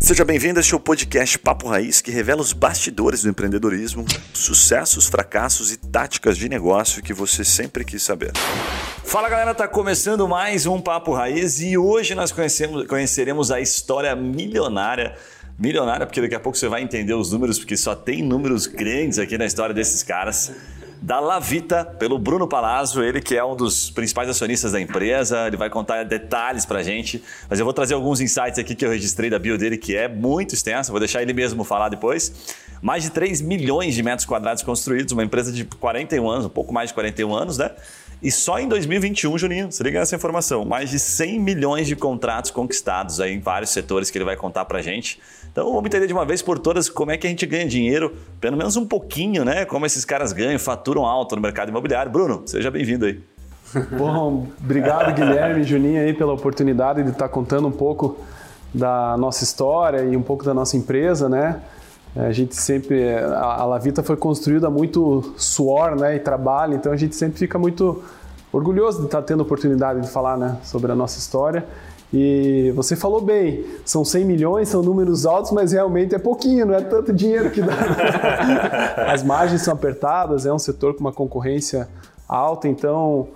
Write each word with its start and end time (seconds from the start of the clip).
Seja 0.00 0.24
bem-vindo 0.24 0.58
a 0.58 0.60
este 0.60 0.78
podcast 0.78 1.38
Papo 1.38 1.68
Raiz, 1.68 2.00
que 2.00 2.10
revela 2.10 2.40
os 2.40 2.52
bastidores 2.52 3.22
do 3.22 3.30
empreendedorismo, 3.30 4.04
sucessos, 4.32 5.06
fracassos 5.06 5.72
e 5.72 5.76
táticas 5.76 6.36
de 6.36 6.48
negócio 6.48 7.02
que 7.02 7.14
você 7.14 7.44
sempre 7.44 7.84
quis 7.84 8.02
saber. 8.02 8.32
Fala 9.04 9.28
galera, 9.28 9.54
tá 9.54 9.66
começando 9.66 10.28
mais 10.28 10.66
um 10.66 10.80
Papo 10.80 11.12
Raiz 11.12 11.60
e 11.60 11.78
hoje 11.78 12.14
nós 12.14 12.32
conheceremos 12.32 13.50
a 13.50 13.60
história 13.60 14.14
milionária 14.14 15.16
milionária, 15.58 16.04
porque 16.04 16.20
daqui 16.20 16.34
a 16.34 16.40
pouco 16.40 16.58
você 16.58 16.68
vai 16.68 16.82
entender 16.82 17.14
os 17.14 17.32
números, 17.32 17.58
porque 17.58 17.76
só 17.76 17.94
tem 17.94 18.22
números 18.22 18.66
grandes 18.66 19.18
aqui 19.18 19.38
na 19.38 19.46
história 19.46 19.74
desses 19.74 20.02
caras. 20.02 20.52
Da 21.00 21.20
Lavita, 21.20 21.84
pelo 21.84 22.18
Bruno 22.18 22.48
Palazzo, 22.48 23.02
ele 23.02 23.20
que 23.20 23.36
é 23.36 23.44
um 23.44 23.54
dos 23.54 23.90
principais 23.90 24.28
acionistas 24.28 24.72
da 24.72 24.80
empresa, 24.80 25.46
ele 25.46 25.56
vai 25.56 25.68
contar 25.68 26.02
detalhes 26.04 26.64
pra 26.64 26.82
gente, 26.82 27.22
mas 27.48 27.58
eu 27.58 27.64
vou 27.64 27.74
trazer 27.74 27.94
alguns 27.94 28.20
insights 28.20 28.58
aqui 28.58 28.74
que 28.74 28.84
eu 28.84 28.90
registrei 28.90 29.28
da 29.28 29.38
bio 29.38 29.58
dele, 29.58 29.76
que 29.76 29.94
é 29.94 30.08
muito 30.08 30.54
extensa, 30.54 30.90
vou 30.90 30.98
deixar 30.98 31.22
ele 31.22 31.32
mesmo 31.32 31.62
falar 31.62 31.88
depois. 31.90 32.54
Mais 32.80 33.02
de 33.02 33.10
3 33.10 33.40
milhões 33.40 33.94
de 33.94 34.02
metros 34.02 34.26
quadrados 34.26 34.62
construídos, 34.62 35.12
uma 35.12 35.24
empresa 35.24 35.52
de 35.52 35.64
41 35.64 36.28
anos, 36.28 36.46
um 36.46 36.50
pouco 36.50 36.72
mais 36.72 36.88
de 36.88 36.94
41 36.94 37.34
anos, 37.34 37.58
né? 37.58 37.70
E 38.22 38.30
só 38.32 38.58
em 38.58 38.66
2021, 38.66 39.36
Juninho, 39.36 39.70
você 39.70 39.82
liga 39.82 40.00
essa 40.00 40.16
informação, 40.16 40.64
mais 40.64 40.90
de 40.90 40.98
100 40.98 41.38
milhões 41.38 41.86
de 41.86 41.94
contratos 41.94 42.50
conquistados 42.50 43.20
aí 43.20 43.34
em 43.34 43.40
vários 43.40 43.70
setores 43.70 44.10
que 44.10 44.16
ele 44.16 44.24
vai 44.24 44.36
contar 44.36 44.64
pra 44.64 44.80
gente. 44.80 45.20
Então 45.54 45.66
vamos 45.66 45.86
entender 45.86 46.08
de 46.08 46.12
uma 46.12 46.24
vez 46.24 46.42
por 46.42 46.58
todas 46.58 46.88
como 46.88 47.12
é 47.12 47.16
que 47.16 47.28
a 47.28 47.30
gente 47.30 47.46
ganha 47.46 47.64
dinheiro, 47.64 48.12
pelo 48.40 48.56
menos 48.56 48.76
um 48.76 48.84
pouquinho, 48.84 49.44
né? 49.44 49.64
Como 49.64 49.86
esses 49.86 50.04
caras 50.04 50.32
ganham, 50.32 50.58
faturam 50.58 51.06
alto 51.06 51.36
no 51.36 51.40
mercado 51.40 51.68
imobiliário. 51.68 52.10
Bruno, 52.10 52.42
seja 52.44 52.72
bem-vindo 52.72 53.06
aí. 53.06 53.22
Bom, 53.96 54.48
obrigado 54.60 55.14
Guilherme 55.14 55.60
e 55.60 55.62
Juninho 55.64 56.02
aí 56.02 56.12
pela 56.12 56.32
oportunidade 56.32 57.04
de 57.04 57.10
estar 57.10 57.28
contando 57.28 57.68
um 57.68 57.70
pouco 57.70 58.18
da 58.74 59.16
nossa 59.16 59.44
história 59.44 60.02
e 60.02 60.16
um 60.16 60.22
pouco 60.22 60.44
da 60.44 60.52
nossa 60.52 60.76
empresa, 60.76 61.28
né? 61.28 61.60
A 62.16 62.32
gente 62.32 62.56
sempre, 62.56 63.16
a 63.16 63.64
Lavita 63.64 64.02
foi 64.02 64.16
construída 64.16 64.68
muito 64.68 65.34
suor, 65.36 65.94
né, 65.94 66.16
e 66.16 66.18
trabalho, 66.18 66.74
então 66.74 66.92
a 66.92 66.96
gente 66.96 67.14
sempre 67.14 67.38
fica 67.38 67.58
muito 67.60 68.02
orgulhoso 68.52 69.00
de 69.00 69.06
estar 69.06 69.22
tendo 69.22 69.40
a 69.40 69.42
oportunidade 69.44 70.00
de 70.00 70.08
falar, 70.08 70.36
né, 70.36 70.56
sobre 70.64 70.90
a 70.90 70.96
nossa 70.96 71.16
história. 71.16 71.64
E 72.16 72.70
você 72.76 72.94
falou 72.94 73.20
bem, 73.20 73.64
são 73.84 74.04
100 74.04 74.24
milhões, 74.24 74.68
são 74.68 74.80
números 74.80 75.26
altos, 75.26 75.50
mas 75.50 75.72
realmente 75.72 76.14
é 76.14 76.18
pouquinho, 76.18 76.64
não 76.64 76.74
é 76.74 76.80
tanto 76.80 77.12
dinheiro 77.12 77.50
que 77.50 77.60
dá. 77.60 77.74
As 79.12 79.24
margens 79.24 79.62
são 79.62 79.74
apertadas, 79.74 80.46
é 80.46 80.52
um 80.52 80.58
setor 80.58 80.94
com 80.94 81.00
uma 81.00 81.12
concorrência 81.12 81.88
alta, 82.28 82.68
então 82.68 83.26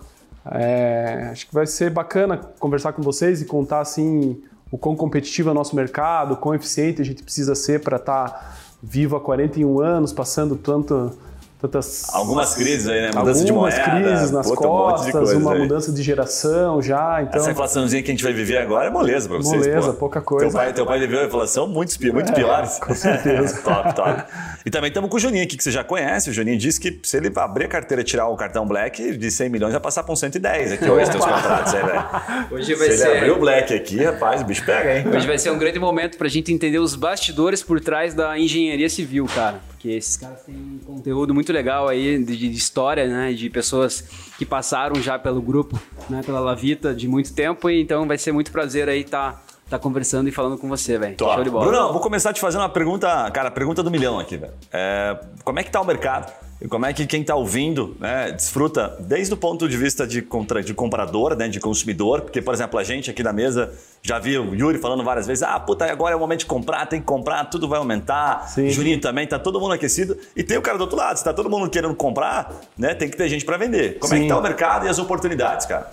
é, 0.46 1.30
acho 1.32 1.48
que 1.48 1.52
vai 1.52 1.66
ser 1.66 1.90
bacana 1.90 2.36
conversar 2.60 2.92
com 2.92 3.02
vocês 3.02 3.42
e 3.42 3.46
contar 3.46 3.80
assim 3.80 4.40
o 4.70 4.78
quão 4.78 4.94
competitivo 4.94 5.48
é 5.48 5.52
o 5.52 5.54
nosso 5.56 5.74
mercado, 5.74 6.34
o 6.34 6.36
quão 6.36 6.54
eficiente 6.54 7.02
a 7.02 7.04
gente 7.04 7.24
precisa 7.24 7.56
ser 7.56 7.82
para 7.82 7.96
estar 7.96 8.28
tá 8.28 8.52
vivo 8.80 9.16
há 9.16 9.20
41 9.20 9.80
anos, 9.80 10.12
passando 10.12 10.54
tanto 10.54 11.18
tantas 11.60 12.08
algumas 12.14 12.54
crises 12.54 12.88
aí, 12.88 13.00
né? 13.00 13.10
Mudança 13.14 13.44
de 13.44 13.52
moeda, 13.52 13.90
crises 13.90 14.30
nas 14.30 14.50
costas, 14.50 15.32
um 15.32 15.38
uma 15.38 15.54
aí. 15.54 15.60
mudança 15.60 15.92
de 15.92 16.02
geração 16.02 16.80
já. 16.80 17.22
Então 17.22 17.40
essa 17.40 17.50
inflaçãozinha 17.50 18.02
que 18.02 18.10
a 18.10 18.14
gente 18.14 18.22
vai 18.22 18.32
viver 18.32 18.58
agora 18.58 18.86
é 18.86 18.90
moleza 18.90 19.28
para 19.28 19.38
vocês. 19.38 19.66
Moleza, 19.66 19.92
pô. 19.92 19.98
pouca 19.98 20.20
coisa. 20.20 20.46
Teu 20.46 20.54
pai, 20.54 20.72
teu 20.72 20.86
pai 20.86 21.00
viveu 21.00 21.20
a 21.20 21.24
inflação 21.24 21.66
muito, 21.66 21.94
muito 22.12 22.30
é, 22.30 22.34
piores. 22.34 22.78
Com 22.78 22.94
certeza. 22.94 23.60
top, 23.62 23.94
top. 23.94 24.24
E 24.64 24.70
também 24.70 24.88
estamos 24.88 25.10
com 25.10 25.16
o 25.16 25.18
Juninho 25.18 25.42
aqui 25.42 25.56
que 25.56 25.64
você 25.64 25.72
já 25.72 25.82
conhece. 25.82 26.30
O 26.30 26.32
Juninho 26.32 26.56
disse 26.56 26.80
que 26.80 27.00
se 27.02 27.16
ele 27.16 27.32
abrir 27.36 27.64
a 27.64 27.68
carteira 27.68 28.02
e 28.02 28.04
tirar 28.04 28.28
o 28.28 28.36
cartão 28.36 28.66
Black 28.66 29.16
de 29.16 29.30
100 29.30 29.48
milhões 29.48 29.72
vai 29.72 29.80
passar 29.80 30.04
para 30.04 30.12
um 30.12 30.16
110 30.16 30.72
aqui 30.72 30.88
hoje 30.88 31.10
teus 31.10 31.24
contratos 31.24 31.74
aí, 31.74 31.84
velho. 31.84 32.04
Hoje 32.52 32.74
vai 32.74 32.90
se 32.90 32.98
ser. 32.98 33.08
ele 33.08 33.18
abrir 33.18 33.30
o 33.32 33.40
Black 33.40 33.74
aqui, 33.74 34.04
rapaz, 34.04 34.42
o 34.42 34.44
bicho 34.44 34.64
pega, 34.64 34.98
hein? 34.98 35.06
Hoje 35.08 35.26
vai 35.26 35.38
ser 35.38 35.50
um 35.50 35.58
grande 35.58 35.78
momento 35.78 36.16
para 36.16 36.26
a 36.26 36.30
gente 36.30 36.52
entender 36.52 36.78
os 36.78 36.94
bastidores 36.94 37.62
por 37.62 37.80
trás 37.80 38.14
da 38.14 38.38
engenharia 38.38 38.88
civil, 38.88 39.26
cara. 39.34 39.60
Porque 39.78 39.90
esses 39.90 40.16
caras 40.16 40.42
têm 40.42 40.80
conteúdo 40.84 41.32
muito 41.32 41.52
legal 41.52 41.86
aí 41.86 42.18
de, 42.18 42.36
de, 42.36 42.50
história, 42.50 43.06
né? 43.06 43.32
De 43.32 43.48
pessoas 43.48 44.02
que 44.36 44.44
passaram 44.44 45.00
já 45.00 45.16
pelo 45.16 45.40
grupo, 45.40 45.80
né? 46.10 46.20
Pela 46.26 46.40
Lavita 46.40 46.92
de 46.92 47.06
muito 47.06 47.32
tempo. 47.32 47.70
E 47.70 47.80
então 47.80 48.04
vai 48.04 48.18
ser 48.18 48.32
muito 48.32 48.50
prazer 48.50 48.88
aí 48.88 49.02
estar. 49.02 49.34
Tá 49.34 49.47
tá 49.68 49.78
conversando 49.78 50.28
e 50.28 50.32
falando 50.32 50.58
com 50.58 50.68
você, 50.68 50.98
velho. 50.98 51.16
Show 51.18 51.44
de 51.44 51.50
bola. 51.50 51.66
Bruno, 51.66 51.92
vou 51.92 52.00
começar 52.00 52.32
te 52.32 52.40
fazendo 52.40 52.62
uma 52.62 52.68
pergunta, 52.68 53.30
cara, 53.30 53.50
pergunta 53.50 53.82
do 53.82 53.90
milhão 53.90 54.18
aqui, 54.18 54.36
velho. 54.36 54.52
É, 54.72 55.18
como 55.44 55.58
é 55.58 55.62
que 55.62 55.70
tá 55.70 55.80
o 55.80 55.84
mercado? 55.84 56.32
E 56.60 56.66
como 56.66 56.86
é 56.86 56.92
que 56.92 57.06
quem 57.06 57.20
está 57.20 57.36
ouvindo 57.36 57.96
né, 58.00 58.32
desfruta 58.32 58.96
desde 58.98 59.32
o 59.32 59.36
ponto 59.36 59.68
de 59.68 59.76
vista 59.76 60.04
de, 60.04 60.20
contra, 60.20 60.60
de 60.60 60.74
comprador, 60.74 61.36
né, 61.36 61.46
de 61.46 61.60
consumidor? 61.60 62.22
Porque, 62.22 62.42
por 62.42 62.52
exemplo, 62.52 62.80
a 62.80 62.82
gente 62.82 63.08
aqui 63.08 63.22
na 63.22 63.32
mesa 63.32 63.72
já 64.02 64.18
viu 64.18 64.42
o 64.42 64.54
Yuri 64.56 64.78
falando 64.78 65.04
várias 65.04 65.26
vezes: 65.26 65.44
ah, 65.44 65.58
puta, 65.60 65.84
agora 65.84 66.14
é 66.14 66.16
o 66.16 66.18
momento 66.18 66.40
de 66.40 66.46
comprar, 66.46 66.86
tem 66.86 66.98
que 66.98 67.06
comprar, 67.06 67.44
tudo 67.44 67.68
vai 67.68 67.78
aumentar. 67.78 68.48
Sim. 68.48 68.68
Juninho 68.70 69.00
também, 69.00 69.24
tá 69.24 69.38
todo 69.38 69.60
mundo 69.60 69.74
aquecido. 69.74 70.18
E 70.34 70.42
tem 70.42 70.58
o 70.58 70.62
cara 70.62 70.76
do 70.76 70.80
outro 70.80 70.96
lado, 70.96 71.16
se 71.16 71.22
tá 71.22 71.32
todo 71.32 71.48
mundo 71.48 71.70
querendo 71.70 71.94
comprar, 71.94 72.52
né, 72.76 72.92
tem 72.92 73.08
que 73.08 73.16
ter 73.16 73.28
gente 73.28 73.44
para 73.44 73.56
vender. 73.56 74.00
Como 74.00 74.12
Sim. 74.12 74.20
é 74.20 74.22
que 74.22 74.28
tá 74.28 74.36
o 74.36 74.42
mercado 74.42 74.86
e 74.86 74.88
as 74.88 74.98
oportunidades, 74.98 75.64
cara? 75.64 75.88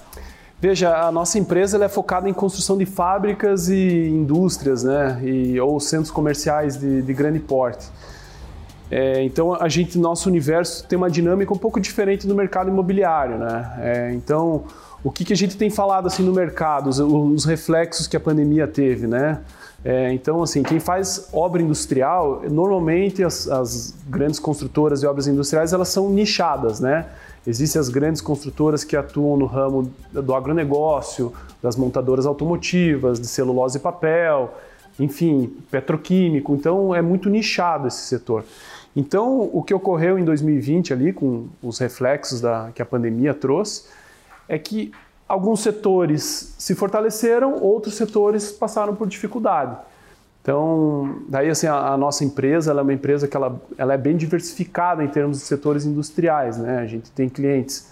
Veja, 0.68 0.98
a 0.98 1.12
nossa 1.12 1.38
empresa 1.38 1.86
é 1.86 1.88
focada 1.88 2.28
em 2.28 2.34
construção 2.34 2.76
de 2.76 2.88
fábricas 2.88 3.70
e 3.70 4.10
indústrias, 4.10 4.84
né, 4.84 5.22
e, 5.24 5.60
ou 5.60 5.80
centros 5.80 6.10
comerciais 6.10 6.76
de, 6.76 7.04
de 7.04 7.14
grande 7.14 7.38
porte. 7.38 7.86
É, 8.90 9.22
então 9.22 9.54
a 9.54 9.70
gente, 9.70 9.96
nosso 10.00 10.28
universo 10.28 10.84
tem 10.88 10.98
uma 10.98 11.08
dinâmica 11.08 11.54
um 11.54 11.58
pouco 11.58 11.80
diferente 11.80 12.26
do 12.26 12.34
mercado 12.34 12.72
imobiliário, 12.72 13.38
né? 13.38 13.74
É, 13.80 14.14
então 14.16 14.64
o 15.04 15.12
que, 15.12 15.24
que 15.24 15.34
a 15.34 15.38
gente 15.38 15.56
tem 15.56 15.70
falado 15.70 16.08
assim 16.08 16.24
no 16.24 16.34
mercado, 16.34 16.90
os, 16.90 17.00
os 17.00 17.46
reflexos 17.46 18.08
que 18.08 18.18
a 18.18 18.20
pandemia 18.20 18.68
teve, 18.68 19.06
né? 19.06 19.42
É, 19.84 20.12
então 20.14 20.42
assim, 20.42 20.64
quem 20.64 20.80
faz 20.80 21.30
obra 21.32 21.62
industrial, 21.62 22.42
normalmente 22.50 23.24
as, 23.24 23.48
as, 23.48 23.94
grandes 24.08 24.40
construtoras 24.40 25.02
de 25.02 25.06
obras 25.06 25.28
industriais 25.28 25.74
elas 25.74 25.90
são 25.90 26.10
nichadas, 26.10 26.80
né? 26.80 27.06
Existem 27.48 27.80
as 27.80 27.90
grandes 27.90 28.22
construtoras 28.22 28.84
que 28.84 28.96
atuam 28.96 29.38
no 29.38 29.46
ramo 29.46 29.92
do 30.12 30.34
agronegócio, 30.34 31.32
das 31.62 31.76
montadoras 31.76 32.26
automotivas, 32.26 33.20
de 33.20 33.28
celulose 33.28 33.78
e 33.78 33.82
papel, 33.82 34.54
enfim, 35.00 35.56
petroquímico. 35.70 36.56
Então 36.56 36.94
é 36.94 37.02
muito 37.02 37.30
nichado 37.30 37.88
esse 37.88 38.02
setor. 38.02 38.44
Então, 38.96 39.50
o 39.52 39.62
que 39.62 39.74
ocorreu 39.74 40.18
em 40.18 40.24
2020 40.24 40.94
ali, 40.94 41.12
com 41.12 41.48
os 41.62 41.80
reflexos 41.80 42.40
da, 42.40 42.72
que 42.74 42.82
a 42.82 42.86
pandemia 42.86 43.34
trouxe, 43.34 43.84
é 44.48 44.58
que 44.58 44.92
alguns 45.28 45.60
setores 45.60 46.56
se 46.58 46.74
fortaleceram, 46.74 47.62
outros 47.62 47.96
setores 47.96 48.52
passaram 48.52 48.96
por 48.96 49.08
dificuldade. 49.08 49.78
Então, 50.46 51.24
daí 51.28 51.50
assim, 51.50 51.66
a, 51.66 51.94
a 51.94 51.98
nossa 51.98 52.24
empresa 52.24 52.72
é 52.72 52.80
uma 52.80 52.94
empresa 52.94 53.28
que 53.28 53.36
ela, 53.36 53.60
ela 53.80 53.96
é 53.96 53.98
bem 53.98 54.16
diversificada 54.16 55.04
em 55.04 55.08
termos 55.08 55.40
de 55.40 55.44
setores 55.44 55.86
industriais. 55.86 56.56
Né? 56.60 56.78
A 56.78 56.86
gente 56.86 57.10
tem 57.10 57.28
clientes 57.28 57.90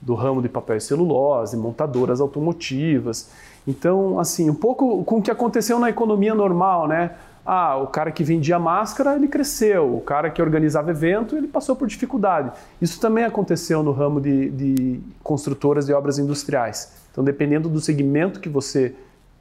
do 0.00 0.14
ramo 0.14 0.40
de 0.40 0.48
papel 0.48 0.78
e 0.78 0.80
celulose, 0.80 1.58
montadoras 1.58 2.18
automotivas. 2.18 3.28
Então, 3.68 4.18
assim, 4.18 4.48
um 4.48 4.54
pouco 4.54 5.04
com 5.04 5.18
o 5.18 5.22
que 5.22 5.30
aconteceu 5.30 5.78
na 5.78 5.90
economia 5.90 6.34
normal, 6.34 6.88
né? 6.88 7.10
Ah, 7.44 7.76
o 7.76 7.88
cara 7.88 8.10
que 8.10 8.24
vendia 8.24 8.58
máscara, 8.58 9.14
ele 9.14 9.28
cresceu. 9.28 9.94
O 9.94 10.00
cara 10.00 10.30
que 10.30 10.40
organizava 10.40 10.90
evento, 10.90 11.36
ele 11.36 11.48
passou 11.48 11.76
por 11.76 11.86
dificuldade. 11.86 12.50
Isso 12.80 12.98
também 12.98 13.24
aconteceu 13.24 13.82
no 13.82 13.92
ramo 13.92 14.22
de, 14.22 14.48
de 14.48 15.00
construtoras 15.22 15.84
de 15.84 15.92
obras 15.92 16.18
industriais. 16.18 16.94
Então, 17.12 17.22
dependendo 17.22 17.68
do 17.68 17.78
segmento 17.78 18.40
que 18.40 18.48
você 18.48 18.94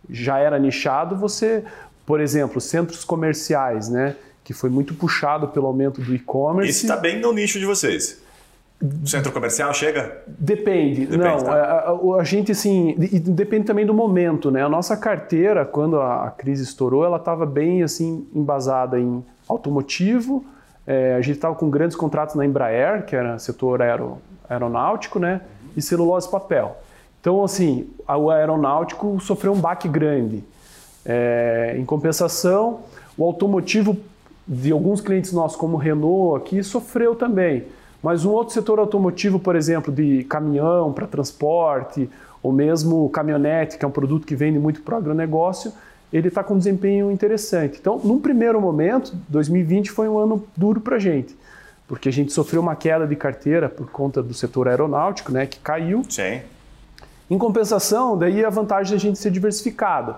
já 0.10 0.40
era 0.40 0.58
nichado, 0.58 1.16
você, 1.16 1.64
por 2.10 2.20
exemplo, 2.20 2.60
centros 2.60 3.06
comerciais, 3.06 3.88
né? 3.88 4.16
Que 4.44 4.52
foi 4.52 4.68
muito 4.68 4.96
puxado 4.96 5.50
pelo 5.50 5.68
aumento 5.68 6.02
do 6.02 6.16
e-commerce. 6.16 6.72
Isso 6.72 6.86
está 6.86 6.98
bem 6.98 7.20
no 7.20 7.32
nicho 7.32 7.60
de 7.60 7.68
vocês. 7.68 8.20
Centro 9.06 9.32
comercial 9.32 9.72
chega? 9.76 10.24
Depende. 10.26 11.06
depende 11.06 11.18
não, 11.18 11.38
tá? 11.38 11.54
a, 11.54 11.92
a, 11.92 12.20
a, 12.20 12.24
gente 12.24 12.52
assim, 12.52 12.96
depende 12.98 13.68
também 13.68 13.86
do 13.86 13.94
momento, 13.94 14.50
né? 14.50 14.64
A 14.64 14.70
nossa 14.70 14.98
carteira, 14.98 15.64
quando 15.68 16.02
a, 16.02 16.26
a 16.26 16.32
crise 16.32 16.64
estourou, 16.64 17.06
ela 17.06 17.18
estava 17.18 17.46
bem 17.46 17.84
assim 17.84 18.28
embasada 18.34 19.00
em 19.00 19.24
automotivo. 19.48 20.44
É, 20.88 21.14
a 21.14 21.22
gente 21.22 21.36
estava 21.36 21.54
com 21.54 21.70
grandes 21.70 21.96
contratos 21.96 22.34
na 22.34 22.44
Embraer, 22.44 23.06
que 23.06 23.16
era 23.16 23.38
setor 23.38 23.84
aero, 23.84 24.18
aeronáutico, 24.50 25.20
né? 25.20 25.42
E 25.78 25.82
celulose 25.84 26.28
papel. 26.28 26.76
Então, 27.22 27.44
assim, 27.44 27.88
o 28.08 28.32
aeronáutico 28.32 29.20
sofreu 29.20 29.54
um 29.54 29.60
baque 29.62 29.88
grande. 29.88 30.44
É, 31.06 31.76
em 31.78 31.86
compensação, 31.86 32.82
o 33.18 33.24
automotivo 33.24 33.98
de 34.48 34.72
alguns 34.72 35.02
clientes 35.02 35.32
nossos, 35.32 35.58
como 35.58 35.78
Renault 35.78 36.42
aqui, 36.42 36.64
sofreu 36.64 37.16
também. 37.16 37.66
Mas 38.02 38.26
um 38.26 38.32
outro 38.32 38.54
setor 38.54 38.80
automotivo, 38.80 39.40
por 39.40 39.56
exemplo, 39.56 39.94
de 39.94 40.24
caminhão 40.24 40.92
para 40.92 41.06
transporte, 41.06 42.10
ou 42.42 42.52
mesmo 42.52 43.10
caminhonete, 43.10 43.78
que 43.78 43.86
é 43.86 43.88
um 43.88 43.92
produto 43.92 44.26
que 44.26 44.36
vende 44.36 44.58
muito 44.58 44.82
para 44.82 44.96
o 44.96 44.98
agronegócio, 44.98 45.74
ele 46.12 46.30
está 46.30 46.44
com 46.44 46.56
um 46.56 46.58
desempenho 46.58 47.12
interessante. 47.12 47.78
Então, 47.80 48.00
num 48.04 48.20
primeiro 48.20 48.60
momento, 48.60 49.16
2020 49.28 49.92
foi 49.92 50.10
um 50.10 50.18
ano 50.18 50.44
duro 50.56 50.82
para 50.82 50.96
a 50.96 51.00
gente, 51.00 51.36
porque 51.88 52.10
a 52.10 52.12
gente 52.12 52.32
sofreu 52.32 52.62
uma 52.62 52.76
queda 52.76 53.06
de 53.06 53.16
carteira 53.16 53.70
por 53.70 53.92
conta 53.92 54.24
do 54.24 54.34
setor 54.34 54.68
aeronáutico, 54.68 55.32
né, 55.32 55.46
que 55.46 55.60
caiu. 55.60 56.04
Sim. 56.10 56.42
Em 57.30 57.38
compensação, 57.38 58.18
daí 58.18 58.44
a 58.44 58.50
vantagem 58.50 58.94
da 58.94 59.00
gente 59.00 59.20
ser 59.20 59.30
diversificado. 59.30 60.16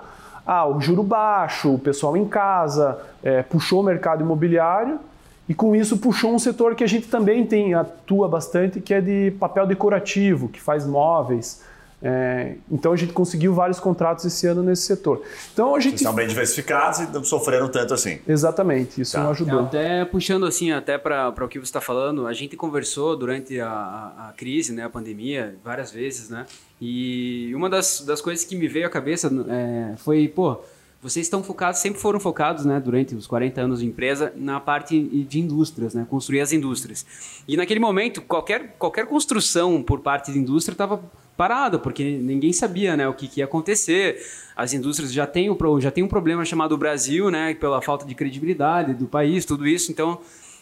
Ah, 0.54 0.68
o 0.68 0.82
juro 0.82 1.02
baixo, 1.02 1.76
o 1.76 1.80
pessoal 1.80 2.18
em 2.18 2.26
casa, 2.26 3.00
é, 3.24 3.42
puxou 3.42 3.80
o 3.80 3.84
mercado 3.84 4.22
imobiliário 4.22 5.00
e 5.48 5.54
com 5.54 5.74
isso 5.74 5.98
puxou 5.98 6.34
um 6.36 6.38
setor 6.38 6.76
que 6.76 6.84
a 6.84 6.88
gente 6.88 7.08
também 7.08 7.46
tem, 7.46 7.74
atua 7.74 8.28
bastante, 8.28 8.82
que 8.82 8.94
é 8.94 9.00
de 9.00 9.32
papel 9.40 9.66
decorativo, 9.66 10.50
que 10.50 10.60
faz 10.60 10.86
móveis. 10.86 11.64
É, 12.02 12.56
então 12.72 12.92
a 12.92 12.96
gente 12.96 13.14
conseguiu 13.14 13.54
vários 13.54 13.80
contratos 13.80 14.26
esse 14.26 14.48
ano 14.48 14.64
nesse 14.64 14.84
setor. 14.84 15.22
Então 15.54 15.76
a 15.76 15.80
gente 15.80 16.00
Vocês 16.00 16.02
são 16.02 16.14
bem 16.14 16.28
diversificados 16.28 17.00
e 17.00 17.08
não 17.08 17.24
sofreram 17.24 17.70
tanto 17.70 17.94
assim. 17.94 18.20
Exatamente, 18.28 19.02
isso 19.02 19.14
tá. 19.14 19.30
ajudou. 19.30 19.62
Até 19.62 20.04
puxando 20.06 20.46
assim, 20.46 20.72
até 20.72 20.98
para 20.98 21.30
o 21.30 21.48
que 21.48 21.60
você 21.60 21.66
está 21.66 21.82
falando, 21.82 22.26
a 22.26 22.34
gente 22.34 22.58
conversou 22.58 23.16
durante 23.16 23.60
a, 23.60 23.70
a, 23.70 24.30
a, 24.30 24.34
crise, 24.34 24.74
né, 24.74 24.84
a 24.84 24.90
pandemia, 24.90 25.56
várias 25.64 25.92
vezes, 25.92 26.30
né? 26.30 26.46
E 26.80 27.54
uma 27.54 27.70
das, 27.70 28.02
das 28.02 28.22
coisas 28.22 28.44
que 28.44 28.56
me 28.56 28.68
veio 28.68 28.88
à 28.88 28.90
cabeça 28.90 29.32
é, 29.48 29.96
foi, 29.98 30.28
pô, 30.28 30.60
vocês 31.02 31.26
estão 31.26 31.44
focados, 31.44 31.80
sempre 31.80 32.00
foram 32.00 32.20
focados, 32.20 32.64
né, 32.64 32.80
durante 32.80 33.16
os 33.16 33.26
40 33.26 33.62
anos 33.62 33.80
de 33.80 33.88
empresa, 33.88 34.32
na 34.36 34.60
parte 34.60 35.00
de 35.00 35.40
indústrias, 35.40 35.96
né, 35.96 36.06
construir 36.10 36.42
as 36.42 36.52
indústrias. 36.52 37.06
E 37.48 37.58
naquele 37.58 37.80
momento, 37.80 38.22
qualquer, 38.22 38.76
qualquer 38.78 39.08
construção 39.08 39.82
por 39.82 40.00
parte 40.00 40.32
de 40.32 40.38
indústria 40.38 40.74
estava 40.74 41.02
parada, 41.38 41.80
porque 41.80 42.04
ninguém 42.04 42.54
sabia, 42.54 42.96
né, 42.96 43.08
o 43.08 43.14
que, 43.14 43.28
que, 43.28 43.40
ia 43.40 43.46
acontecer. 43.46 44.22
As 44.56 44.74
indústrias 44.74 45.12
já 45.12 45.26
têm, 45.26 45.50
já 45.80 45.92
têm 45.92 46.04
um 46.04 46.08
problema 46.08 46.46
chamado 46.46 46.78
Brasil, 46.78 47.32
né, 47.32 47.54
pela 47.56 47.82
falta 47.82 48.06
de 48.06 48.14
credibilidade 48.14 48.94
do 48.94 49.08
país, 49.08 49.46
tudo 49.46 49.68
isso. 49.68 49.92
Então, 49.92 50.20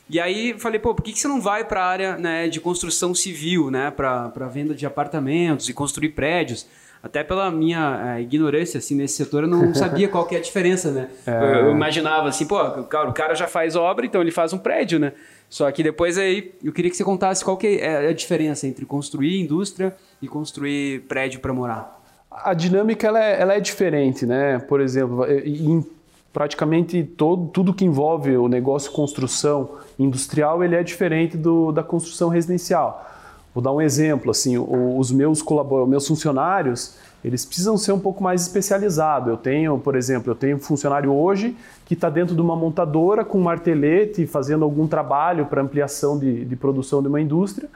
e 0.09 0.19
aí 0.19 0.55
falei, 0.57 0.79
pô, 0.79 0.93
por 0.95 1.03
que, 1.03 1.11
que 1.11 1.19
você 1.19 1.27
não 1.27 1.41
vai 1.41 1.65
para 1.65 1.83
a 1.83 1.87
área 1.87 2.17
né, 2.17 2.47
de 2.47 2.59
construção 2.59 3.13
civil, 3.13 3.69
né, 3.69 3.91
para 3.91 4.47
venda 4.47 4.73
de 4.73 4.85
apartamentos 4.85 5.69
e 5.69 5.73
construir 5.73 6.09
prédios? 6.09 6.65
até 7.01 7.23
pela 7.23 7.49
minha 7.49 8.15
é, 8.17 8.21
ignorância 8.21 8.77
assim 8.77 8.95
nesse 8.95 9.15
setor, 9.15 9.43
eu 9.43 9.49
não 9.49 9.71
sabia 9.75 10.07
qual 10.07 10.25
que 10.25 10.35
é 10.35 10.37
a 10.37 10.41
diferença, 10.41 10.91
né? 10.91 11.09
É. 11.25 11.31
Eu, 11.31 11.65
eu, 11.65 11.71
imaginava 11.71 12.27
assim, 12.27 12.45
pô, 12.45 12.61
o 12.61 13.13
cara 13.13 13.33
já 13.33 13.47
faz 13.47 13.75
obra, 13.75 14.05
então 14.05 14.21
ele 14.21 14.31
faz 14.31 14.53
um 14.53 14.57
prédio, 14.57 14.99
né? 14.99 15.13
Só 15.49 15.69
que 15.71 15.81
depois 15.81 16.17
aí 16.17 16.53
eu 16.63 16.71
queria 16.71 16.91
que 16.91 16.97
você 16.97 17.03
contasse 17.03 17.43
qual 17.43 17.57
que 17.57 17.79
é 17.79 18.07
a 18.07 18.13
diferença 18.13 18.67
entre 18.67 18.85
construir 18.85 19.39
indústria 19.39 19.95
e 20.21 20.27
construir 20.27 21.01
prédio 21.01 21.39
para 21.39 21.51
morar. 21.51 21.99
A 22.31 22.53
dinâmica 22.53 23.07
ela 23.07 23.23
é, 23.23 23.41
ela 23.41 23.53
é, 23.55 23.59
diferente, 23.59 24.25
né? 24.25 24.59
Por 24.59 24.79
exemplo, 24.79 25.25
em 25.25 25.83
praticamente 26.31 27.03
todo, 27.03 27.47
tudo 27.47 27.73
que 27.73 27.83
envolve 27.83 28.37
o 28.37 28.47
negócio 28.47 28.91
construção 28.91 29.77
industrial 29.97 30.63
ele 30.63 30.75
é 30.75 30.83
diferente 30.83 31.35
do, 31.35 31.71
da 31.71 31.81
construção 31.81 32.29
residencial. 32.29 33.07
Vou 33.53 33.63
dar 33.63 33.73
um 33.73 33.81
exemplo, 33.81 34.29
assim, 34.29 34.57
os 34.59 35.11
meus 35.11 35.43
meus 35.87 36.07
funcionários, 36.07 36.95
eles 37.23 37.45
precisam 37.45 37.77
ser 37.77 37.91
um 37.91 37.99
pouco 37.99 38.23
mais 38.23 38.41
especializados. 38.43 39.29
Eu 39.29 39.37
tenho, 39.37 39.77
por 39.77 39.95
exemplo, 39.95 40.31
eu 40.31 40.35
tenho 40.35 40.57
um 40.57 40.59
funcionário 40.59 41.13
hoje 41.13 41.55
que 41.85 41.93
está 41.93 42.09
dentro 42.09 42.33
de 42.35 42.41
uma 42.41 42.55
montadora 42.55 43.25
com 43.25 43.37
um 43.37 43.43
martelete 43.43 44.25
fazendo 44.25 44.63
algum 44.63 44.87
trabalho 44.87 45.45
para 45.45 45.61
ampliação 45.61 46.17
de, 46.17 46.45
de, 46.45 46.55
produção 46.55 47.01
de 47.01 47.07
uma 47.07 47.19
indústria. 47.19 47.67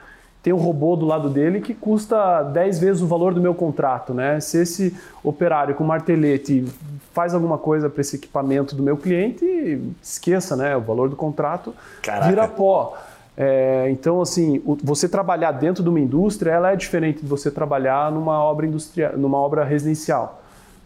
Tem 0.42 0.52
um 0.52 0.58
robô 0.58 0.94
do 0.94 1.06
lado 1.06 1.28
dele 1.28 1.60
que 1.60 1.74
custa 1.74 2.42
10 2.42 2.78
vezes 2.78 3.02
o 3.02 3.06
valor 3.06 3.34
do 3.34 3.40
meu 3.40 3.54
contrato. 3.54 4.12
Né? 4.14 4.40
Se 4.40 4.58
esse 4.58 4.94
operário 5.22 5.74
com 5.74 5.84
martelete 5.84 6.64
faz 7.12 7.34
alguma 7.34 7.58
coisa 7.58 7.88
para 7.88 8.00
esse 8.00 8.16
equipamento 8.16 8.74
do 8.74 8.82
meu 8.82 8.96
cliente, 8.96 9.80
esqueça, 10.02 10.54
né? 10.56 10.76
o 10.76 10.80
valor 10.80 11.08
do 11.08 11.16
contrato 11.16 11.74
Caraca. 12.02 12.28
vira 12.28 12.48
pó. 12.48 12.96
É, 13.36 13.88
então, 13.90 14.20
assim, 14.20 14.62
o, 14.64 14.76
você 14.82 15.08
trabalhar 15.08 15.52
dentro 15.52 15.82
de 15.82 15.88
uma 15.88 15.98
indústria, 15.98 16.52
ela 16.52 16.72
é 16.72 16.76
diferente 16.76 17.20
de 17.20 17.26
você 17.26 17.50
trabalhar 17.50 18.10
numa 18.12 18.42
obra 18.42 18.66
industrial, 18.66 19.16
numa 19.16 19.38
obra 19.38 19.64
residencial. 19.64 20.40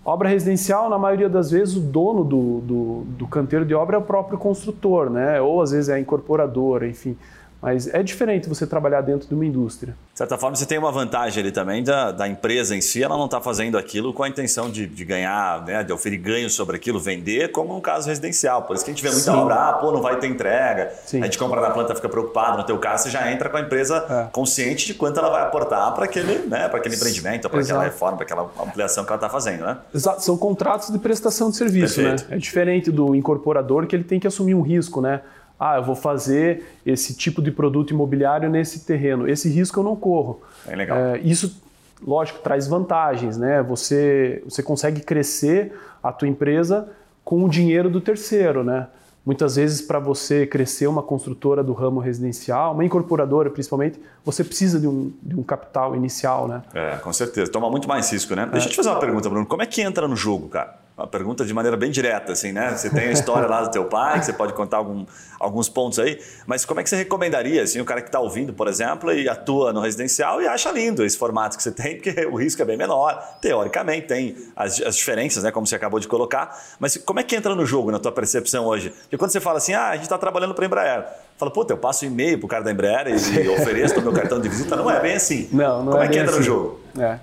Obra 0.05 0.29
residencial, 0.29 0.89
na 0.89 0.99
maioria 0.99 1.29
das 1.29 1.51
vezes, 1.51 1.77
o 1.77 1.81
dono 1.81 2.25
do, 2.25 2.61
do, 2.61 3.05
do 3.19 3.27
canteiro 3.27 3.65
de 3.67 3.75
obra 3.75 3.97
é 3.97 3.99
o 3.99 4.03
próprio 4.03 4.39
construtor, 4.39 5.11
né? 5.11 5.41
Ou 5.41 5.61
às 5.61 5.73
vezes 5.73 5.91
é 5.91 5.95
a 5.95 6.01
incorporadora, 6.01 6.89
enfim. 6.89 7.17
Mas 7.61 7.93
é 7.93 8.03
diferente 8.03 8.49
você 8.49 8.67
trabalhar 8.67 9.01
dentro 9.01 9.29
de 9.29 9.35
uma 9.35 9.45
indústria. 9.45 9.97
De 10.13 10.19
certa 10.19 10.39
forma, 10.39 10.55
você 10.55 10.65
tem 10.65 10.79
uma 10.79 10.93
vantagem 10.93 11.43
ali 11.43 11.53
também 11.53 11.83
da, 11.83 12.13
da 12.13 12.29
empresa 12.29 12.75
em 12.75 12.81
si, 12.81 13.03
ela 13.03 13.17
não 13.17 13.25
está 13.25 13.41
fazendo 13.41 13.77
aquilo 13.77 14.13
com 14.13 14.23
a 14.23 14.29
intenção 14.29 14.71
de, 14.71 14.87
de 14.87 15.05
ganhar, 15.05 15.65
né, 15.65 15.83
de 15.83 15.93
oferir 15.93 16.21
ganho 16.21 16.49
sobre 16.49 16.77
aquilo, 16.77 17.01
vender, 17.01 17.51
como 17.51 17.75
no 17.75 17.81
caso 17.81 18.09
residencial. 18.09 18.63
Por 18.63 18.77
isso 18.77 18.85
que 18.85 18.91
a 18.91 18.95
gente 18.95 19.03
vê 19.03 19.11
muita 19.11 19.33
Sim. 19.33 19.37
obra, 19.37 19.55
ah, 19.55 19.73
pô, 19.75 19.91
não 19.91 20.01
vai 20.01 20.19
ter 20.19 20.29
entrega. 20.29 20.93
Sim. 21.05 21.21
A 21.21 21.25
gente 21.25 21.39
compra 21.39 21.61
na 21.61 21.71
planta, 21.71 21.95
fica 21.95 22.09
preocupado. 22.09 22.59
No 22.59 22.65
teu 22.65 22.79
caso, 22.79 23.05
você 23.05 23.11
já 23.11 23.31
entra 23.31 23.49
com 23.49 23.57
a 23.57 23.61
empresa 23.61 24.07
é. 24.09 24.31
consciente 24.33 24.87
de 24.87 24.95
quanto 24.95 25.19
ela 25.19 25.31
vai 25.31 25.43
aportar 25.43 25.93
para 25.95 26.05
aquele, 26.05 26.47
né, 26.47 26.67
aquele 26.73 26.95
empreendimento, 26.95 27.49
para 27.49 27.61
aquela 27.61 27.83
reforma, 27.83 28.17
para 28.19 28.25
aquela 28.25 28.51
ampliação 28.61 29.05
que 29.05 29.11
ela 29.11 29.17
está 29.17 29.29
fazendo, 29.29 29.65
né? 29.65 29.79
Exato, 29.93 30.23
são 30.23 30.37
contratos 30.37 30.91
de 30.91 30.99
prestação 30.99 31.51
de 31.51 31.57
serviço, 31.57 32.01
né? 32.01 32.11
Perfeito. 32.11 32.31
né? 32.31 32.37
É 32.37 32.39
diferente 32.39 32.91
do 32.91 33.15
incorporador 33.15 33.87
que 33.87 33.97
ele 33.97 34.05
tem 34.05 34.21
que 34.21 34.27
assumir 34.27 34.55
um 34.55 34.63
risco, 34.63 35.01
né? 35.01 35.23
Ah, 35.59 35.77
eu 35.77 35.83
vou 35.83 35.97
fazer 35.97 36.65
esse 36.87 37.15
tipo 37.15 37.43
de 37.43 37.51
produto 37.51 37.91
imobiliário 37.91 38.49
nesse 38.49 38.81
terreno. 38.85 39.29
Esse 39.29 39.49
risco 39.49 39.81
eu 39.81 39.85
não 39.85 39.97
corro. 39.97 40.41
É 40.67 40.77
legal. 40.77 40.97
É, 40.97 41.19
isso, 41.19 41.61
lógico, 42.07 42.39
traz 42.39 42.69
vantagens, 42.69 43.37
né? 43.37 43.63
Você, 43.63 44.43
você 44.45 44.63
consegue 44.63 45.01
crescer 45.01 45.73
a 46.03 46.13
tua 46.13 46.29
empresa 46.29 46.89
com 47.25 47.45
o 47.45 47.49
dinheiro 47.49 47.91
do 47.91 48.01
terceiro, 48.01 48.63
né? 48.63 48.87
Muitas 49.27 49.57
vezes, 49.57 49.83
para 49.83 49.99
você 49.99 50.47
crescer 50.47 50.87
uma 50.87 51.03
construtora 51.03 51.63
do 51.63 51.75
ramo 51.75 52.01
residencial, 52.01 52.73
uma 52.73 52.85
incorporadora 52.85 53.51
principalmente, 53.51 54.01
você 54.25 54.43
precisa 54.43 54.81
de 54.81 54.87
um, 54.87 55.13
de 55.23 55.39
um 55.39 55.43
capital 55.43 55.95
inicial, 55.95 56.49
né? 56.49 56.63
É, 56.73 56.97
com 56.97 57.13
certeza. 57.13 57.51
Toma 57.51 57.69
muito 57.69 57.87
mais 57.87 58.11
risco, 58.11 58.35
né? 58.35 58.45
É. 58.45 58.47
Deixa 58.47 58.69
eu 58.69 58.71
te 58.71 58.77
fazer 58.77 58.89
uma 58.89 59.01
pergunta, 59.01 59.29
Bruno. 59.29 59.45
Como 59.45 59.61
é 59.61 59.67
que 59.67 59.83
entra 59.83 60.09
no 60.09 60.17
jogo, 60.17 60.49
cara? 60.49 60.79
Uma 60.99 61.07
pergunta 61.07 61.45
de 61.45 61.55
maneira 61.55 61.77
bem 61.77 61.93
direta, 61.93 62.33
assim, 62.33 62.51
né? 62.51 62.77
Você 62.77 62.91
tem 62.91 63.07
a 63.07 63.13
história 63.13 63.47
lá 63.47 63.63
do 63.63 63.71
teu 63.71 63.85
pai, 63.85 64.19
que 64.19 64.27
você 64.27 64.33
pode 64.33 64.53
contar 64.53 64.79
algum, 64.79 65.07
alguns 65.39 65.69
pontos 65.69 66.01
aí, 66.01 66.21
mas 66.45 66.65
como 66.65 66.81
é 66.81 66.83
que 66.83 66.91
você 66.91 66.97
recomendaria, 66.97 67.63
assim, 67.63 67.81
o 67.81 67.85
cara 67.85 68.03
que 68.03 68.09
está 68.09 68.19
ouvindo, 68.19 68.53
por 68.53 68.67
exemplo, 68.67 69.13
e 69.13 69.29
atua 69.29 69.73
no 69.73 69.81
residencial 69.81 70.43
e 70.43 70.49
acha 70.49 70.73
lindo 70.73 71.05
esse 71.05 71.17
formato 71.17 71.57
que 71.57 71.63
você 71.63 71.71
tem, 71.71 71.95
porque 72.01 72.27
o 72.27 72.35
risco 72.35 72.61
é 72.63 72.65
bem 72.65 72.77
menor, 72.77 73.17
teoricamente, 73.41 74.09
tem 74.09 74.37
as, 74.57 74.81
as 74.83 74.97
diferenças, 74.97 75.45
né, 75.45 75.53
como 75.53 75.69
você 75.69 75.77
acabou 75.77 76.01
de 76.01 76.09
colocar, 76.09 76.59
mas 76.81 76.97
como 76.97 77.21
é 77.21 77.23
que 77.23 77.37
entra 77.37 77.55
no 77.55 77.65
jogo, 77.65 77.93
na 77.93 78.01
tua 78.01 78.11
percepção 78.11 78.67
hoje? 78.67 78.91
Porque 78.91 79.17
quando 79.17 79.31
você 79.31 79.41
fala 79.41 79.59
assim, 79.59 79.75
ah, 79.75 79.91
a 79.91 79.95
gente 79.95 80.03
está 80.03 80.19
trabalhando 80.19 80.53
para 80.53 80.65
a 80.65 80.67
Embraer, 80.67 81.05
fala, 81.37 81.53
puta, 81.53 81.75
eu 81.75 81.79
passo 81.79 82.05
e-mail 82.07 82.41
pro 82.41 82.49
cara 82.49 82.65
da 82.65 82.73
Embraer 82.73 83.07
e 83.07 83.49
ofereço 83.55 84.01
o 84.01 84.03
meu 84.03 84.13
cartão 84.13 84.41
de 84.41 84.49
visita, 84.49 84.75
não 84.75 84.91
é 84.91 84.99
bem 84.99 85.15
assim. 85.15 85.49
Não, 85.53 85.85
não 85.85 85.93
como 85.93 86.03
é, 86.03 86.07
é 86.07 86.09
que 86.09 86.19
entra 86.19 86.31
assim. 86.31 86.41
no 86.41 86.45
jogo? 86.45 86.81
É. 86.99 87.21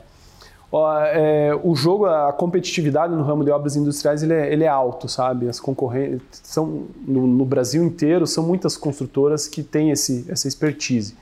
É, 1.13 1.57
o 1.63 1.75
jogo, 1.75 2.05
a 2.05 2.33
competitividade 2.33 3.13
no 3.13 3.23
ramo 3.23 3.43
de 3.43 3.51
obras 3.51 3.75
industriais, 3.75 4.23
ele 4.23 4.33
é, 4.33 4.51
ele 4.51 4.63
é 4.63 4.67
alto, 4.67 5.07
sabe? 5.07 5.47
As 5.47 5.59
concorrentes 5.59 6.41
são 6.43 6.85
no, 7.07 7.25
no, 7.27 7.45
Brasil 7.45 7.83
inteiro 7.83 8.27
são 8.27 8.43
muitas 8.43 8.75
construtoras 8.75 9.47
que 9.47 9.63
têm 9.63 9.91
esse, 9.91 10.25
essa 10.29 10.47
expertise. 10.47 11.15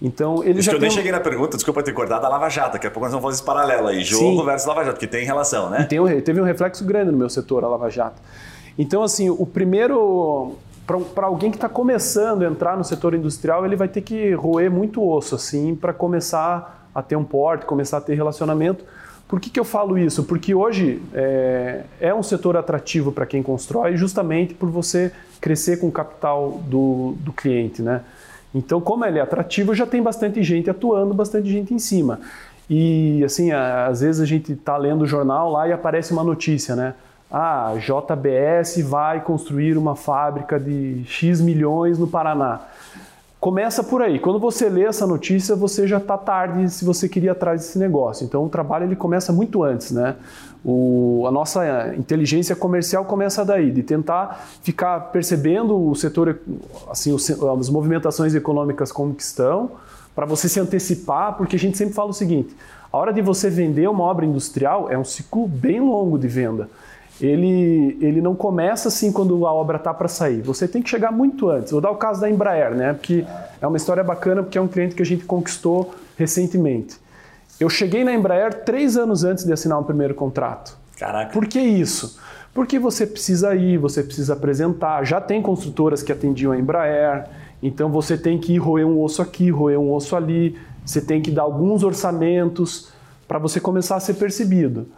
Então, 0.00 0.42
ele 0.44 0.60
Isso 0.60 0.66
já 0.66 0.72
que 0.72 0.76
eu 0.76 0.80
tem... 0.80 0.88
nem 0.88 0.96
cheguei 0.96 1.12
na 1.12 1.20
pergunta, 1.20 1.56
desculpa 1.56 1.82
ter 1.82 1.92
cortado 1.92 2.26
a 2.26 2.28
Lava 2.28 2.48
Jato, 2.48 2.72
daqui 2.72 2.86
a 2.86 2.90
pouco 2.90 3.06
nós 3.06 3.12
vamos 3.12 3.24
fazer 3.24 3.36
esse 3.36 3.44
paralelo 3.44 3.88
aí, 3.88 4.02
jogo 4.02 4.40
Sim. 4.40 4.44
versus 4.44 4.66
Lava 4.66 4.84
Jato, 4.84 4.98
que 4.98 5.06
tem 5.06 5.24
relação, 5.24 5.70
né? 5.70 5.82
E 5.82 5.84
tem 5.86 6.00
um, 6.00 6.20
teve 6.20 6.40
um 6.40 6.44
reflexo 6.44 6.84
grande 6.84 7.10
no 7.12 7.18
meu 7.18 7.30
setor, 7.30 7.64
a 7.64 7.68
Lava 7.68 7.88
Jato. 7.88 8.20
Então, 8.76 9.02
assim, 9.02 9.30
o 9.30 9.46
primeiro 9.46 10.56
para 11.14 11.26
alguém 11.26 11.50
que 11.50 11.56
está 11.56 11.68
começando 11.68 12.42
a 12.42 12.46
entrar 12.46 12.76
no 12.76 12.84
setor 12.84 13.14
industrial, 13.14 13.64
ele 13.64 13.76
vai 13.76 13.88
ter 13.88 14.00
que 14.00 14.32
roer 14.34 14.70
muito 14.70 15.02
osso 15.06 15.34
assim 15.34 15.74
para 15.74 15.92
começar 15.92 16.81
a 16.94 17.02
ter 17.02 17.16
um 17.16 17.24
porte, 17.24 17.64
começar 17.64 17.98
a 17.98 18.00
ter 18.00 18.14
relacionamento. 18.14 18.84
Por 19.28 19.40
que, 19.40 19.48
que 19.48 19.58
eu 19.58 19.64
falo 19.64 19.96
isso? 19.96 20.24
Porque 20.24 20.54
hoje 20.54 21.00
é, 21.14 21.84
é 22.00 22.14
um 22.14 22.22
setor 22.22 22.56
atrativo 22.56 23.10
para 23.10 23.24
quem 23.24 23.42
constrói, 23.42 23.96
justamente 23.96 24.52
por 24.52 24.68
você 24.68 25.10
crescer 25.40 25.78
com 25.78 25.88
o 25.88 25.92
capital 25.92 26.60
do, 26.66 27.14
do 27.20 27.32
cliente, 27.32 27.80
né? 27.80 28.02
Então, 28.54 28.80
como 28.80 29.04
ele 29.04 29.18
é 29.18 29.22
atrativo, 29.22 29.74
já 29.74 29.86
tem 29.86 30.02
bastante 30.02 30.42
gente 30.42 30.68
atuando, 30.68 31.14
bastante 31.14 31.48
gente 31.48 31.72
em 31.72 31.78
cima. 31.78 32.20
E 32.68 33.24
assim, 33.24 33.50
às 33.52 34.00
vezes 34.00 34.20
a 34.20 34.26
gente 34.26 34.52
está 34.52 34.76
lendo 34.76 35.02
o 35.02 35.06
jornal 35.06 35.50
lá 35.50 35.66
e 35.66 35.72
aparece 35.72 36.12
uma 36.12 36.22
notícia, 36.22 36.76
né? 36.76 36.94
Ah, 37.30 37.74
JBS 37.78 38.82
vai 38.86 39.22
construir 39.22 39.78
uma 39.78 39.96
fábrica 39.96 40.60
de 40.60 41.02
X 41.06 41.40
milhões 41.40 41.98
no 41.98 42.06
Paraná. 42.06 42.60
Começa 43.42 43.82
por 43.82 44.00
aí. 44.00 44.20
Quando 44.20 44.38
você 44.38 44.68
lê 44.68 44.84
essa 44.84 45.04
notícia, 45.04 45.56
você 45.56 45.84
já 45.84 45.96
está 45.96 46.16
tarde 46.16 46.70
se 46.70 46.84
você 46.84 47.08
queria 47.08 47.32
atrás 47.32 47.60
desse 47.60 47.76
negócio. 47.76 48.24
Então, 48.24 48.44
o 48.44 48.48
trabalho 48.48 48.84
ele 48.84 48.94
começa 48.94 49.32
muito 49.32 49.64
antes, 49.64 49.90
né? 49.90 50.14
O, 50.64 51.24
a 51.26 51.30
nossa 51.32 51.92
inteligência 51.96 52.54
comercial 52.54 53.04
começa 53.04 53.44
daí, 53.44 53.72
de 53.72 53.82
tentar 53.82 54.46
ficar 54.62 55.10
percebendo 55.10 55.76
o 55.76 55.92
setor, 55.96 56.38
assim, 56.88 57.12
as 57.12 57.68
movimentações 57.68 58.32
econômicas 58.32 58.92
como 58.92 59.12
que 59.12 59.24
estão, 59.24 59.72
para 60.14 60.24
você 60.24 60.48
se 60.48 60.60
antecipar, 60.60 61.36
porque 61.36 61.56
a 61.56 61.58
gente 61.58 61.76
sempre 61.76 61.94
fala 61.94 62.10
o 62.10 62.14
seguinte: 62.14 62.56
a 62.92 62.96
hora 62.96 63.12
de 63.12 63.20
você 63.20 63.50
vender 63.50 63.88
uma 63.88 64.04
obra 64.04 64.24
industrial 64.24 64.88
é 64.88 64.96
um 64.96 65.04
ciclo 65.04 65.48
bem 65.48 65.80
longo 65.80 66.16
de 66.16 66.28
venda 66.28 66.68
ele, 67.20 67.96
ele 68.00 68.20
não 68.20 68.34
começa 68.34 68.88
assim 68.88 69.12
quando 69.12 69.46
a 69.46 69.52
obra 69.52 69.76
está 69.76 69.92
para 69.92 70.08
sair. 70.08 70.40
Você 70.42 70.66
tem 70.66 70.82
que 70.82 70.90
chegar 70.90 71.12
muito 71.12 71.48
antes. 71.48 71.72
Vou 71.72 71.80
dar 71.80 71.90
o 71.90 71.96
caso 71.96 72.20
da 72.20 72.28
Embraer, 72.28 72.74
né? 72.74 72.92
Porque 72.92 73.24
é 73.60 73.66
uma 73.66 73.76
história 73.76 74.02
bacana, 74.02 74.42
porque 74.42 74.58
é 74.58 74.60
um 74.60 74.68
cliente 74.68 74.94
que 74.94 75.02
a 75.02 75.06
gente 75.06 75.24
conquistou 75.24 75.94
recentemente. 76.16 76.96
Eu 77.60 77.68
cheguei 77.68 78.02
na 78.02 78.12
Embraer 78.12 78.64
três 78.64 78.96
anos 78.96 79.24
antes 79.24 79.44
de 79.44 79.52
assinar 79.52 79.78
o 79.78 79.82
um 79.82 79.84
primeiro 79.84 80.14
contrato. 80.14 80.76
Caraca. 80.98 81.32
Por 81.32 81.46
que 81.46 81.60
isso? 81.60 82.18
Porque 82.54 82.78
você 82.78 83.06
precisa 83.06 83.54
ir, 83.54 83.78
você 83.78 84.02
precisa 84.02 84.32
apresentar. 84.32 85.04
Já 85.04 85.20
tem 85.20 85.40
construtoras 85.40 86.02
que 86.02 86.12
atendiam 86.12 86.52
a 86.52 86.58
Embraer, 86.58 87.26
então 87.62 87.90
você 87.90 88.16
tem 88.16 88.38
que 88.38 88.54
ir 88.54 88.58
roer 88.58 88.86
um 88.86 89.00
osso 89.00 89.22
aqui, 89.22 89.50
roer 89.50 89.78
um 89.78 89.92
osso 89.92 90.16
ali, 90.16 90.58
você 90.84 91.00
tem 91.00 91.22
que 91.22 91.30
dar 91.30 91.42
alguns 91.42 91.82
orçamentos 91.82 92.88
para 93.28 93.38
você 93.38 93.60
começar 93.60 93.96
a 93.96 94.00
ser 94.00 94.14
percebido. 94.14 94.88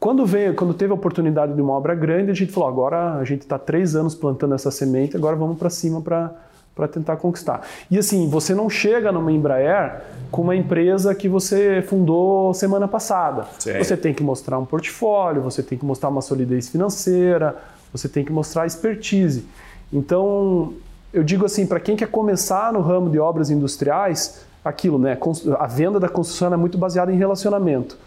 Quando 0.00 0.24
veio, 0.24 0.54
quando 0.54 0.72
teve 0.72 0.90
a 0.92 0.94
oportunidade 0.94 1.52
de 1.52 1.60
uma 1.60 1.74
obra 1.74 1.94
grande, 1.94 2.30
a 2.30 2.34
gente 2.34 2.50
falou: 2.50 2.68
agora 2.70 3.16
a 3.16 3.24
gente 3.24 3.42
está 3.42 3.58
três 3.58 3.94
anos 3.94 4.14
plantando 4.14 4.54
essa 4.54 4.70
semente, 4.70 5.14
agora 5.14 5.36
vamos 5.36 5.58
para 5.58 5.68
cima 5.68 6.00
para 6.00 6.32
para 6.74 6.88
tentar 6.88 7.16
conquistar. 7.16 7.66
E 7.90 7.98
assim, 7.98 8.28
você 8.30 8.54
não 8.54 8.70
chega 8.70 9.12
numa 9.12 9.30
Embraer 9.30 10.00
com 10.30 10.40
uma 10.40 10.56
empresa 10.56 11.14
que 11.14 11.28
você 11.28 11.82
fundou 11.86 12.54
semana 12.54 12.88
passada. 12.88 13.44
Sim. 13.58 13.76
Você 13.76 13.96
tem 13.96 14.14
que 14.14 14.22
mostrar 14.22 14.58
um 14.58 14.64
portfólio, 14.64 15.42
você 15.42 15.62
tem 15.62 15.76
que 15.76 15.84
mostrar 15.84 16.08
uma 16.08 16.22
solidez 16.22 16.70
financeira, 16.70 17.56
você 17.92 18.08
tem 18.08 18.24
que 18.24 18.32
mostrar 18.32 18.66
expertise. 18.66 19.44
Então, 19.92 20.72
eu 21.12 21.22
digo 21.22 21.44
assim, 21.44 21.66
para 21.66 21.80
quem 21.80 21.96
quer 21.96 22.08
começar 22.08 22.72
no 22.72 22.80
ramo 22.80 23.10
de 23.10 23.18
obras 23.18 23.50
industriais, 23.50 24.46
aquilo, 24.64 24.98
né? 24.98 25.18
A 25.58 25.66
venda 25.66 26.00
da 26.00 26.08
construção 26.08 26.54
é 26.54 26.56
muito 26.56 26.78
baseada 26.78 27.12
em 27.12 27.16
relacionamento. 27.16 27.98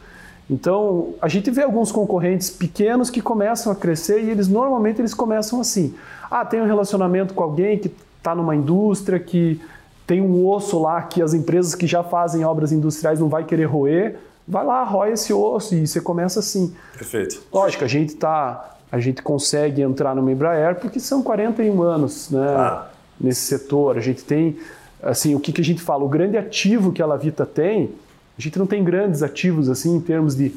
Então, 0.49 1.13
a 1.21 1.27
gente 1.27 1.49
vê 1.49 1.63
alguns 1.63 1.91
concorrentes 1.91 2.49
pequenos 2.49 3.09
que 3.09 3.21
começam 3.21 3.71
a 3.71 3.75
crescer 3.75 4.21
e 4.21 4.29
eles 4.29 4.47
normalmente 4.47 4.99
eles 4.99 5.13
começam 5.13 5.61
assim: 5.61 5.93
"Ah, 6.29 6.45
tem 6.45 6.61
um 6.61 6.65
relacionamento 6.65 7.33
com 7.33 7.43
alguém 7.43 7.79
que 7.79 7.91
está 8.17 8.35
numa 8.35 8.55
indústria 8.55 9.19
que 9.19 9.59
tem 10.05 10.21
um 10.21 10.45
osso 10.47 10.79
lá 10.79 11.01
que 11.01 11.21
as 11.21 11.33
empresas 11.33 11.75
que 11.75 11.87
já 11.87 12.03
fazem 12.03 12.43
obras 12.43 12.71
industriais 12.71 13.19
não 13.19 13.29
vai 13.29 13.43
querer 13.45 13.65
roer, 13.65 14.17
vai 14.47 14.65
lá, 14.65 14.83
rói 14.83 15.13
esse 15.13 15.33
osso 15.33 15.75
e 15.75 15.87
você 15.87 16.01
começa 16.01 16.39
assim. 16.39 16.73
Perfeito. 16.97 17.41
Lógico, 17.51 17.83
a 17.83 17.87
gente 17.87 18.15
tá, 18.15 18.75
a 18.91 18.99
gente 18.99 19.21
consegue 19.21 19.81
entrar 19.81 20.15
no 20.15 20.29
Embraer 20.29 20.75
porque 20.75 20.99
são 20.99 21.23
41 21.23 21.81
anos, 21.81 22.29
né, 22.29 22.47
ah. 22.55 22.87
nesse 23.19 23.41
setor. 23.41 23.97
A 23.97 24.01
gente 24.01 24.23
tem 24.23 24.57
assim, 25.01 25.35
o 25.35 25.39
que, 25.39 25.51
que 25.51 25.61
a 25.61 25.63
gente 25.63 25.81
fala, 25.81 26.03
o 26.03 26.09
grande 26.09 26.37
ativo 26.37 26.91
que 26.91 27.01
a 27.01 27.05
Lavita 27.05 27.45
tem, 27.45 27.91
a 28.37 28.41
gente 28.41 28.57
não 28.57 28.65
tem 28.65 28.83
grandes 28.83 29.21
ativos 29.21 29.69
assim 29.69 29.95
em 29.95 30.01
termos 30.01 30.35
de 30.35 30.51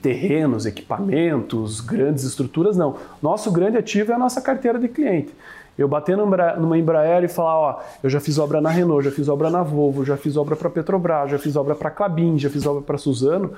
terrenos, 0.00 0.66
equipamentos, 0.66 1.80
grandes 1.80 2.24
estruturas, 2.24 2.76
não. 2.76 2.96
Nosso 3.22 3.50
grande 3.50 3.78
ativo 3.78 4.12
é 4.12 4.14
a 4.14 4.18
nossa 4.18 4.40
carteira 4.40 4.78
de 4.78 4.86
cliente. 4.86 5.32
Eu 5.76 5.88
bater 5.88 6.16
numa 6.16 6.78
Embraer 6.78 7.24
e 7.24 7.28
falar, 7.28 7.58
ó, 7.58 7.80
eu 8.02 8.08
já 8.08 8.20
fiz 8.20 8.38
obra 8.38 8.60
na 8.60 8.70
Renault, 8.70 9.04
já 9.04 9.10
fiz 9.10 9.28
obra 9.28 9.50
na 9.50 9.62
Volvo, 9.62 10.04
já 10.04 10.16
fiz 10.16 10.36
obra 10.36 10.54
para 10.54 10.70
Petrobras, 10.70 11.30
já 11.30 11.38
fiz 11.38 11.56
obra 11.56 11.74
para 11.74 11.90
Clabin, 11.90 12.38
já 12.38 12.48
fiz 12.48 12.64
obra 12.64 12.82
para 12.82 12.96
Suzano. 12.96 13.52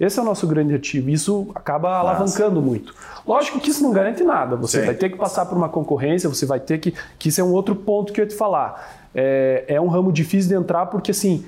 Esse 0.00 0.18
é 0.18 0.22
o 0.22 0.24
nosso 0.24 0.46
grande 0.46 0.74
ativo. 0.74 1.10
Isso 1.10 1.50
acaba 1.54 1.88
Nossa. 1.88 2.00
alavancando 2.00 2.62
muito. 2.62 2.94
Lógico 3.26 3.60
que 3.60 3.70
isso 3.70 3.82
não 3.82 3.92
garante 3.92 4.22
nada. 4.22 4.56
Você 4.56 4.80
Sim. 4.80 4.86
vai 4.86 4.94
ter 4.94 5.10
que 5.10 5.16
passar 5.16 5.44
por 5.44 5.58
uma 5.58 5.68
concorrência, 5.68 6.28
você 6.28 6.46
vai 6.46 6.60
ter 6.60 6.78
que. 6.78 6.94
Que 7.18 7.28
isso 7.28 7.40
é 7.40 7.44
um 7.44 7.52
outro 7.52 7.74
ponto 7.74 8.12
que 8.12 8.20
eu 8.20 8.24
ia 8.24 8.28
te 8.28 8.36
falar. 8.36 9.08
É, 9.14 9.64
é 9.66 9.80
um 9.80 9.88
ramo 9.88 10.12
difícil 10.12 10.48
de 10.48 10.54
entrar 10.54 10.86
porque 10.86 11.10
assim 11.10 11.44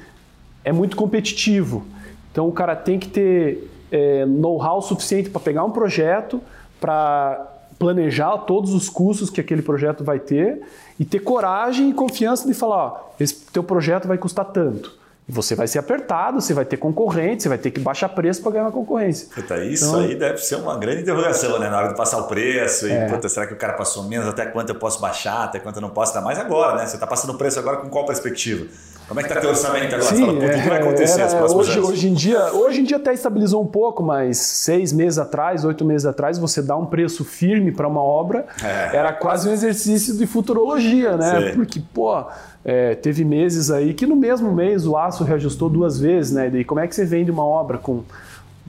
é 0.64 0.72
muito 0.72 0.96
competitivo. 0.96 1.84
Então 2.30 2.48
o 2.48 2.52
cara 2.52 2.76
tem 2.76 2.98
que 2.98 3.08
ter 3.08 3.70
é, 3.90 4.24
know-how 4.26 4.80
suficiente 4.80 5.30
para 5.30 5.40
pegar 5.40 5.64
um 5.64 5.70
projeto, 5.70 6.40
para 6.80 7.46
planejar 7.78 8.36
todos 8.38 8.74
os 8.74 8.88
custos 8.88 9.30
que 9.30 9.40
aquele 9.40 9.62
projeto 9.62 10.04
vai 10.04 10.18
ter 10.18 10.60
e 10.98 11.04
ter 11.04 11.20
coragem 11.20 11.90
e 11.90 11.94
confiança 11.94 12.46
de 12.46 12.52
falar, 12.52 12.76
ó, 12.76 13.10
esse 13.18 13.34
teu 13.52 13.62
projeto 13.62 14.06
vai 14.06 14.18
custar 14.18 14.44
tanto. 14.44 15.00
E 15.26 15.32
você 15.32 15.54
vai 15.54 15.68
ser 15.68 15.78
apertado, 15.78 16.40
você 16.40 16.52
vai 16.52 16.64
ter 16.64 16.76
concorrente, 16.76 17.44
você 17.44 17.48
vai 17.48 17.56
ter 17.56 17.70
que 17.70 17.78
baixar 17.78 18.08
preço 18.08 18.42
para 18.42 18.52
ganhar 18.52 18.64
na 18.64 18.72
concorrência. 18.72 19.28
Puta, 19.32 19.64
isso 19.64 19.86
então, 19.86 20.00
aí 20.00 20.14
deve 20.16 20.38
ser 20.38 20.56
uma 20.56 20.76
grande 20.76 21.02
interrogação, 21.02 21.58
né? 21.58 21.70
Na 21.70 21.78
hora 21.78 21.88
de 21.88 21.96
passar 21.96 22.18
o 22.18 22.24
preço 22.24 22.88
e, 22.88 22.90
é. 22.90 23.06
puta, 23.06 23.28
será 23.28 23.46
que 23.46 23.54
o 23.54 23.56
cara 23.56 23.74
passou 23.74 24.04
menos? 24.04 24.26
Até 24.26 24.46
quanto 24.46 24.70
eu 24.70 24.74
posso 24.74 25.00
baixar? 25.00 25.44
Até 25.44 25.60
quanto 25.60 25.76
eu 25.76 25.82
não 25.82 25.90
posso? 25.90 26.12
Ainda 26.12 26.24
mais 26.24 26.38
agora, 26.38 26.76
né? 26.76 26.84
Você 26.84 26.96
está 26.96 27.06
passando 27.06 27.32
o 27.32 27.38
preço 27.38 27.60
agora 27.60 27.76
com 27.76 27.88
qual 27.88 28.04
perspectiva? 28.04 28.66
Como 29.10 29.18
é 29.18 29.24
que 29.24 29.28
está 29.28 29.40
teu 29.40 29.50
orçamento 29.50 29.92
agora? 29.92 30.02
Sim, 30.02 30.24
Fala, 30.24 30.38
o 30.38 30.40
que 30.40 30.68
vai 30.68 30.78
é, 30.78 30.80
acontecer 30.82 31.20
era, 31.20 31.52
hoje, 31.52 31.80
hoje, 31.80 32.08
em 32.08 32.14
dia, 32.14 32.52
hoje 32.52 32.80
em 32.80 32.84
dia 32.84 32.96
até 32.96 33.12
estabilizou 33.12 33.60
um 33.60 33.66
pouco, 33.66 34.04
mas 34.04 34.38
seis 34.38 34.92
meses 34.92 35.18
atrás, 35.18 35.64
oito 35.64 35.84
meses 35.84 36.06
atrás, 36.06 36.38
você 36.38 36.62
dá 36.62 36.76
um 36.76 36.86
preço 36.86 37.24
firme 37.24 37.72
para 37.72 37.88
uma 37.88 38.00
obra, 38.00 38.46
é. 38.62 38.96
era 38.96 39.12
quase 39.12 39.48
um 39.48 39.52
exercício 39.52 40.16
de 40.16 40.28
futurologia, 40.28 41.16
né? 41.16 41.50
Sim. 41.50 41.56
Porque, 41.56 41.82
pô, 41.92 42.24
é, 42.64 42.94
teve 42.94 43.24
meses 43.24 43.68
aí 43.72 43.94
que 43.94 44.06
no 44.06 44.14
mesmo 44.14 44.52
mês 44.52 44.86
o 44.86 44.96
aço 44.96 45.24
reajustou 45.24 45.68
duas 45.68 45.98
vezes, 45.98 46.30
né? 46.30 46.46
E 46.46 46.62
como 46.62 46.78
é 46.78 46.86
que 46.86 46.94
você 46.94 47.04
vende 47.04 47.32
uma 47.32 47.44
obra 47.44 47.78
com 47.78 48.04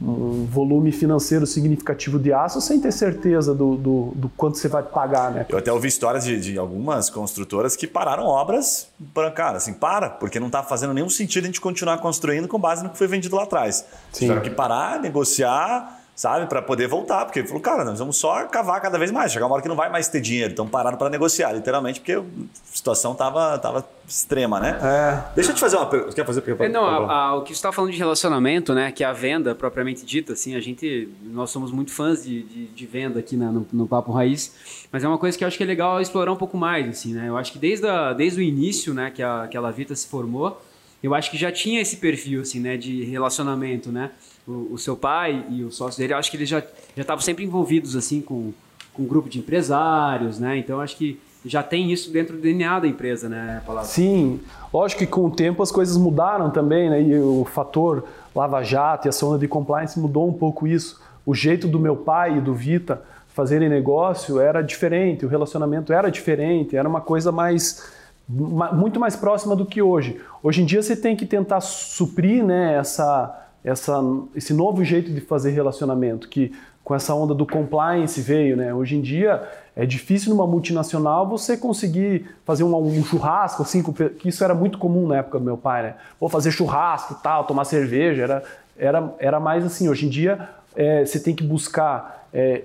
um 0.01 0.45
volume 0.45 0.91
financeiro 0.91 1.45
significativo 1.45 2.17
de 2.17 2.33
aço 2.33 2.59
sem 2.59 2.79
ter 2.79 2.91
certeza 2.91 3.53
do, 3.53 3.75
do, 3.75 4.11
do 4.15 4.29
quanto 4.29 4.57
você 4.57 4.67
vai 4.67 4.81
pagar, 4.81 5.31
né? 5.31 5.45
Eu 5.47 5.57
até 5.57 5.71
ouvi 5.71 5.87
histórias 5.87 6.23
de, 6.23 6.39
de 6.39 6.57
algumas 6.57 7.09
construtoras 7.09 7.75
que 7.75 7.85
pararam 7.85 8.25
obras 8.25 8.87
para, 9.13 9.29
cara, 9.29 9.57
assim, 9.57 9.73
para, 9.73 10.09
porque 10.09 10.39
não 10.39 10.47
está 10.47 10.63
fazendo 10.63 10.93
nenhum 10.93 11.09
sentido 11.09 11.43
a 11.43 11.47
gente 11.47 11.61
continuar 11.61 11.99
construindo 11.99 12.47
com 12.47 12.59
base 12.59 12.83
no 12.83 12.89
que 12.89 12.97
foi 12.97 13.07
vendido 13.07 13.35
lá 13.35 13.43
atrás. 13.43 13.85
Sim. 14.11 14.25
Tiveram 14.25 14.41
que 14.41 14.49
parar, 14.49 14.99
negociar 14.99 16.00
sabe? 16.21 16.45
Para 16.45 16.61
poder 16.61 16.87
voltar. 16.87 17.25
Porque 17.25 17.39
ele 17.39 17.47
falou, 17.47 17.61
cara, 17.63 17.83
nós 17.83 17.97
vamos 17.97 18.15
só 18.15 18.45
cavar 18.45 18.79
cada 18.79 18.99
vez 18.99 19.09
mais. 19.09 19.31
Chegar 19.31 19.47
uma 19.47 19.55
hora 19.55 19.63
que 19.63 19.67
não 19.67 19.75
vai 19.75 19.89
mais 19.89 20.07
ter 20.07 20.21
dinheiro. 20.21 20.53
Então 20.53 20.67
pararam 20.67 20.95
para 20.95 21.09
negociar, 21.09 21.51
literalmente, 21.51 21.99
porque 21.99 22.13
a 22.13 22.23
situação 22.71 23.15
tava, 23.15 23.57
tava 23.57 23.83
extrema, 24.07 24.59
né? 24.59 24.77
É. 24.83 25.33
Deixa 25.33 25.49
eu 25.49 25.55
te 25.55 25.59
fazer 25.59 25.77
uma 25.77 25.87
pergunta. 25.87 26.13
Quer 26.13 26.23
fazer? 26.23 26.43
É, 26.59 26.69
não, 26.69 26.85
a, 26.85 27.11
a, 27.11 27.35
o 27.37 27.41
que 27.41 27.49
você 27.49 27.53
está 27.53 27.71
falando 27.71 27.91
de 27.91 27.97
relacionamento, 27.97 28.75
né? 28.75 28.91
Que 28.91 29.03
é 29.03 29.07
a 29.07 29.13
venda 29.13 29.55
propriamente 29.55 30.05
dita, 30.05 30.33
assim, 30.33 30.55
a 30.55 30.59
gente, 30.59 31.09
nós 31.23 31.49
somos 31.49 31.71
muito 31.71 31.91
fãs 31.91 32.23
de, 32.23 32.43
de, 32.43 32.67
de 32.67 32.85
venda 32.85 33.19
aqui 33.19 33.35
na, 33.35 33.51
no, 33.51 33.65
no, 33.73 33.87
Papo 33.87 34.11
Raiz, 34.11 34.53
mas 34.91 35.03
é 35.03 35.07
uma 35.07 35.17
coisa 35.17 35.35
que 35.35 35.43
eu 35.43 35.47
acho 35.47 35.57
que 35.57 35.63
é 35.63 35.65
legal 35.65 35.99
explorar 35.99 36.31
um 36.31 36.37
pouco 36.37 36.55
mais, 36.55 36.87
assim, 36.87 37.15
né? 37.15 37.29
Eu 37.29 37.35
acho 37.35 37.51
que 37.51 37.57
desde, 37.57 37.87
a, 37.87 38.13
desde 38.13 38.39
o 38.39 38.43
início, 38.43 38.93
né, 38.93 39.09
que 39.09 39.23
a, 39.23 39.47
que 39.49 39.57
a 39.57 39.61
Lavita 39.61 39.95
se 39.95 40.07
formou, 40.07 40.61
eu 41.01 41.15
acho 41.15 41.31
que 41.31 41.37
já 41.37 41.51
tinha 41.51 41.81
esse 41.81 41.97
perfil, 41.97 42.41
assim, 42.41 42.59
né, 42.59 42.77
de 42.77 43.03
relacionamento, 43.05 43.91
né? 43.91 44.11
O, 44.47 44.73
o, 44.73 44.77
seu 44.77 44.95
pai 44.95 45.45
e 45.49 45.63
o 45.63 45.71
sócio 45.71 45.99
dele, 45.99 46.13
eu 46.13 46.17
acho 46.17 46.29
que 46.31 46.37
eles 46.37 46.49
já 46.49 46.59
já 46.95 47.01
estavam 47.01 47.21
sempre 47.21 47.43
envolvidos 47.43 47.95
assim 47.95 48.21
com, 48.21 48.51
com 48.93 49.03
um 49.03 49.07
grupo 49.07 49.29
de 49.29 49.39
empresários, 49.39 50.39
né? 50.39 50.57
Então 50.57 50.79
acho 50.79 50.97
que 50.97 51.19
já 51.45 51.63
tem 51.63 51.91
isso 51.91 52.11
dentro 52.11 52.35
do 52.35 52.41
DNA 52.41 52.81
da 52.81 52.87
empresa, 52.87 53.27
né, 53.27 53.61
Palavra? 53.65 53.89
Sim, 53.89 54.39
lógico 54.71 54.99
que 54.99 55.07
com 55.07 55.25
o 55.25 55.31
tempo 55.31 55.63
as 55.63 55.71
coisas 55.71 55.97
mudaram 55.97 56.51
também, 56.51 56.89
né? 56.89 57.01
E 57.01 57.17
o 57.17 57.45
fator 57.45 58.05
Lava 58.35 58.63
Jato 58.63 59.07
e 59.07 59.09
a 59.09 59.11
zona 59.11 59.39
de 59.39 59.47
compliance 59.47 59.99
mudou 59.99 60.27
um 60.27 60.33
pouco 60.33 60.67
isso. 60.67 61.01
O 61.25 61.33
jeito 61.33 61.67
do 61.67 61.79
meu 61.79 61.95
pai 61.95 62.37
e 62.37 62.41
do 62.41 62.53
Vita 62.53 63.01
fazerem 63.29 63.69
negócio 63.69 64.39
era 64.39 64.61
diferente, 64.61 65.25
o 65.25 65.29
relacionamento 65.29 65.93
era 65.93 66.09
diferente, 66.09 66.75
era 66.75 66.87
uma 66.87 67.01
coisa 67.01 67.31
mais 67.31 68.01
muito 68.27 68.97
mais 68.97 69.15
próxima 69.15 69.55
do 69.55 69.65
que 69.65 69.81
hoje. 69.81 70.21
Hoje 70.41 70.61
em 70.61 70.65
dia 70.65 70.81
você 70.81 70.95
tem 70.95 71.15
que 71.17 71.25
tentar 71.25 71.59
suprir 71.59 72.43
né, 72.43 72.75
essa, 72.75 73.50
essa, 73.63 74.01
esse 74.35 74.53
novo 74.53 74.83
jeito 74.83 75.11
de 75.11 75.21
fazer 75.21 75.51
relacionamento, 75.51 76.27
que 76.27 76.51
com 76.83 76.95
essa 76.95 77.13
onda 77.13 77.33
do 77.33 77.45
compliance 77.45 78.19
veio, 78.19 78.57
né? 78.57 78.73
Hoje 78.73 78.95
em 78.95 79.01
dia 79.01 79.43
é 79.75 79.85
difícil 79.85 80.31
numa 80.31 80.47
multinacional 80.47 81.27
você 81.27 81.55
conseguir 81.55 82.25
fazer 82.43 82.63
um, 82.63 82.75
um 82.75 83.03
churrasco, 83.03 83.61
assim, 83.61 83.83
que 84.17 84.29
isso 84.29 84.43
era 84.43 84.53
muito 84.53 84.77
comum 84.77 85.07
na 85.07 85.17
época 85.17 85.39
do 85.39 85.45
meu 85.45 85.57
pai, 85.57 85.83
né? 85.83 85.95
Vou 86.19 86.27
fazer 86.27 86.51
churrasco 86.51 87.15
tal, 87.21 87.45
tomar 87.45 87.65
cerveja, 87.65 88.23
era, 88.23 88.43
era, 88.77 89.13
era 89.19 89.39
mais 89.39 89.63
assim. 89.63 89.87
Hoje 89.89 90.07
em 90.07 90.09
dia 90.09 90.49
é, 90.75 91.05
você 91.05 91.19
tem 91.19 91.35
que 91.35 91.43
buscar 91.43 92.27
é, 92.33 92.63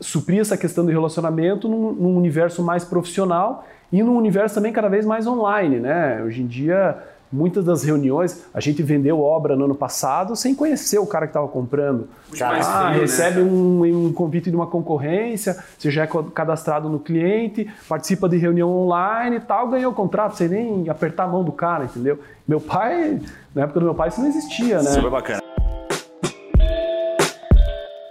suprir 0.00 0.40
essa 0.40 0.56
questão 0.56 0.84
do 0.84 0.90
relacionamento 0.90 1.68
num, 1.68 1.92
num 1.92 2.16
universo 2.16 2.62
mais 2.62 2.84
profissional 2.84 3.66
e 3.92 4.02
num 4.02 4.16
universo 4.16 4.54
também 4.54 4.72
cada 4.72 4.88
vez 4.88 5.04
mais 5.04 5.26
online, 5.26 5.78
né? 5.78 6.22
Hoje 6.22 6.42
em 6.42 6.46
dia 6.46 6.96
Muitas 7.30 7.64
das 7.64 7.82
reuniões, 7.82 8.42
a 8.54 8.60
gente 8.60 8.82
vendeu 8.82 9.20
obra 9.20 9.54
no 9.54 9.66
ano 9.66 9.74
passado 9.74 10.34
sem 10.34 10.54
conhecer 10.54 10.98
o 10.98 11.06
cara 11.06 11.26
que 11.26 11.30
estava 11.30 11.46
comprando. 11.46 12.08
Cara, 12.38 12.58
ah, 12.58 12.88
frio, 12.88 13.02
recebe 13.02 13.42
né? 13.42 13.50
um, 13.50 14.06
um, 14.06 14.12
convite 14.12 14.48
de 14.50 14.56
uma 14.56 14.66
concorrência, 14.66 15.62
você 15.78 15.90
já 15.90 16.04
é 16.04 16.08
cadastrado 16.34 16.88
no 16.88 16.98
cliente, 16.98 17.70
participa 17.86 18.28
de 18.28 18.38
reunião 18.38 18.70
online 18.70 19.36
e 19.36 19.40
tal, 19.40 19.68
ganhou 19.68 19.92
o 19.92 19.94
contrato, 19.94 20.36
sem 20.36 20.48
nem 20.48 20.88
apertar 20.88 21.24
a 21.24 21.28
mão 21.28 21.44
do 21.44 21.52
cara, 21.52 21.84
entendeu? 21.84 22.18
Meu 22.46 22.60
pai, 22.60 23.20
na 23.54 23.64
época 23.64 23.80
do 23.80 23.84
meu 23.84 23.94
pai, 23.94 24.08
isso 24.08 24.20
não 24.20 24.28
existia, 24.28 24.78
né? 24.78 24.90
Super 24.90 25.10
bacana. 25.10 25.42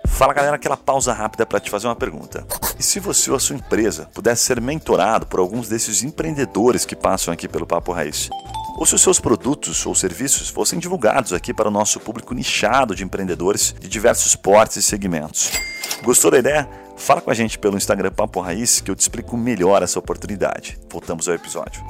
Fala 0.06 0.34
galera, 0.34 0.56
aquela 0.56 0.78
pausa 0.78 1.14
rápida 1.14 1.46
para 1.46 1.60
te 1.60 1.70
fazer 1.70 1.88
uma 1.88 1.96
pergunta. 1.96 2.44
E 2.80 2.84
se 2.84 3.00
você 3.00 3.30
ou 3.30 3.38
a 3.38 3.40
sua 3.40 3.56
empresa 3.56 4.10
pudesse 4.16 4.44
ser 4.44 4.60
mentorado 4.60 5.28
por 5.28 5.40
alguns 5.40 5.70
desses 5.70 6.04
empreendedores 6.04 6.86
que 6.86 6.96
passam 6.96 7.32
aqui 7.32 7.48
pelo 7.48 7.68
Papo 7.68 7.92
Raiz? 7.92 8.28
Ou 8.78 8.86
se 8.86 8.96
os 8.96 9.02
seus 9.02 9.20
produtos 9.20 9.86
ou 9.86 9.96
serviços 9.96 10.50
fossem 10.50 10.78
divulgados 10.78 11.34
aqui 11.34 11.54
para 11.54 11.68
o 11.68 11.72
nosso 11.72 12.00
público 12.00 12.34
nichado 12.34 12.96
de 12.96 13.04
empreendedores 13.04 13.76
de 13.78 13.90
diversos 13.90 14.36
portes 14.36 14.78
e 14.78 14.84
segmentos. 14.84 15.52
Gostou 16.04 16.30
da 16.30 16.38
ideia? 16.38 16.70
Fala 16.96 17.20
com 17.20 17.32
a 17.32 17.34
gente 17.34 17.58
pelo 17.58 17.76
Instagram 17.76 18.12
Papo 18.12 18.40
Raiz 18.40 18.80
que 18.80 18.92
eu 18.92 18.96
te 18.96 19.02
explico 19.02 19.36
melhor 19.36 19.82
essa 19.82 19.98
oportunidade. 19.98 20.78
Voltamos 20.90 21.28
ao 21.28 21.34
episódio. 21.34 21.82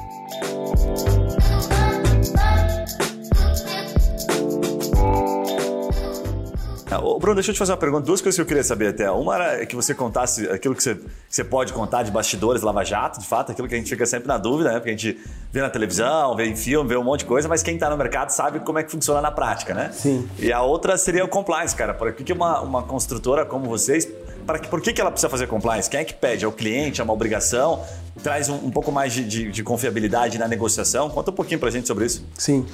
Ah, 6.90 7.00
Bruno, 7.00 7.34
deixa 7.34 7.50
eu 7.50 7.54
te 7.54 7.58
fazer 7.58 7.72
uma 7.72 7.78
pergunta. 7.78 8.06
Duas 8.06 8.22
coisas 8.22 8.36
que 8.36 8.40
eu 8.40 8.46
queria 8.46 8.64
saber 8.64 8.88
até. 8.88 9.10
Uma 9.10 9.34
era 9.34 9.66
que 9.66 9.76
você 9.76 9.94
contasse 9.94 10.48
aquilo 10.48 10.74
que 10.74 10.82
você, 10.82 10.94
que 10.94 11.04
você 11.28 11.44
pode 11.44 11.72
contar 11.72 12.02
de 12.02 12.10
bastidores 12.10 12.62
Lava 12.62 12.82
Jato, 12.82 13.20
de 13.20 13.26
fato, 13.26 13.52
aquilo 13.52 13.68
que 13.68 13.74
a 13.74 13.78
gente 13.78 13.90
fica 13.90 14.06
sempre 14.06 14.26
na 14.26 14.38
dúvida, 14.38 14.72
né? 14.72 14.76
Porque 14.76 14.88
a 14.88 14.92
gente 14.92 15.18
vê 15.52 15.60
na 15.60 15.68
televisão, 15.68 16.34
vê 16.34 16.46
em 16.46 16.56
filme, 16.56 16.88
vê 16.88 16.96
um 16.96 17.04
monte 17.04 17.20
de 17.20 17.26
coisa, 17.26 17.46
mas 17.46 17.62
quem 17.62 17.74
está 17.74 17.90
no 17.90 17.96
mercado 17.96 18.30
sabe 18.30 18.60
como 18.60 18.78
é 18.78 18.82
que 18.82 18.90
funciona 18.90 19.20
na 19.20 19.30
prática, 19.30 19.74
né? 19.74 19.90
Sim. 19.92 20.26
E 20.38 20.50
a 20.50 20.62
outra 20.62 20.96
seria 20.96 21.24
o 21.24 21.28
compliance, 21.28 21.76
cara. 21.76 21.92
Por 21.92 22.10
que 22.12 22.32
uma, 22.32 22.60
uma 22.60 22.82
construtora 22.82 23.44
como 23.44 23.68
vocês, 23.68 24.08
para 24.46 24.58
que, 24.58 24.68
por 24.68 24.80
que, 24.80 24.94
que 24.94 25.00
ela 25.00 25.10
precisa 25.10 25.28
fazer 25.28 25.46
compliance? 25.46 25.90
Quem 25.90 26.00
é 26.00 26.04
que 26.04 26.14
pede? 26.14 26.46
É 26.46 26.48
o 26.48 26.52
cliente? 26.52 27.02
É 27.02 27.04
uma 27.04 27.12
obrigação? 27.12 27.84
Traz 28.22 28.48
um, 28.48 28.54
um 28.54 28.70
pouco 28.70 28.90
mais 28.90 29.12
de, 29.12 29.24
de, 29.24 29.52
de 29.52 29.62
confiabilidade 29.62 30.38
na 30.38 30.48
negociação? 30.48 31.10
Conta 31.10 31.30
um 31.30 31.34
pouquinho 31.34 31.60
para 31.60 31.68
a 31.68 31.72
gente 31.72 31.86
sobre 31.86 32.06
isso. 32.06 32.24
Sim. 32.38 32.64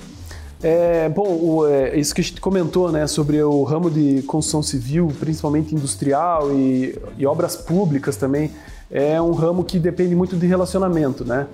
É, 0.63 1.09
bom, 1.09 1.29
o, 1.29 1.67
é, 1.67 1.97
isso 1.99 2.15
que 2.15 2.21
a 2.21 2.25
gente 2.25 2.41
comentou, 2.41 2.91
né, 2.91 3.07
sobre 3.07 3.43
o 3.43 3.63
ramo 3.65 3.91
de 3.91 4.23
construção 4.23 4.63
civil, 4.63 5.13
principalmente 5.21 5.75
industrial 5.75 6.53
e, 6.53 6.99
e, 7.19 7.27
obras 7.27 7.55
públicas 7.55 8.17
também, 8.17 8.51
é 8.91 9.21
um 9.21 9.33
ramo 9.33 9.65
que 9.65 9.79
depende 9.79 10.15
muito 10.15 10.37
de 10.37 10.47
relacionamento, 10.47 11.25
né? 11.25 11.47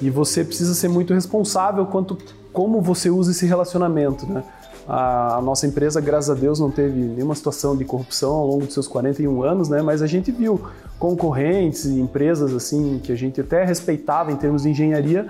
E 0.00 0.10
você 0.10 0.44
precisa 0.44 0.74
ser 0.74 0.88
muito 0.88 1.14
responsável 1.14 1.86
quanto 1.86 2.18
como 2.52 2.80
você 2.80 3.10
usa 3.10 3.30
esse 3.30 3.46
relacionamento, 3.46 4.26
né? 4.26 4.42
A, 4.88 5.40
nossa 5.42 5.66
empresa, 5.66 6.00
graças 6.00 6.30
a 6.30 6.34
Deus, 6.34 6.60
não 6.60 6.70
teve 6.70 6.98
nenhuma 6.98 7.34
situação 7.34 7.76
de 7.76 7.84
corrupção 7.84 8.32
ao 8.32 8.46
longo 8.46 8.64
dos 8.64 8.74
seus 8.74 8.86
41 8.86 9.42
anos, 9.42 9.68
né? 9.68 9.82
Mas 9.82 10.00
a 10.00 10.06
gente 10.06 10.30
viu 10.30 10.60
concorrentes 10.98 11.84
e 11.84 12.00
empresas 12.00 12.54
assim 12.54 13.00
que 13.02 13.12
a 13.12 13.16
gente 13.16 13.40
até 13.40 13.64
respeitava 13.64 14.32
em 14.32 14.36
termos 14.36 14.62
de 14.62 14.70
engenharia 14.70 15.26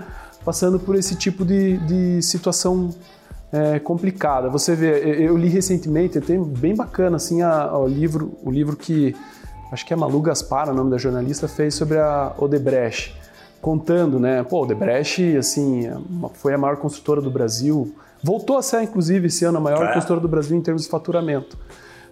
passando 0.47 0.79
por 0.79 0.95
esse 0.95 1.13
tipo 1.13 1.43
de, 1.43 1.77
de 1.79 2.21
situação 2.21 2.95
é, 3.51 3.79
complicada. 3.79 4.49
Você 4.49 4.75
vê, 4.75 4.99
eu 5.25 5.37
li 5.37 5.47
recentemente, 5.47 6.19
tem 6.19 6.41
bem 6.43 6.75
bacana 6.75 7.17
assim 7.17 7.41
a, 7.41 7.77
o 7.77 7.87
livro, 7.87 8.37
o 8.43 8.51
livro 8.51 8.75
que 8.75 9.15
acho 9.71 9.85
que 9.85 9.93
é 9.93 9.95
Malu 9.95 10.21
Gaspar, 10.21 10.69
o 10.69 10.73
nome 10.73 10.91
da 10.91 10.97
jornalista, 10.97 11.47
fez 11.47 11.75
sobre 11.75 11.97
a 11.97 12.33
Odebrecht, 12.37 13.15
contando, 13.61 14.19
né? 14.19 14.43
Pô, 14.43 14.63
Odebrecht, 14.63 15.35
assim, 15.37 15.89
foi 16.35 16.53
a 16.53 16.57
maior 16.57 16.77
construtora 16.77 17.21
do 17.21 17.29
Brasil, 17.29 17.93
voltou 18.23 18.57
a 18.57 18.61
ser, 18.61 18.83
inclusive, 18.83 19.27
esse 19.27 19.45
ano 19.45 19.57
a 19.57 19.61
maior 19.61 19.85
é. 19.85 19.93
construtora 19.93 20.19
do 20.19 20.27
Brasil 20.27 20.57
em 20.57 20.61
termos 20.61 20.83
de 20.83 20.89
faturamento. 20.89 21.57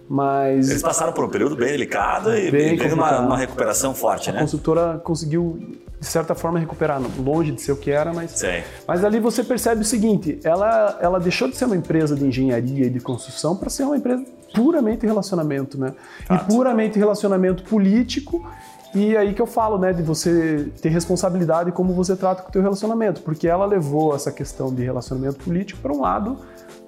Mas 0.08 0.70
eles 0.70 0.82
passaram 0.82 1.12
por 1.12 1.24
um 1.24 1.28
período 1.28 1.56
bem 1.56 1.68
delicado 1.68 2.32
e 2.36 2.50
bem 2.50 2.76
teve 2.76 2.94
uma, 2.94 3.20
uma, 3.20 3.36
recuperação 3.36 3.94
forte, 3.94 4.30
a 4.30 4.32
né? 4.32 4.38
A 4.38 4.42
construtora 4.42 5.00
conseguiu 5.02 5.58
de 5.98 6.06
certa 6.06 6.34
forma 6.34 6.58
recuperar, 6.58 7.00
longe 7.18 7.50
de 7.50 7.60
ser 7.60 7.72
o 7.72 7.76
que 7.76 7.90
era, 7.90 8.12
mas 8.12 8.30
Sim. 8.32 8.62
mas 8.86 9.02
ali 9.02 9.18
você 9.18 9.42
percebe 9.42 9.80
o 9.80 9.84
seguinte, 9.84 10.38
ela 10.44 10.98
ela 11.00 11.18
deixou 11.18 11.48
de 11.48 11.56
ser 11.56 11.64
uma 11.64 11.76
empresa 11.76 12.14
de 12.14 12.24
engenharia 12.24 12.86
e 12.86 12.90
de 12.90 13.00
construção 13.00 13.56
para 13.56 13.68
ser 13.70 13.84
uma 13.84 13.96
empresa 13.96 14.24
puramente 14.54 15.04
relacionamento, 15.04 15.78
né? 15.78 15.92
E 16.30 16.38
puramente 16.44 16.98
relacionamento 16.98 17.64
político 17.64 18.46
e 18.94 19.14
aí 19.16 19.34
que 19.34 19.42
eu 19.42 19.46
falo, 19.46 19.76
né, 19.78 19.92
de 19.92 20.02
você 20.02 20.70
ter 20.80 20.88
responsabilidade 20.88 21.70
como 21.72 21.92
você 21.92 22.16
trata 22.16 22.42
com 22.42 22.48
o 22.48 22.52
teu 22.52 22.62
relacionamento, 22.62 23.20
porque 23.20 23.46
ela 23.46 23.66
levou 23.66 24.14
essa 24.14 24.32
questão 24.32 24.72
de 24.72 24.82
relacionamento 24.82 25.36
político 25.36 25.80
para 25.82 25.92
um 25.92 26.00
lado 26.00 26.38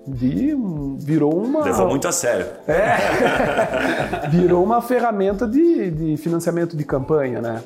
de 0.09 0.57
virou 0.99 1.35
uma 1.35 1.65
levou 1.65 1.88
muito 1.88 2.09
a 2.09 2.12
sério 2.12 2.47
é, 2.67 4.29
virou 4.31 4.62
uma 4.62 4.81
ferramenta 4.81 5.47
de, 5.47 5.91
de 5.91 6.17
financiamento 6.17 6.77
de 6.77 6.85
campanha, 6.85 7.41
né? 7.41 7.62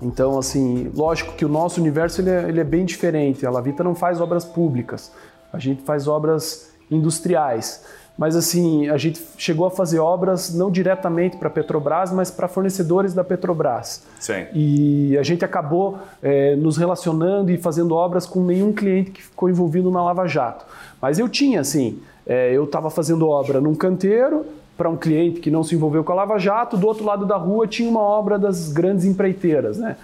Então, 0.00 0.38
assim, 0.38 0.90
lógico 0.94 1.32
que 1.34 1.44
o 1.44 1.48
nosso 1.48 1.80
universo 1.80 2.20
ele 2.20 2.30
é, 2.30 2.48
ele 2.48 2.60
é 2.60 2.64
bem 2.64 2.84
diferente. 2.84 3.46
A 3.46 3.50
Lavita 3.50 3.82
não 3.82 3.94
faz 3.94 4.20
obras 4.20 4.44
públicas, 4.44 5.10
a 5.52 5.58
gente 5.58 5.82
faz 5.82 6.06
obras 6.06 6.70
industriais. 6.90 7.84
Mas 8.16 8.34
assim, 8.34 8.88
a 8.88 8.96
gente 8.96 9.20
chegou 9.36 9.66
a 9.66 9.70
fazer 9.70 9.98
obras 9.98 10.54
não 10.54 10.70
diretamente 10.70 11.36
para 11.36 11.48
a 11.48 11.50
Petrobras, 11.50 12.10
mas 12.12 12.30
para 12.30 12.48
fornecedores 12.48 13.12
da 13.12 13.22
Petrobras. 13.22 14.02
Sim. 14.18 14.46
E 14.54 15.18
a 15.18 15.22
gente 15.22 15.44
acabou 15.44 15.98
é, 16.22 16.56
nos 16.56 16.76
relacionando 16.76 17.50
e 17.50 17.58
fazendo 17.58 17.94
obras 17.94 18.24
com 18.24 18.42
nenhum 18.42 18.72
cliente 18.72 19.10
que 19.10 19.22
ficou 19.22 19.50
envolvido 19.50 19.90
na 19.90 20.02
Lava 20.02 20.26
Jato. 20.26 20.64
Mas 21.00 21.18
eu 21.18 21.28
tinha, 21.28 21.60
assim, 21.60 22.00
é, 22.26 22.52
eu 22.52 22.64
estava 22.64 22.88
fazendo 22.90 23.28
obra 23.28 23.60
num 23.60 23.74
canteiro, 23.74 24.46
para 24.76 24.90
um 24.90 24.96
cliente 24.96 25.40
que 25.40 25.50
não 25.50 25.62
se 25.62 25.74
envolveu 25.74 26.04
com 26.04 26.12
a 26.12 26.16
Lava 26.16 26.38
Jato, 26.38 26.76
do 26.76 26.86
outro 26.86 27.04
lado 27.04 27.24
da 27.24 27.36
rua 27.36 27.66
tinha 27.66 27.88
uma 27.88 28.00
obra 28.00 28.38
das 28.38 28.70
grandes 28.70 29.04
empreiteiras, 29.04 29.78
né? 29.78 29.96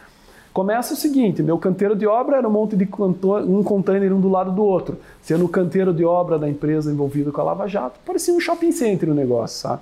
Começa 0.52 0.92
o 0.92 0.96
seguinte, 0.96 1.42
meu 1.42 1.56
canteiro 1.56 1.96
de 1.96 2.06
obra 2.06 2.36
era 2.36 2.46
um 2.46 2.50
monte 2.50 2.76
de 2.76 2.86
um 3.46 3.62
container 3.62 4.12
um 4.12 4.20
do 4.20 4.28
lado 4.28 4.52
do 4.52 4.62
outro. 4.62 4.98
Sendo 5.22 5.46
o 5.46 5.48
canteiro 5.48 5.94
de 5.94 6.04
obra 6.04 6.38
da 6.38 6.48
empresa 6.48 6.92
envolvida 6.92 7.32
com 7.32 7.40
a 7.40 7.44
Lava 7.44 7.66
Jato, 7.66 7.98
parecia 8.04 8.34
um 8.34 8.40
shopping 8.40 8.70
center 8.70 9.08
o 9.08 9.14
negócio, 9.14 9.60
sabe? 9.60 9.80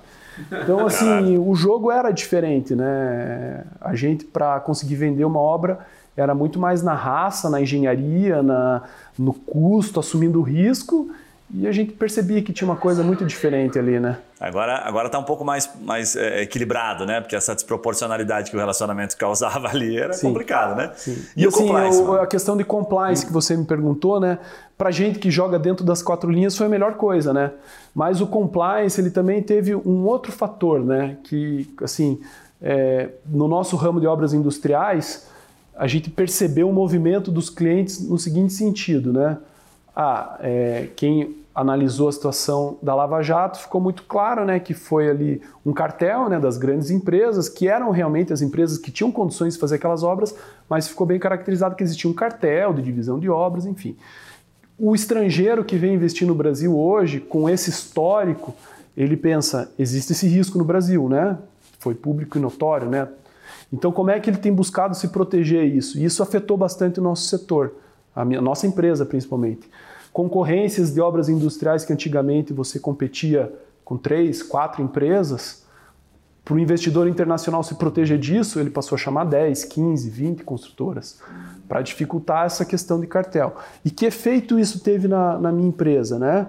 Então, 0.63 0.85
assim, 0.87 1.37
o 1.37 1.53
jogo 1.55 1.91
era 1.91 2.09
diferente, 2.11 2.73
né? 2.73 3.65
A 3.81 3.93
gente, 3.95 4.23
para 4.23 4.61
conseguir 4.61 4.95
vender 4.95 5.25
uma 5.25 5.39
obra, 5.39 5.79
era 6.15 6.33
muito 6.33 6.57
mais 6.57 6.81
na 6.81 6.93
raça, 6.93 7.49
na 7.49 7.61
engenharia, 7.61 8.41
na, 8.41 8.83
no 9.19 9.33
custo, 9.33 9.99
assumindo 9.99 10.39
o 10.39 10.43
risco, 10.43 11.09
e 11.53 11.67
a 11.67 11.71
gente 11.71 11.91
percebia 11.91 12.41
que 12.41 12.53
tinha 12.53 12.67
uma 12.67 12.77
coisa 12.77 13.03
muito 13.03 13.25
diferente 13.25 13.77
ali, 13.77 13.99
né? 13.99 14.17
Agora, 14.39 14.77
agora 14.85 15.09
tá 15.09 15.19
um 15.19 15.23
pouco 15.23 15.43
mais, 15.43 15.69
mais 15.81 16.15
é, 16.15 16.43
equilibrado, 16.43 17.05
né? 17.05 17.19
Porque 17.19 17.35
essa 17.35 17.53
desproporcionalidade 17.53 18.49
que 18.49 18.55
o 18.55 18.59
relacionamento 18.59 19.15
causava 19.17 19.67
ali 19.67 19.97
era 19.97 20.13
Sim. 20.13 20.27
complicado, 20.27 20.77
né? 20.77 20.91
Sim. 20.95 21.21
E, 21.35 21.43
e 21.43 21.47
assim, 21.47 21.69
o, 21.69 22.13
a 22.13 22.25
questão 22.25 22.55
de 22.55 22.63
compliance 22.63 23.25
que 23.25 23.33
você 23.33 23.57
me 23.57 23.65
perguntou, 23.65 24.19
né? 24.19 24.39
Pra 24.77 24.91
gente 24.91 25.19
que 25.19 25.29
joga 25.29 25.59
dentro 25.59 25.85
das 25.85 26.01
quatro 26.01 26.31
linhas 26.31 26.55
foi 26.55 26.67
a 26.67 26.69
melhor 26.69 26.93
coisa, 26.93 27.33
né? 27.33 27.51
Mas 27.93 28.21
o 28.21 28.27
compliance, 28.27 28.99
ele 29.01 29.11
também 29.11 29.43
teve 29.43 29.75
um 29.75 30.05
outro 30.05 30.31
fator, 30.31 30.79
né? 30.79 31.17
Que, 31.25 31.69
assim, 31.83 32.21
é, 32.61 33.09
no 33.25 33.47
nosso 33.49 33.75
ramo 33.75 33.99
de 33.99 34.07
obras 34.07 34.33
industriais, 34.33 35.27
a 35.75 35.85
gente 35.85 36.09
percebeu 36.09 36.69
o 36.69 36.73
movimento 36.73 37.29
dos 37.29 37.49
clientes 37.49 38.07
no 38.07 38.17
seguinte 38.17 38.53
sentido, 38.53 39.11
né? 39.11 39.37
Ah, 39.93 40.37
é, 40.39 40.87
quem 40.95 41.40
analisou 41.53 42.07
a 42.07 42.11
situação 42.11 42.77
da 42.81 42.95
Lava 42.95 43.21
Jato, 43.21 43.59
ficou 43.59 43.81
muito 43.81 44.03
claro 44.03 44.45
né, 44.45 44.59
que 44.59 44.73
foi 44.73 45.09
ali 45.09 45.41
um 45.65 45.73
cartel 45.73 46.29
né, 46.29 46.39
das 46.39 46.57
grandes 46.57 46.89
empresas, 46.89 47.49
que 47.49 47.67
eram 47.67 47.91
realmente 47.91 48.31
as 48.31 48.41
empresas 48.41 48.77
que 48.77 48.89
tinham 48.89 49.11
condições 49.11 49.53
de 49.53 49.59
fazer 49.59 49.75
aquelas 49.75 50.01
obras, 50.01 50.33
mas 50.69 50.87
ficou 50.87 51.05
bem 51.05 51.19
caracterizado 51.19 51.75
que 51.75 51.83
existia 51.83 52.09
um 52.09 52.13
cartel 52.13 52.73
de 52.73 52.81
divisão 52.81 53.19
de 53.19 53.29
obras, 53.29 53.65
enfim. 53.65 53.97
O 54.79 54.95
estrangeiro 54.95 55.63
que 55.63 55.75
vem 55.77 55.93
investir 55.93 56.25
no 56.25 56.33
Brasil 56.33 56.77
hoje, 56.77 57.19
com 57.19 57.49
esse 57.49 57.69
histórico, 57.69 58.55
ele 58.95 59.17
pensa, 59.17 59.71
existe 59.77 60.13
esse 60.13 60.27
risco 60.27 60.57
no 60.57 60.63
Brasil, 60.63 61.07
né? 61.07 61.37
Foi 61.79 61.93
público 61.93 62.37
e 62.37 62.41
notório, 62.41 62.89
né? 62.89 63.07
Então, 63.71 63.91
como 63.91 64.09
é 64.09 64.19
que 64.19 64.29
ele 64.29 64.37
tem 64.37 64.53
buscado 64.53 64.95
se 64.95 65.09
proteger 65.09 65.65
isso? 65.65 65.99
E 65.99 66.05
isso 66.05 66.23
afetou 66.23 66.57
bastante 66.57 66.99
o 66.99 67.03
nosso 67.03 67.27
setor, 67.27 67.73
a, 68.15 68.25
minha, 68.25 68.39
a 68.39 68.41
nossa 68.41 68.65
empresa 68.65 69.05
principalmente 69.05 69.69
concorrências 70.13 70.93
de 70.93 70.99
obras 71.01 71.29
industriais 71.29 71.85
que 71.85 71.93
antigamente 71.93 72.53
você 72.53 72.79
competia 72.79 73.51
com 73.83 73.97
três, 73.97 74.43
quatro 74.43 74.81
empresas, 74.81 75.61
para 76.43 76.55
o 76.55 76.59
investidor 76.59 77.07
internacional 77.07 77.63
se 77.63 77.75
proteger 77.75 78.17
disso, 78.17 78.59
ele 78.59 78.69
passou 78.69 78.95
a 78.95 78.99
chamar 78.99 79.25
10, 79.25 79.65
15, 79.65 80.09
20 80.09 80.43
construtoras, 80.43 81.19
para 81.67 81.81
dificultar 81.81 82.45
essa 82.45 82.65
questão 82.65 82.99
de 82.99 83.07
cartel. 83.07 83.55
E 83.85 83.91
que 83.91 84.05
efeito 84.05 84.59
isso 84.59 84.79
teve 84.79 85.07
na, 85.07 85.37
na 85.37 85.51
minha 85.51 85.67
empresa, 85.67 86.17
né? 86.17 86.47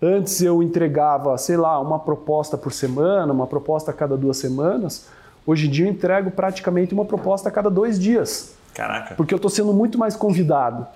Antes 0.00 0.40
eu 0.40 0.62
entregava, 0.62 1.36
sei 1.36 1.56
lá, 1.56 1.80
uma 1.80 1.98
proposta 1.98 2.56
por 2.56 2.72
semana, 2.72 3.32
uma 3.32 3.46
proposta 3.46 3.90
a 3.90 3.94
cada 3.94 4.16
duas 4.16 4.36
semanas. 4.36 5.08
Hoje 5.46 5.66
em 5.66 5.70
dia 5.70 5.86
eu 5.86 5.90
entrego 5.90 6.30
praticamente 6.30 6.94
uma 6.94 7.04
proposta 7.04 7.48
a 7.48 7.52
cada 7.52 7.70
dois 7.70 7.98
dias. 7.98 8.54
Caraca. 8.72 9.14
Porque 9.14 9.32
eu 9.32 9.36
estou 9.36 9.50
sendo 9.50 9.72
muito 9.72 9.98
mais 9.98 10.14
convidado. 10.14 10.86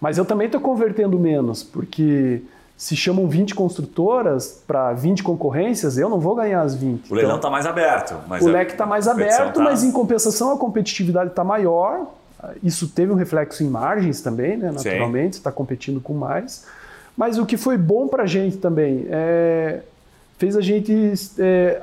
Mas 0.00 0.18
eu 0.18 0.24
também 0.24 0.46
estou 0.46 0.60
convertendo 0.60 1.18
menos, 1.18 1.62
porque 1.62 2.42
se 2.76 2.94
chamam 2.94 3.26
20 3.26 3.54
construtoras 3.54 4.62
para 4.66 4.92
20 4.92 5.22
concorrências, 5.22 5.96
eu 5.96 6.10
não 6.10 6.20
vou 6.20 6.34
ganhar 6.34 6.60
as 6.60 6.74
20. 6.74 7.10
O 7.10 7.14
leilão 7.14 7.36
está 7.36 7.48
então, 7.48 7.50
mais 7.50 7.66
aberto. 7.66 8.14
o 8.40 8.46
leque 8.48 8.72
está 8.72 8.84
mais 8.84 9.08
aberto, 9.08 9.54
tá... 9.54 9.62
mas 9.62 9.82
em 9.82 9.90
compensação 9.90 10.52
a 10.52 10.58
competitividade 10.58 11.30
está 11.30 11.42
maior. 11.42 12.06
Isso 12.62 12.88
teve 12.88 13.10
um 13.10 13.14
reflexo 13.14 13.64
em 13.64 13.68
margens 13.68 14.20
também, 14.20 14.58
né? 14.58 14.70
naturalmente, 14.70 15.34
está 15.34 15.50
competindo 15.50 16.00
com 16.00 16.12
mais. 16.12 16.66
Mas 17.16 17.38
o 17.38 17.46
que 17.46 17.56
foi 17.56 17.78
bom 17.78 18.06
para 18.06 18.24
a 18.24 18.26
gente 18.26 18.58
também 18.58 19.06
é, 19.08 19.80
fez 20.36 20.54
a 20.54 20.60
gente 20.60 21.14
é, 21.38 21.80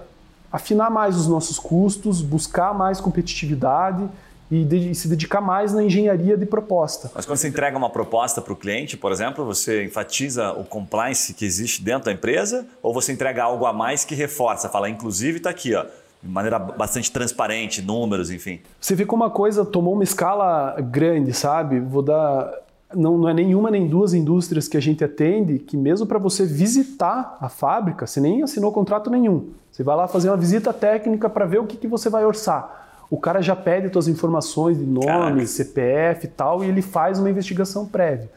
afinar 0.52 0.92
mais 0.92 1.18
os 1.18 1.28
nossos 1.28 1.58
custos, 1.58 2.22
buscar 2.22 2.72
mais 2.72 3.02
competitividade 3.02 4.08
e, 4.50 4.64
de, 4.64 4.92
e 4.92 4.96
se 4.96 5.08
dedicar 5.08 5.42
mais 5.42 5.74
na 5.74 5.84
engenharia 5.84 6.38
de 6.38 6.46
proposta. 6.46 7.12
Mas 7.16 7.26
quando 7.26 7.38
você 7.38 7.48
entrega 7.48 7.78
uma 7.78 7.90
proposta 7.90 8.42
para 8.42 8.54
o 8.54 8.56
cliente, 8.56 8.98
por 8.98 9.12
exemplo, 9.12 9.46
você 9.46 9.84
enfatiza 9.84 10.52
o 10.52 10.64
compliance 10.64 11.34
que 11.34 11.46
existe 11.46 11.84
dentro 11.84 12.06
da 12.06 12.12
empresa 12.12 12.66
ou 12.82 12.94
você 12.94 13.12
entrega 13.12 13.44
algo 13.44 13.66
a 13.66 13.74
mais 13.74 14.06
que 14.06 14.16
reforça? 14.16 14.70
Fala, 14.70 14.90
inclusive 14.90 15.38
está 15.38 15.50
aqui, 15.50 15.74
ó, 15.74 15.86
de 16.22 16.30
maneira 16.30 16.58
bastante 16.58 17.12
transparente, 17.12 17.82
números, 17.82 18.32
enfim. 18.32 18.60
Você 18.80 18.96
vê 18.96 19.06
como 19.06 19.24
uma 19.24 19.30
coisa 19.30 19.66
tomou 19.66 19.94
uma 19.94 20.04
escala 20.04 20.76
grande, 20.80 21.34
sabe? 21.34 21.80
Vou 21.80 22.02
dar 22.02 22.64
não, 22.96 23.18
não 23.18 23.30
é 23.30 23.34
nenhuma 23.34 23.72
nem 23.72 23.88
duas 23.88 24.14
indústrias 24.14 24.68
que 24.68 24.78
a 24.78 24.82
gente 24.82 25.04
atende 25.04 25.60
que 25.60 25.76
mesmo 25.76 26.06
para 26.06 26.20
você 26.20 26.46
visitar 26.46 27.38
a 27.42 27.50
fábrica, 27.50 28.06
você 28.06 28.22
nem 28.22 28.44
assinou 28.44 28.72
contrato 28.72 29.10
nenhum. 29.10 29.50
Você 29.72 29.84
vai 29.84 29.96
lá 29.96 30.08
fazer 30.08 30.30
uma 30.30 30.38
visita 30.38 30.72
técnica 30.72 31.30
para 31.30 31.46
ver 31.46 31.60
o 31.60 31.66
que, 31.66 31.78
que 31.78 31.88
você 31.88 32.10
vai 32.10 32.24
orçar. 32.26 32.83
O 33.14 33.18
cara 33.18 33.44
já 33.44 33.56
pede 33.56 33.94
suas 33.94 34.08
informações 34.08 34.80
de 34.80 34.86
nome, 34.88 35.06
Caraca. 35.06 35.46
CPF 35.46 36.26
e 36.26 36.30
tal, 36.30 36.64
e 36.64 36.68
ele 36.68 36.82
faz 36.82 37.20
uma 37.20 37.30
investigação 37.30 37.86
prévia. 37.86 38.28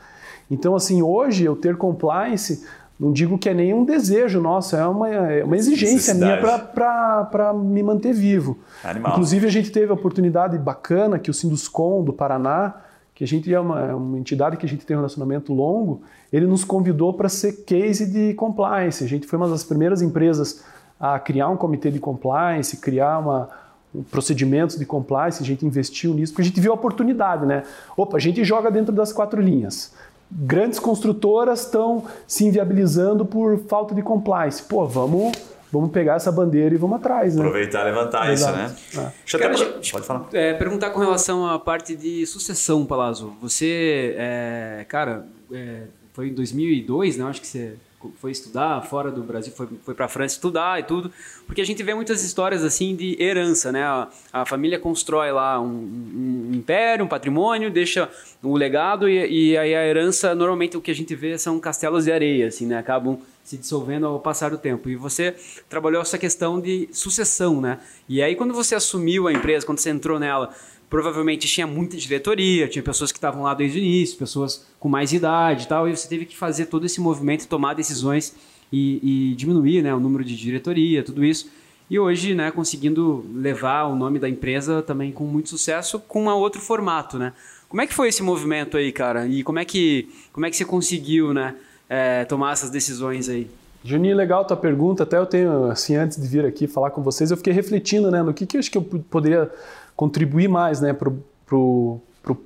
Então, 0.50 0.76
assim, 0.76 1.00
hoje 1.00 1.44
eu 1.44 1.56
ter 1.56 1.78
compliance, 1.78 2.62
não 3.00 3.10
digo 3.10 3.38
que 3.38 3.48
é 3.48 3.54
nenhum 3.54 3.86
desejo 3.86 4.38
nosso, 4.38 4.76
é 4.76 4.86
uma, 4.86 5.08
é 5.08 5.42
uma 5.42 5.56
exigência 5.56 6.12
minha 6.12 6.36
para 6.36 7.54
me 7.54 7.82
manter 7.82 8.12
vivo. 8.12 8.58
Animal. 8.84 9.12
Inclusive, 9.12 9.46
a 9.46 9.50
gente 9.50 9.70
teve 9.72 9.90
a 9.90 9.94
oportunidade 9.94 10.58
bacana 10.58 11.18
que 11.18 11.30
o 11.30 11.34
Sinduscom 11.34 12.04
do 12.04 12.12
Paraná, 12.12 12.74
que 13.14 13.24
a 13.24 13.26
gente 13.26 13.50
é 13.50 13.58
uma, 13.58 13.80
é 13.80 13.94
uma 13.94 14.18
entidade 14.18 14.58
que 14.58 14.66
a 14.66 14.68
gente 14.68 14.84
tem 14.84 14.94
um 14.94 15.00
relacionamento 15.00 15.54
longo, 15.54 16.02
ele 16.30 16.46
nos 16.46 16.64
convidou 16.64 17.14
para 17.14 17.30
ser 17.30 17.64
case 17.64 18.04
de 18.12 18.34
compliance. 18.34 19.02
A 19.02 19.08
gente 19.08 19.26
foi 19.26 19.38
uma 19.38 19.48
das 19.48 19.64
primeiras 19.64 20.02
empresas 20.02 20.62
a 21.00 21.18
criar 21.18 21.48
um 21.48 21.56
comitê 21.56 21.90
de 21.90 21.98
compliance, 21.98 22.76
criar 22.76 23.20
uma, 23.20 23.44
um 23.44 23.65
procedimentos 24.10 24.78
de 24.78 24.84
compliance, 24.84 25.42
a 25.42 25.46
gente 25.46 25.64
investiu 25.64 26.14
nisso, 26.14 26.32
porque 26.32 26.42
a 26.42 26.44
gente 26.44 26.60
viu 26.60 26.72
a 26.72 26.74
oportunidade, 26.74 27.46
né? 27.46 27.62
Opa, 27.96 28.16
a 28.16 28.20
gente 28.20 28.44
joga 28.44 28.70
dentro 28.70 28.92
das 28.92 29.12
quatro 29.12 29.40
linhas. 29.40 29.94
Grandes 30.30 30.78
construtoras 30.78 31.60
estão 31.64 32.04
se 32.26 32.44
inviabilizando 32.44 33.24
por 33.24 33.58
falta 33.68 33.94
de 33.94 34.02
compliance. 34.02 34.62
Pô, 34.62 34.84
vamos 34.86 35.32
vamos 35.70 35.90
pegar 35.90 36.14
essa 36.14 36.32
bandeira 36.32 36.74
e 36.74 36.78
vamos 36.78 36.96
atrás, 36.96 37.34
né? 37.34 37.42
Aproveitar 37.42 37.82
e 37.82 37.84
levantar 37.84 38.32
Exato. 38.32 38.58
isso, 38.58 39.00
né? 39.00 39.06
É. 39.06 39.12
Deixa 39.20 39.38
Cara, 39.38 39.54
até... 39.54 39.90
Pode 39.90 40.06
falar. 40.06 40.26
É, 40.32 40.54
perguntar 40.54 40.90
com 40.90 41.00
relação 41.00 41.46
à 41.46 41.58
parte 41.58 41.94
de 41.94 42.26
sucessão, 42.26 42.84
Palazzo. 42.86 43.34
Você, 43.40 44.14
é, 44.16 44.86
cara, 44.88 45.26
é, 45.52 45.82
foi 46.12 46.28
em 46.28 46.34
2002, 46.34 47.18
né? 47.18 47.24
Acho 47.24 47.40
que 47.40 47.46
você 47.46 47.74
foi 48.18 48.30
estudar 48.30 48.82
fora 48.82 49.10
do 49.10 49.22
Brasil, 49.22 49.52
foi, 49.52 49.68
foi 49.82 49.94
para 49.94 50.06
a 50.06 50.08
França 50.08 50.34
estudar 50.34 50.78
e 50.80 50.82
tudo, 50.82 51.10
porque 51.46 51.60
a 51.60 51.64
gente 51.64 51.82
vê 51.82 51.94
muitas 51.94 52.22
histórias 52.22 52.62
assim 52.62 52.94
de 52.94 53.20
herança, 53.20 53.72
né? 53.72 53.82
A, 53.82 54.08
a 54.32 54.46
família 54.46 54.78
constrói 54.78 55.32
lá 55.32 55.60
um, 55.60 55.66
um, 55.66 56.50
império, 56.54 57.04
um 57.04 57.08
patrimônio, 57.08 57.70
deixa 57.70 58.08
o 58.42 58.56
legado 58.56 59.08
e, 59.08 59.52
e, 59.52 59.56
aí 59.56 59.74
a 59.74 59.86
herança, 59.86 60.34
normalmente 60.34 60.76
o 60.76 60.80
que 60.80 60.90
a 60.90 60.94
gente 60.94 61.14
vê 61.14 61.38
são 61.38 61.58
castelos 61.58 62.04
de 62.04 62.12
areia, 62.12 62.48
assim, 62.48 62.66
né? 62.66 62.78
Acabam 62.78 63.18
se 63.42 63.56
dissolvendo 63.56 64.06
ao 64.06 64.18
passar 64.18 64.50
do 64.50 64.58
tempo. 64.58 64.88
E 64.88 64.96
você 64.96 65.36
trabalhou 65.68 66.02
essa 66.02 66.18
questão 66.18 66.60
de 66.60 66.88
sucessão, 66.92 67.60
né? 67.60 67.78
E 68.08 68.20
aí 68.20 68.34
quando 68.34 68.52
você 68.52 68.74
assumiu 68.74 69.28
a 69.28 69.32
empresa, 69.32 69.64
quando 69.64 69.78
você 69.78 69.90
entrou 69.90 70.18
nela, 70.18 70.52
provavelmente 70.88 71.46
tinha 71.48 71.66
muita 71.66 71.96
diretoria, 71.96 72.68
tinha 72.68 72.82
pessoas 72.82 73.10
que 73.10 73.18
estavam 73.18 73.42
lá 73.42 73.54
desde 73.54 73.78
o 73.78 73.82
início, 73.82 74.16
pessoas 74.16 74.66
com 74.78 74.88
mais 74.88 75.12
idade 75.12 75.64
e 75.64 75.68
tal, 75.68 75.88
e 75.88 75.96
você 75.96 76.08
teve 76.08 76.24
que 76.24 76.36
fazer 76.36 76.66
todo 76.66 76.86
esse 76.86 77.00
movimento, 77.00 77.48
tomar 77.48 77.74
decisões 77.74 78.34
e, 78.72 79.30
e 79.30 79.34
diminuir 79.34 79.82
né, 79.82 79.94
o 79.94 80.00
número 80.00 80.24
de 80.24 80.36
diretoria, 80.36 81.02
tudo 81.02 81.24
isso. 81.24 81.50
E 81.88 81.98
hoje, 81.98 82.34
né, 82.34 82.50
conseguindo 82.50 83.24
levar 83.32 83.84
o 83.84 83.94
nome 83.94 84.18
da 84.18 84.28
empresa 84.28 84.82
também 84.82 85.12
com 85.12 85.24
muito 85.24 85.48
sucesso, 85.48 86.00
com 86.00 86.24
um 86.24 86.30
outro 86.30 86.60
formato, 86.60 87.16
né? 87.16 87.32
Como 87.68 87.80
é 87.80 87.86
que 87.86 87.94
foi 87.94 88.08
esse 88.08 88.22
movimento 88.22 88.76
aí, 88.76 88.90
cara? 88.90 89.26
E 89.26 89.42
como 89.42 89.58
é 89.58 89.64
que, 89.64 90.08
como 90.32 90.46
é 90.46 90.50
que 90.50 90.56
você 90.56 90.64
conseguiu, 90.64 91.32
né, 91.32 91.54
é, 91.88 92.24
tomar 92.24 92.52
essas 92.52 92.70
decisões 92.70 93.28
aí? 93.28 93.48
Juninho, 93.84 94.16
legal 94.16 94.44
tua 94.44 94.56
pergunta. 94.56 95.04
Até 95.04 95.16
eu 95.16 95.26
tenho, 95.26 95.66
assim, 95.66 95.94
antes 95.94 96.20
de 96.20 96.26
vir 96.26 96.44
aqui 96.44 96.66
falar 96.66 96.90
com 96.90 97.02
vocês, 97.02 97.30
eu 97.30 97.36
fiquei 97.36 97.52
refletindo, 97.52 98.10
né, 98.10 98.20
no 98.20 98.34
que, 98.34 98.44
que 98.46 98.56
eu 98.56 98.58
acho 98.58 98.70
que 98.70 98.78
eu 98.78 98.82
poderia 98.82 99.50
contribuir 99.96 100.48
mais, 100.48 100.80
né, 100.80 100.92
pro, 100.92 101.18
pro, 101.46 102.00
pro, 102.22 102.36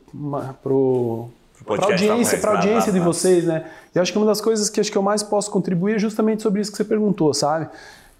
pro 0.62 1.28
para 1.66 1.84
audiência, 1.84 2.38
para 2.38 2.52
audiência 2.52 2.92
de 2.92 3.00
vocês, 3.00 3.44
né? 3.44 3.66
E 3.94 3.98
acho 3.98 4.12
que 4.12 4.18
uma 4.18 4.26
das 4.26 4.40
coisas 4.40 4.70
que 4.70 4.80
acho 4.80 4.90
que 4.90 4.96
eu 4.96 5.02
mais 5.02 5.22
posso 5.22 5.50
contribuir 5.50 5.96
é 5.96 5.98
justamente 5.98 6.42
sobre 6.42 6.60
isso 6.60 6.70
que 6.70 6.76
você 6.76 6.84
perguntou, 6.84 7.34
sabe? 7.34 7.68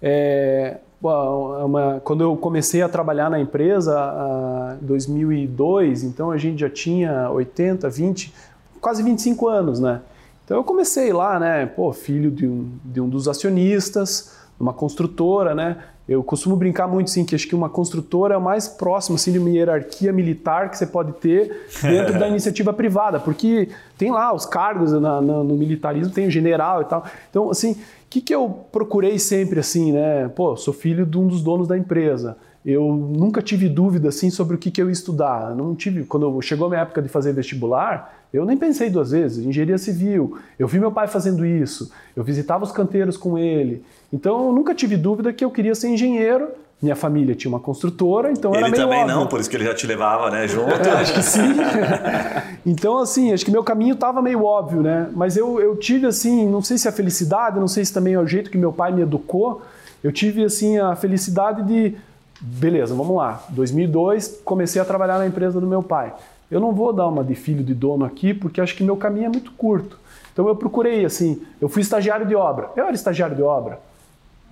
É, 0.01 0.77
uma, 1.01 1.99
quando 2.03 2.23
eu 2.23 2.37
comecei 2.37 2.81
a 2.81 2.89
trabalhar 2.89 3.29
na 3.29 3.39
empresa 3.39 4.77
em 4.81 4.85
2002, 4.85 6.03
então 6.03 6.29
a 6.29 6.37
gente 6.37 6.59
já 6.59 6.69
tinha 6.69 7.29
80, 7.31 7.89
20, 7.89 8.33
quase 8.79 9.01
25 9.01 9.47
anos, 9.47 9.79
né? 9.79 10.01
Então 10.45 10.57
eu 10.57 10.63
comecei 10.63 11.11
lá, 11.11 11.39
né? 11.39 11.65
Pô, 11.65 11.91
filho 11.91 12.29
de 12.29 12.45
um, 12.45 12.69
de 12.83 13.01
um 13.01 13.09
dos 13.09 13.27
acionistas, 13.27 14.35
uma 14.59 14.73
construtora, 14.73 15.55
né? 15.55 15.77
Eu 16.11 16.21
costumo 16.21 16.57
brincar 16.57 16.87
muito 16.87 17.07
assim 17.07 17.23
que 17.23 17.33
acho 17.33 17.47
que 17.47 17.55
uma 17.55 17.69
construtora 17.69 18.33
é 18.33 18.37
o 18.37 18.41
mais 18.41 18.67
próximo 18.67 19.15
assim 19.15 19.31
de 19.31 19.39
uma 19.39 19.49
hierarquia 19.49 20.11
militar 20.11 20.69
que 20.69 20.77
você 20.77 20.85
pode 20.85 21.13
ter 21.13 21.67
dentro 21.81 22.19
da 22.19 22.27
iniciativa 22.29 22.73
privada, 22.73 23.17
porque 23.17 23.69
tem 23.97 24.11
lá 24.11 24.33
os 24.33 24.45
cargos 24.45 24.91
na, 24.91 25.21
na, 25.21 25.43
no 25.43 25.55
militarismo, 25.55 26.13
tem 26.13 26.27
o 26.27 26.31
general 26.31 26.81
e 26.81 26.85
tal. 26.85 27.05
Então, 27.29 27.49
assim, 27.49 27.71
o 27.71 27.77
que, 28.09 28.19
que 28.19 28.35
eu 28.35 28.49
procurei 28.73 29.17
sempre 29.17 29.61
assim, 29.61 29.93
né? 29.93 30.27
Pô, 30.35 30.57
sou 30.57 30.73
filho 30.73 31.05
de 31.05 31.17
um 31.17 31.27
dos 31.27 31.41
donos 31.41 31.65
da 31.65 31.77
empresa. 31.77 32.35
Eu 32.65 32.83
nunca 32.83 33.41
tive 33.41 33.69
dúvida 33.69 34.09
assim 34.09 34.29
sobre 34.29 34.55
o 34.55 34.59
que, 34.59 34.69
que 34.69 34.81
eu 34.81 34.87
ia 34.87 34.91
estudar. 34.91 35.55
Não 35.55 35.73
tive, 35.73 36.03
quando 36.03 36.41
chegou 36.41 36.67
a 36.67 36.69
minha 36.69 36.81
época 36.81 37.01
de 37.01 37.07
fazer 37.07 37.31
vestibular, 37.31 38.20
eu 38.33 38.45
nem 38.45 38.55
pensei 38.55 38.89
duas 38.89 39.11
vezes, 39.11 39.45
engenharia 39.45 39.77
civil. 39.77 40.37
Eu 40.57 40.67
vi 40.67 40.79
meu 40.79 40.91
pai 40.91 41.07
fazendo 41.07 41.45
isso, 41.45 41.91
eu 42.15 42.23
visitava 42.23 42.63
os 42.63 42.71
canteiros 42.71 43.17
com 43.17 43.37
ele. 43.37 43.83
Então 44.11 44.47
eu 44.47 44.53
nunca 44.53 44.73
tive 44.73 44.95
dúvida 44.95 45.33
que 45.33 45.43
eu 45.43 45.51
queria 45.51 45.75
ser 45.75 45.89
engenheiro. 45.89 46.47
Minha 46.81 46.95
família 46.95 47.35
tinha 47.35 47.49
uma 47.49 47.59
construtora, 47.59 48.31
então 48.31 48.51
ele 48.55 48.63
era 48.63 48.71
meio 48.71 48.81
Ele 48.81 48.83
também 48.83 49.01
óbvio. 49.01 49.15
não, 49.15 49.27
por 49.27 49.39
isso 49.39 49.47
que 49.47 49.55
ele 49.55 49.65
já 49.65 49.75
te 49.75 49.85
levava, 49.85 50.31
né, 50.31 50.47
junto. 50.47 50.71
É, 50.71 50.91
acho 50.93 51.13
que 51.13 51.21
sim. 51.21 51.53
então 52.65 52.97
assim, 52.97 53.31
acho 53.31 53.45
que 53.45 53.51
meu 53.51 53.63
caminho 53.63 53.93
estava 53.93 54.19
meio 54.19 54.43
óbvio, 54.43 54.81
né? 54.81 55.07
Mas 55.13 55.37
eu, 55.37 55.59
eu 55.59 55.75
tive 55.75 56.07
assim, 56.07 56.47
não 56.47 56.63
sei 56.63 56.79
se 56.79 56.87
a 56.87 56.91
felicidade, 56.91 57.59
não 57.59 57.67
sei 57.67 57.85
se 57.85 57.93
também 57.93 58.13
é 58.13 58.19
o 58.19 58.25
jeito 58.25 58.49
que 58.49 58.57
meu 58.57 58.73
pai 58.73 58.91
me 58.91 59.01
educou. 59.01 59.61
Eu 60.03 60.11
tive 60.11 60.43
assim 60.43 60.79
a 60.79 60.95
felicidade 60.95 61.61
de, 61.61 61.95
beleza, 62.41 62.95
vamos 62.95 63.15
lá. 63.15 63.43
2002 63.49 64.41
comecei 64.43 64.81
a 64.81 64.85
trabalhar 64.85 65.19
na 65.19 65.27
empresa 65.27 65.59
do 65.59 65.67
meu 65.67 65.83
pai 65.83 66.13
eu 66.51 66.59
não 66.59 66.73
vou 66.73 66.91
dar 66.91 67.07
uma 67.07 67.23
de 67.23 67.33
filho 67.33 67.63
de 67.63 67.73
dono 67.73 68.03
aqui 68.03 68.33
porque 68.33 68.59
acho 68.59 68.75
que 68.75 68.83
meu 68.83 68.97
caminho 68.97 69.27
é 69.27 69.29
muito 69.29 69.51
curto. 69.53 69.97
Então 70.33 70.47
eu 70.47 70.55
procurei 70.55 71.05
assim, 71.05 71.41
eu 71.59 71.69
fui 71.69 71.81
estagiário 71.81 72.25
de 72.25 72.35
obra. 72.35 72.69
Eu 72.75 72.85
era 72.85 72.93
estagiário 72.93 73.35
de 73.35 73.41
obra. 73.41 73.79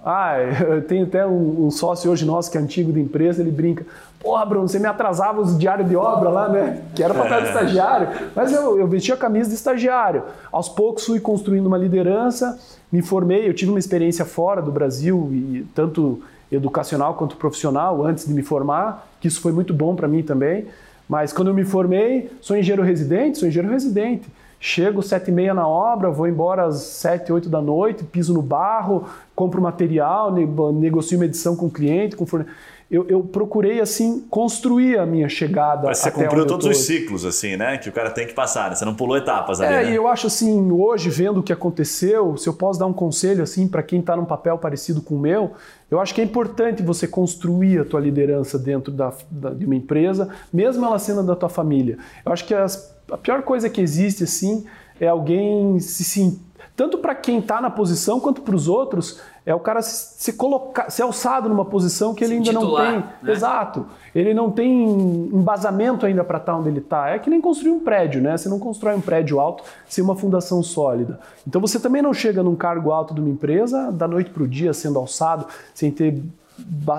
Ah, 0.04 0.38
eu 0.68 0.82
tenho 0.82 1.06
até 1.06 1.26
um, 1.28 1.66
um 1.66 1.72
sócio 1.72 2.10
hoje 2.10 2.26
nosso 2.26 2.50
que 2.50 2.58
é 2.58 2.62
antigo 2.62 2.92
de 2.92 3.00
empresa, 3.00 3.42
ele 3.42 3.52
brinca. 3.52 3.86
Porra, 4.20 4.46
Bruno, 4.46 4.68
você 4.68 4.80
me 4.80 4.88
atrasava 4.88 5.40
os 5.42 5.58
diários 5.58 5.88
de 5.88 5.96
obra 5.96 6.30
lá, 6.30 6.50
né? 6.50 6.82
Que 6.96 7.04
era 7.04 7.14
papel 7.14 7.42
de 7.42 7.48
é. 7.48 7.50
estagiário. 7.50 8.08
Mas 8.36 8.52
eu, 8.52 8.80
eu 8.80 8.88
vestia 8.88 9.16
a 9.16 9.18
camisa 9.18 9.50
de 9.50 9.56
estagiário. 9.56 10.24
Aos 10.52 10.68
poucos 10.68 11.06
fui 11.06 11.20
construindo 11.20 11.68
uma 11.68 11.78
liderança, 11.78 12.60
me 12.92 13.02
formei, 13.02 13.48
eu 13.48 13.54
tive 13.54 13.72
uma 13.72 13.80
experiência 13.80 14.26
fora 14.26 14.62
do 14.62 14.72
Brasil, 14.72 15.30
e 15.32 15.66
tanto 15.74 16.22
educacional 16.52 17.14
quanto 17.14 17.38
profissional, 17.38 18.04
antes 18.06 18.26
de 18.26 18.34
me 18.34 18.42
formar, 18.42 19.08
que 19.22 19.28
isso 19.28 19.40
foi 19.40 19.52
muito 19.52 19.74
bom 19.74 19.96
para 19.96 20.08
mim 20.08 20.24
também. 20.24 20.66
Mas 21.10 21.34
quando 21.34 21.48
eu 21.48 21.56
me 21.56 21.66
formei, 21.66 22.32
sou 22.40 22.56
engenheiro 22.56 22.84
residente, 22.84 23.40
sou 23.40 23.48
engenheiro 23.48 23.74
residente. 23.74 24.30
Chego 24.60 25.02
sete 25.02 25.30
e 25.30 25.32
meia 25.32 25.54
na 25.54 25.68
obra, 25.68 26.12
vou 26.12 26.28
embora 26.28 26.66
às 26.66 26.82
sete, 26.82 27.32
oito 27.32 27.50
da 27.50 27.62
noite, 27.62 28.04
piso 28.04 28.34
no 28.34 28.42
barro, 28.42 29.06
compro 29.34 29.60
material, 29.62 30.32
negocio 30.32 31.18
uma 31.18 31.26
edição 31.26 31.56
com 31.56 31.66
o 31.66 31.72
cliente, 31.72 32.16
com 32.16 32.26
fornecedor 32.26 32.56
eu, 32.92 33.06
eu, 33.08 33.22
procurei 33.22 33.80
assim 33.80 34.26
construir 34.32 34.98
a 34.98 35.06
minha 35.06 35.30
chegada. 35.30 35.84
Mas 35.86 36.00
você 36.00 36.10
cumpriu 36.10 36.48
todos 36.48 36.66
os 36.66 36.78
ciclos, 36.80 37.24
assim, 37.24 37.56
né? 37.56 37.78
Que 37.78 37.88
o 37.88 37.92
cara 37.92 38.10
tem 38.10 38.26
que 38.26 38.34
passar, 38.34 38.70
né? 38.70 38.76
Você 38.76 38.84
não 38.84 38.96
pulou 38.96 39.16
etapas 39.16 39.62
ali. 39.62 39.74
É, 39.74 39.84
né? 39.84 39.92
e 39.92 39.96
eu 39.96 40.08
acho 40.08 40.26
assim, 40.26 40.72
hoje, 40.72 41.08
vendo 41.08 41.40
o 41.40 41.44
que 41.44 41.54
aconteceu, 41.54 42.36
se 42.36 42.50
eu 42.50 42.54
posso 42.54 42.80
dar 42.80 42.88
um 42.88 42.94
conselho 42.94 43.44
assim 43.44 43.68
para 43.68 43.84
quem 43.84 44.00
está 44.00 44.16
num 44.16 44.26
papel 44.26 44.58
parecido 44.58 45.02
com 45.02 45.16
o 45.16 45.20
meu, 45.20 45.52
eu 45.90 46.00
acho 46.00 46.14
que 46.14 46.22
é 46.22 46.24
importante 46.24 46.84
você 46.84 47.08
construir 47.08 47.80
a 47.80 47.86
tua 47.86 48.00
liderança 48.00 48.60
dentro 48.60 48.92
da, 48.92 49.14
da, 49.30 49.50
de 49.50 49.66
uma 49.66 49.76
empresa, 49.76 50.30
mesmo 50.54 50.86
ela 50.86 51.00
sendo 51.00 51.24
da 51.24 51.36
tua 51.36 51.50
família. 51.50 51.98
Eu 52.26 52.32
acho 52.32 52.46
que 52.46 52.54
as, 52.54 52.96
a 53.12 53.18
pior 53.18 53.42
coisa 53.42 53.70
que 53.70 53.82
existe 53.82 54.24
assim 54.24 54.66
é 55.00 55.08
alguém 55.08 55.80
se, 55.80 56.04
se 56.04 56.40
tanto 56.80 56.98
para 56.98 57.14
quem 57.14 57.40
está 57.40 57.60
na 57.60 57.70
posição 57.70 58.22
quanto 58.22 58.42
para 58.42 58.56
os 58.56 58.70
outros 58.70 59.20
é 59.46 59.54
o 59.54 59.60
cara 59.60 59.82
se, 59.82 60.24
se 60.24 60.32
colocar, 60.32 60.90
se 60.90 61.02
alçado 61.02 61.50
numa 61.50 61.66
posição 61.66 62.16
que 62.16 62.24
ele 62.24 62.36
ainda 62.36 62.52
titular, 62.52 62.94
não 62.94 63.02
tem. 63.02 63.10
Né? 63.22 63.32
Exato. 63.34 63.86
Ele 64.16 64.34
não 64.34 64.50
tem 64.50 64.84
embasamento 64.84 66.06
ainda 66.06 66.24
para 66.24 66.38
estar 66.38 66.54
tá 66.54 66.58
onde 66.58 66.70
ele 66.70 66.80
está. 66.80 67.10
É 67.10 67.20
que 67.20 67.30
nem 67.30 67.42
construir 67.42 67.72
um 67.72 67.82
prédio, 67.82 68.22
né? 68.22 68.38
Você 68.38 68.48
não 68.48 68.60
constrói 68.60 68.96
um 68.96 69.02
prédio 69.02 69.42
alto 69.42 69.62
sem 69.90 70.02
uma 70.02 70.16
fundação 70.16 70.64
sólida. 70.64 71.20
Então 71.46 71.60
você 71.60 71.82
também 71.82 72.02
não 72.02 72.14
chega 72.14 72.42
num 72.42 72.56
cargo 72.56 72.94
alto 72.94 73.14
de 73.14 73.20
uma 73.20 73.30
empresa 73.30 73.92
da 73.92 74.08
noite 74.08 74.30
para 74.30 74.44
o 74.44 74.48
dia 74.48 74.72
sendo 74.72 75.00
alçado, 75.00 75.48
sem 75.74 75.92
ter 75.92 76.24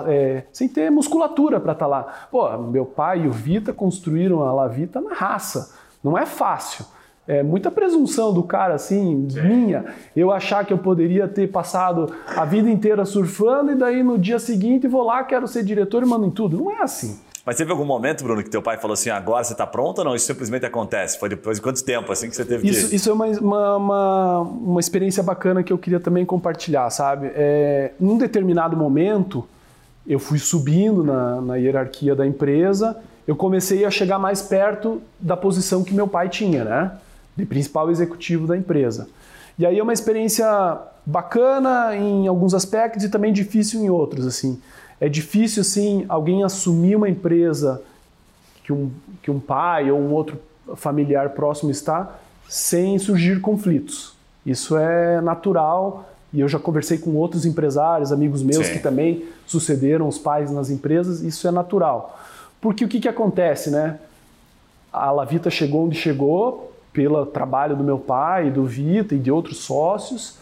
é, 0.05 0.43
sem 0.53 0.69
ter 0.69 0.91
musculatura 0.91 1.59
para 1.59 1.71
estar 1.71 1.85
tá 1.85 1.89
lá. 1.89 2.27
Pô, 2.29 2.55
meu 2.59 2.85
pai 2.85 3.23
e 3.23 3.27
o 3.27 3.31
Vita 3.31 3.73
construíram 3.73 4.43
a 4.43 4.53
Lavita 4.53 5.01
na 5.01 5.15
raça. 5.15 5.73
Não 6.03 6.15
é 6.15 6.27
fácil 6.27 6.85
é 7.27 7.43
muita 7.43 7.69
presunção 7.69 8.33
do 8.33 8.43
cara, 8.43 8.73
assim, 8.73 9.27
Sim. 9.29 9.41
minha, 9.41 9.85
eu 10.15 10.31
achar 10.31 10.65
que 10.65 10.73
eu 10.73 10.77
poderia 10.77 11.27
ter 11.27 11.47
passado 11.47 12.11
a 12.35 12.43
vida 12.45 12.69
inteira 12.69 13.05
surfando 13.05 13.71
e 13.71 13.75
daí 13.75 14.03
no 14.03 14.17
dia 14.17 14.39
seguinte 14.39 14.87
vou 14.87 15.03
lá, 15.03 15.23
quero 15.23 15.47
ser 15.47 15.63
diretor 15.63 16.03
e 16.03 16.05
mando 16.05 16.25
em 16.25 16.31
tudo. 16.31 16.57
Não 16.57 16.71
é 16.71 16.81
assim. 16.81 17.19
Mas 17.45 17.55
teve 17.55 17.71
algum 17.71 17.85
momento, 17.85 18.23
Bruno, 18.23 18.43
que 18.43 18.49
teu 18.49 18.61
pai 18.61 18.77
falou 18.77 18.93
assim, 18.93 19.09
agora 19.09 19.43
você 19.43 19.53
está 19.53 19.65
pronto 19.65 19.99
ou 19.99 20.05
não? 20.05 20.15
Isso 20.15 20.27
simplesmente 20.27 20.65
acontece? 20.65 21.19
Foi 21.19 21.27
depois 21.27 21.57
de 21.57 21.63
quanto 21.63 21.83
tempo 21.83 22.11
assim 22.11 22.29
que 22.29 22.35
você 22.35 22.45
teve 22.45 22.67
isso, 22.67 22.89
que... 22.89 22.95
Isso 22.95 23.09
é 23.09 23.13
uma, 23.13 23.25
uma, 23.25 23.77
uma, 23.77 24.39
uma, 24.41 24.79
experiência 24.79 25.23
bacana 25.23 25.63
que 25.63 25.73
eu 25.73 25.77
queria 25.77 25.99
também 25.99 26.23
compartilhar, 26.23 26.89
sabe? 26.91 27.31
É, 27.33 27.93
num 27.99 28.17
determinado 28.17 28.77
momento, 28.77 29.47
eu 30.05 30.19
fui 30.19 30.37
subindo 30.37 31.03
na, 31.03 31.41
na 31.41 31.55
hierarquia 31.55 32.15
da 32.15 32.27
empresa, 32.27 32.97
eu 33.27 33.35
comecei 33.35 33.85
a 33.85 33.91
chegar 33.91 34.19
mais 34.19 34.43
perto 34.43 35.01
da 35.19 35.35
posição 35.35 35.83
que 35.83 35.95
meu 35.95 36.07
pai 36.07 36.29
tinha, 36.29 36.63
né? 36.63 36.91
De 37.41 37.45
principal 37.47 37.89
executivo 37.89 38.45
da 38.45 38.55
empresa. 38.55 39.09
E 39.57 39.65
aí 39.65 39.79
é 39.79 39.83
uma 39.83 39.93
experiência 39.93 40.77
bacana 41.03 41.95
em 41.95 42.27
alguns 42.27 42.53
aspectos 42.53 43.03
e 43.03 43.09
também 43.09 43.33
difícil 43.33 43.81
em 43.81 43.89
outros, 43.89 44.27
assim. 44.27 44.61
É 44.99 45.09
difícil, 45.09 45.63
sim, 45.63 46.05
alguém 46.07 46.43
assumir 46.43 46.95
uma 46.95 47.09
empresa 47.09 47.81
que 48.63 48.71
um, 48.71 48.91
que 49.23 49.31
um 49.31 49.39
pai 49.39 49.89
ou 49.89 49.99
um 49.99 50.11
outro 50.11 50.39
familiar 50.75 51.31
próximo 51.31 51.71
está 51.71 52.19
sem 52.47 52.99
surgir 52.99 53.41
conflitos. 53.41 54.13
Isso 54.45 54.77
é 54.77 55.19
natural 55.19 56.07
e 56.31 56.39
eu 56.39 56.47
já 56.47 56.59
conversei 56.59 56.97
com 56.97 57.15
outros 57.15 57.45
empresários, 57.45 58.11
amigos 58.11 58.43
meus 58.43 58.67
Sim. 58.67 58.73
que 58.73 58.79
também 58.79 59.25
sucederam 59.47 60.07
os 60.07 60.17
pais 60.17 60.51
nas 60.51 60.69
empresas, 60.69 61.21
isso 61.21 61.47
é 61.47 61.51
natural. 61.51 62.19
Porque 62.61 62.85
o 62.85 62.87
que, 62.87 62.99
que 62.99 63.09
acontece, 63.09 63.71
né? 63.71 63.99
A 64.93 65.11
Lavita 65.11 65.49
chegou 65.49 65.85
onde 65.85 65.97
chegou 65.97 66.70
pelo 66.93 67.25
trabalho 67.25 67.75
do 67.75 67.83
meu 67.83 67.97
pai, 67.97 68.49
do 68.49 68.65
Vita 68.65 69.15
e 69.15 69.19
de 69.19 69.31
outros 69.31 69.59
sócios, 69.59 70.37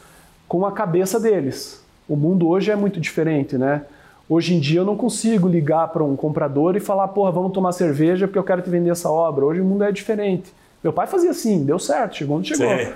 com 0.48 0.66
a 0.66 0.72
cabeça 0.72 1.20
deles. 1.20 1.84
O 2.08 2.16
mundo 2.16 2.48
hoje 2.48 2.72
é 2.72 2.76
muito 2.76 3.00
diferente, 3.00 3.58
né? 3.58 3.84
Hoje 4.28 4.54
em 4.54 4.60
dia 4.60 4.82
eu 4.82 4.86
não 4.86 4.96
consigo 4.96 5.48
ligar 5.48 5.88
para 5.88 6.04
um 6.04 6.16
comprador 6.16 6.76
e 6.76 6.80
falar, 6.80 7.08
porra, 7.10 7.32
vamos 7.32 7.52
tomar 7.52 7.72
cerveja 7.72 8.28
porque 8.28 8.38
eu 8.38 8.44
quero 8.44 8.62
te 8.62 8.70
vender 8.70 8.92
essa 8.92 9.10
obra. 9.10 9.46
Hoje 9.46 9.62
o 9.62 9.66
mundo 9.66 9.84
é 9.84 9.92
diferente. 9.92 10.54
Meu 10.84 10.94
pai 10.94 11.08
fazia 11.08 11.32
assim, 11.32 11.64
deu 11.64 11.80
certo, 11.80 12.18
chegou 12.18 12.38
onde 12.38 12.56
chegou. 12.56 12.70
Sim. 12.78 12.94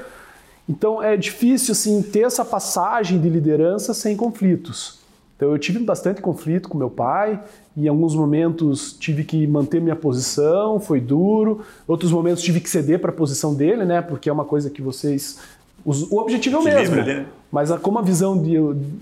Então 0.70 1.02
é 1.02 1.18
difícil 1.18 1.74
assim 1.74 2.02
ter 2.02 2.22
essa 2.22 2.46
passagem 2.46 3.20
de 3.20 3.30
liderança 3.30 3.94
sem 3.94 4.16
conflitos. 4.16 5.00
Então 5.36 5.52
eu 5.52 5.58
tive 5.58 5.80
bastante 5.80 6.22
conflito 6.22 6.70
com 6.70 6.78
meu 6.78 6.90
pai, 6.90 7.42
em 7.76 7.88
alguns 7.88 8.16
momentos 8.16 8.94
tive 8.94 9.24
que 9.24 9.48
manter 9.48 9.82
minha 9.82 9.96
posição, 9.96 10.80
foi 10.80 11.02
duro. 11.02 11.62
Outros 11.88 12.12
momentos 12.12 12.44
tive 12.44 12.60
que 12.60 12.70
ceder 12.70 13.00
para 13.00 13.10
a 13.10 13.14
posição 13.14 13.54
dele, 13.54 13.84
né? 13.84 14.02
Porque 14.02 14.30
é 14.30 14.34
uma 14.34 14.46
coisa 14.46 14.70
que 14.70 14.82
vocês 14.82 15.40
o 15.86 16.18
objetivo 16.18 16.56
é 16.56 16.60
o 16.60 16.64
mesmo, 16.64 16.96
né? 16.96 17.26
mas 17.52 17.70
como 17.82 18.00
a 18.00 18.02
visão 18.02 18.42
de, 18.42 18.56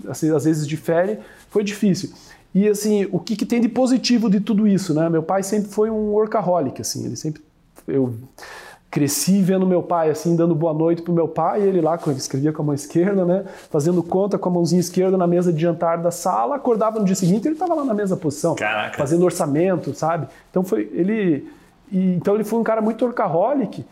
assim, 0.08 0.34
às 0.34 0.44
vezes 0.44 0.66
difere, 0.66 1.18
foi 1.48 1.62
difícil. 1.62 2.10
E 2.52 2.68
assim, 2.68 3.08
o 3.12 3.20
que, 3.20 3.36
que, 3.36 3.46
tem 3.46 3.60
de 3.60 3.68
positivo 3.68 4.28
de 4.28 4.40
tudo 4.40 4.66
isso, 4.66 4.92
né? 4.92 5.08
Meu 5.08 5.22
pai 5.22 5.42
sempre 5.42 5.70
foi 5.70 5.90
um 5.90 6.10
workaholic, 6.10 6.80
assim, 6.80 7.06
ele 7.06 7.16
sempre 7.16 7.40
eu 7.86 8.14
cresci 8.92 9.40
vendo 9.40 9.66
meu 9.66 9.82
pai 9.82 10.10
assim 10.10 10.36
dando 10.36 10.54
boa 10.54 10.74
noite 10.74 11.00
pro 11.00 11.12
meu 11.12 11.26
pai, 11.26 11.62
ele 11.62 11.80
lá 11.80 11.98
escrevia 12.16 12.52
com 12.52 12.62
a 12.62 12.64
mão 12.66 12.74
esquerda, 12.74 13.24
né? 13.24 13.44
Fazendo 13.70 14.02
conta 14.02 14.38
com 14.38 14.48
a 14.50 14.52
mãozinha 14.52 14.80
esquerda 14.80 15.16
na 15.16 15.26
mesa 15.26 15.50
de 15.50 15.60
jantar 15.60 15.96
da 15.96 16.10
sala, 16.10 16.56
acordava 16.56 16.98
no 17.00 17.04
dia 17.04 17.16
seguinte, 17.16 17.48
ele 17.48 17.54
estava 17.54 17.74
lá 17.74 17.84
na 17.84 17.94
mesma 17.94 18.16
posição, 18.16 18.54
Caraca. 18.54 18.98
fazendo 18.98 19.24
orçamento, 19.24 19.94
sabe? 19.94 20.28
Então 20.50 20.62
foi 20.62 20.90
ele 20.92 21.50
e, 21.90 22.14
então 22.14 22.34
ele 22.34 22.44
foi 22.44 22.60
um 22.60 22.62
cara 22.62 22.80
muito 22.82 23.02
workaholic 23.02 23.82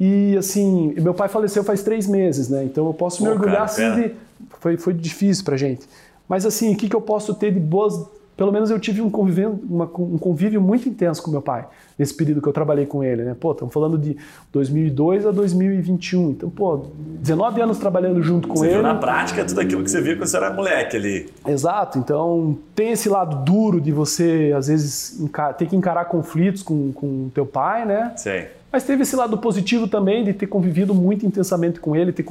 e 0.00 0.36
assim, 0.36 0.94
meu 0.98 1.14
pai 1.14 1.28
faleceu 1.28 1.62
faz 1.62 1.82
três 1.82 2.06
meses, 2.06 2.48
né? 2.48 2.64
Então 2.64 2.86
eu 2.86 2.94
posso 2.94 3.22
me 3.22 3.28
orgulhar 3.28 3.62
assim 3.62 3.94
de. 3.94 4.14
Foi, 4.58 4.76
foi 4.76 4.92
difícil 4.92 5.44
pra 5.44 5.56
gente. 5.56 5.86
Mas 6.28 6.44
assim, 6.44 6.74
o 6.74 6.76
que, 6.76 6.88
que 6.88 6.96
eu 6.96 7.00
posso 7.00 7.34
ter 7.34 7.52
de 7.52 7.60
boas. 7.60 7.94
Pelo 8.36 8.52
menos 8.52 8.70
eu 8.70 8.78
tive 8.78 9.00
um 9.00 9.08
convívio, 9.08 9.58
uma, 9.68 9.84
um 9.84 10.18
convívio 10.18 10.60
muito 10.60 10.88
intenso 10.88 11.22
com 11.22 11.30
meu 11.30 11.40
pai, 11.40 11.66
nesse 11.98 12.12
período 12.14 12.42
que 12.42 12.48
eu 12.48 12.52
trabalhei 12.52 12.84
com 12.84 13.02
ele, 13.02 13.24
né? 13.24 13.34
Pô, 13.38 13.52
estamos 13.52 13.72
falando 13.72 13.96
de 13.96 14.16
2002 14.52 15.26
a 15.26 15.30
2021. 15.30 16.30
Então, 16.30 16.50
pô, 16.50 16.86
19 17.20 17.62
anos 17.62 17.78
trabalhando 17.78 18.22
junto 18.22 18.46
com 18.46 18.56
você 18.56 18.66
ele. 18.66 18.74
Viu 18.74 18.82
na 18.82 18.94
prática 18.94 19.44
tudo 19.44 19.60
aquilo 19.60 19.82
que 19.82 19.90
você 19.90 20.02
via 20.02 20.16
quando 20.16 20.26
você 20.26 20.36
era 20.36 20.52
moleque 20.52 20.96
ali. 20.96 21.28
Exato. 21.46 21.98
Então, 21.98 22.58
tem 22.74 22.92
esse 22.92 23.08
lado 23.08 23.42
duro 23.42 23.80
de 23.80 23.90
você, 23.90 24.52
às 24.54 24.68
vezes, 24.68 25.18
ter 25.56 25.66
que 25.66 25.74
encarar 25.74 26.04
conflitos 26.04 26.62
com 26.62 26.74
o 27.02 27.30
teu 27.34 27.46
pai, 27.46 27.86
né? 27.86 28.12
Sim. 28.16 28.44
Mas 28.70 28.84
teve 28.84 29.04
esse 29.04 29.16
lado 29.16 29.38
positivo 29.38 29.88
também 29.88 30.22
de 30.22 30.34
ter 30.34 30.46
convivido 30.46 30.94
muito 30.94 31.24
intensamente 31.24 31.80
com 31.80 31.96
ele, 31.96 32.12
ter, 32.12 32.26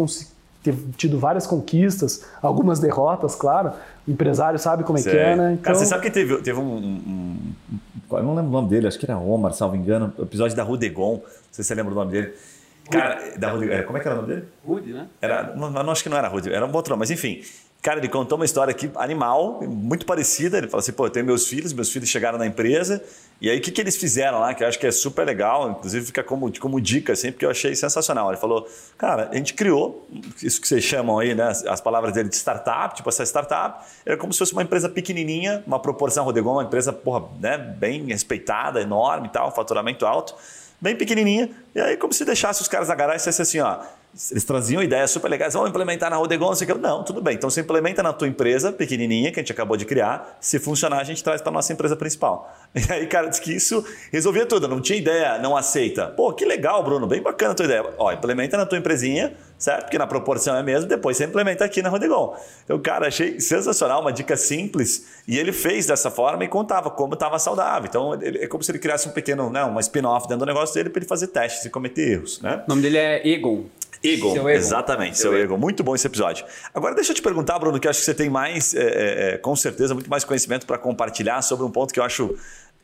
ter 0.65 0.75
tido 0.97 1.19
várias 1.19 1.45
conquistas, 1.45 2.25
algumas 2.41 2.79
derrotas, 2.79 3.35
claro. 3.35 3.71
O 4.07 4.11
empresário 4.11 4.57
sabe 4.57 4.83
como 4.83 4.97
é 4.97 5.03
que 5.03 5.09
é, 5.09 5.35
né? 5.35 5.53
Então... 5.53 5.63
Cara, 5.63 5.75
você 5.75 5.85
sabe 5.85 6.03
que 6.03 6.11
teve, 6.11 6.37
teve 6.41 6.59
um, 6.59 6.63
um, 6.63 7.37
um, 8.11 8.17
Eu 8.17 8.23
não 8.23 8.35
lembro 8.35 8.49
o 8.49 8.53
nome 8.53 8.69
dele, 8.69 8.87
acho 8.87 8.97
que 8.97 9.05
era 9.05 9.17
Omar, 9.17 9.53
salvo 9.53 9.75
engano, 9.75 10.13
o 10.17 10.23
episódio 10.23 10.55
da 10.55 10.63
Rudegon. 10.63 11.13
Não 11.13 11.21
sei 11.51 11.63
se 11.63 11.65
você 11.65 11.75
lembra 11.75 11.93
o 11.93 11.95
nome 11.95 12.11
dele. 12.11 12.33
Cara, 12.89 13.37
da 13.37 13.51
Rude, 13.51 13.71
é, 13.71 13.81
como 13.81 13.97
é 13.97 14.01
que 14.01 14.07
era 14.07 14.17
o 14.17 14.21
nome 14.21 14.33
dele? 14.33 14.47
Rude, 14.65 14.93
né? 14.93 15.07
Era, 15.21 15.55
não, 15.55 15.71
não, 15.71 15.91
acho 15.91 16.03
que 16.03 16.09
não 16.09 16.17
era 16.17 16.27
Rude, 16.27 16.53
era 16.53 16.65
um 16.65 16.73
outro 16.73 16.91
nome, 16.91 16.99
mas 16.99 17.11
enfim. 17.11 17.41
Cara, 17.85 17.99
ele 17.99 18.09
contou 18.09 18.35
uma 18.35 18.45
história 18.45 18.71
aqui 18.71 18.89
animal, 18.95 19.61
muito 19.61 20.07
parecida. 20.07 20.57
Ele 20.57 20.67
falou 20.67 20.79
assim: 20.79 20.91
pô, 20.91 21.05
eu 21.05 21.09
tenho 21.11 21.23
meus 21.23 21.47
filhos, 21.47 21.71
meus 21.71 21.91
filhos 21.91 22.09
chegaram 22.09 22.35
na 22.35 22.47
empresa, 22.47 22.99
e 23.39 23.47
aí 23.47 23.59
o 23.59 23.61
que, 23.61 23.69
que 23.69 23.79
eles 23.79 23.95
fizeram 23.95 24.39
lá, 24.39 24.55
que 24.55 24.63
eu 24.63 24.67
acho 24.67 24.79
que 24.79 24.87
é 24.87 24.91
super 24.91 25.23
legal, 25.23 25.69
inclusive 25.69 26.03
fica 26.03 26.23
como, 26.23 26.51
como 26.59 26.81
dica, 26.81 27.13
assim, 27.13 27.31
porque 27.31 27.45
eu 27.45 27.49
achei 27.51 27.75
sensacional. 27.75 28.31
Ele 28.31 28.37
falou: 28.37 28.67
cara, 28.97 29.29
a 29.31 29.35
gente 29.35 29.53
criou 29.53 30.07
isso 30.41 30.59
que 30.59 30.67
vocês 30.67 30.83
chamam 30.83 31.19
aí, 31.19 31.35
né, 31.35 31.47
as 31.67 31.79
palavras 31.79 32.11
dele 32.11 32.27
de 32.27 32.35
startup, 32.35 32.95
tipo 32.95 33.07
essa 33.07 33.23
startup, 33.23 33.85
era 34.03 34.17
como 34.17 34.33
se 34.33 34.39
fosse 34.39 34.53
uma 34.53 34.63
empresa 34.63 34.89
pequenininha, 34.89 35.63
uma 35.67 35.79
proporção 35.79 36.25
Rodegon, 36.25 36.53
uma 36.53 36.63
empresa, 36.63 36.91
porra, 36.91 37.23
né, 37.39 37.55
bem 37.55 38.03
respeitada, 38.05 38.81
enorme 38.81 39.27
e 39.27 39.29
tal, 39.29 39.51
faturamento 39.51 40.07
alto, 40.07 40.33
bem 40.81 40.95
pequenininha, 40.95 41.51
e 41.75 41.79
aí 41.79 41.97
como 41.97 42.13
se 42.13 42.25
deixasse 42.25 42.63
os 42.63 42.67
caras 42.67 42.87
na 42.87 42.95
garagem 42.95 43.27
e 43.27 43.29
assim: 43.29 43.59
ó 43.59 43.77
eles 44.31 44.45
traziam 44.45 44.81
ideias 44.81 45.11
super 45.11 45.29
legais, 45.29 45.53
vamos 45.53 45.69
implementar 45.69 46.09
na 46.09 46.15
Rodegon, 46.15 46.47
não 46.47 46.55
sei 46.55 46.65
o 46.65 46.73
que. 46.73 46.79
Não, 46.79 47.03
tudo 47.03 47.21
bem. 47.21 47.35
Então 47.35 47.49
você 47.49 47.59
implementa 47.59 48.01
na 48.01 48.13
tua 48.13 48.27
empresa 48.27 48.71
pequenininha, 48.71 49.29
que 49.29 49.39
a 49.39 49.43
gente 49.43 49.51
acabou 49.51 49.75
de 49.75 49.83
criar. 49.83 50.37
Se 50.39 50.57
funcionar, 50.57 50.99
a 50.99 51.03
gente 51.03 51.21
traz 51.21 51.41
para 51.41 51.51
nossa 51.51 51.73
empresa 51.73 51.95
principal. 51.95 52.53
E 52.75 52.91
aí, 52.91 53.07
cara, 53.07 53.27
disse 53.27 53.41
que 53.41 53.53
isso 53.53 53.83
resolvia 54.11 54.45
tudo. 54.45 54.67
Não 54.67 54.81
tinha 54.81 54.99
ideia, 54.99 55.37
não 55.39 55.55
aceita. 55.55 56.07
Pô, 56.07 56.33
que 56.33 56.45
legal, 56.45 56.83
Bruno, 56.83 57.07
bem 57.07 57.21
bacana 57.21 57.53
a 57.53 57.55
tua 57.55 57.65
ideia. 57.65 57.85
Ó, 57.97 58.11
implementa 58.11 58.57
na 58.57 58.65
tua 58.65 58.77
empresinha, 58.77 59.33
certo? 59.57 59.83
Porque 59.83 59.97
na 59.97 60.05
proporção 60.05 60.55
é 60.55 60.61
mesmo, 60.61 60.87
depois 60.87 61.15
você 61.15 61.23
implementa 61.23 61.63
aqui 61.63 61.81
na 61.81 61.89
Rodegon. 61.89 62.37
Então, 62.65 62.77
cara, 62.79 63.07
achei 63.07 63.39
sensacional, 63.39 64.01
uma 64.01 64.11
dica 64.11 64.35
simples. 64.35 65.05
E 65.25 65.37
ele 65.39 65.53
fez 65.53 65.87
dessa 65.87 66.11
forma 66.11 66.43
e 66.43 66.47
contava 66.49 66.91
como 66.91 67.13
estava 67.13 67.39
saudável. 67.39 67.87
Então, 67.89 68.13
ele, 68.21 68.39
é 68.39 68.47
como 68.47 68.61
se 68.61 68.71
ele 68.71 68.79
criasse 68.79 69.07
um 69.07 69.11
pequeno, 69.11 69.49
né, 69.49 69.63
uma 69.63 69.79
spin-off 69.79 70.27
dentro 70.27 70.45
do 70.45 70.45
negócio 70.45 70.75
dele 70.75 70.89
para 70.89 70.99
ele 70.99 71.07
fazer 71.07 71.27
testes 71.27 71.65
e 71.65 71.69
cometer 71.69 72.11
erros, 72.11 72.41
né? 72.41 72.61
O 72.67 72.69
nome 72.69 72.81
dele 72.81 72.97
é 72.97 73.27
Egon. 73.27 73.63
Egon, 74.13 74.33
seu 74.33 74.49
exatamente, 74.49 75.17
seu, 75.17 75.31
seu 75.31 75.39
Egon. 75.41 75.57
Muito 75.57 75.83
bom 75.83 75.95
esse 75.95 76.07
episódio. 76.07 76.45
Agora 76.73 76.95
deixa 76.95 77.11
eu 77.11 77.15
te 77.15 77.21
perguntar, 77.21 77.57
Bruno, 77.59 77.79
que 77.79 77.87
acho 77.87 77.99
que 77.99 78.05
você 78.05 78.13
tem 78.13 78.29
mais, 78.29 78.73
é, 78.73 78.79
é, 78.79 79.33
é 79.33 79.37
com 79.37 79.55
certeza, 79.55 79.93
muito 79.93 80.09
mais 80.09 80.23
conhecimento 80.23 80.65
para 80.65 80.77
compartilhar 80.77 81.41
sobre 81.41 81.65
um 81.65 81.71
ponto 81.71 81.93
que 81.93 81.99
eu 81.99 82.03
acho 82.03 82.35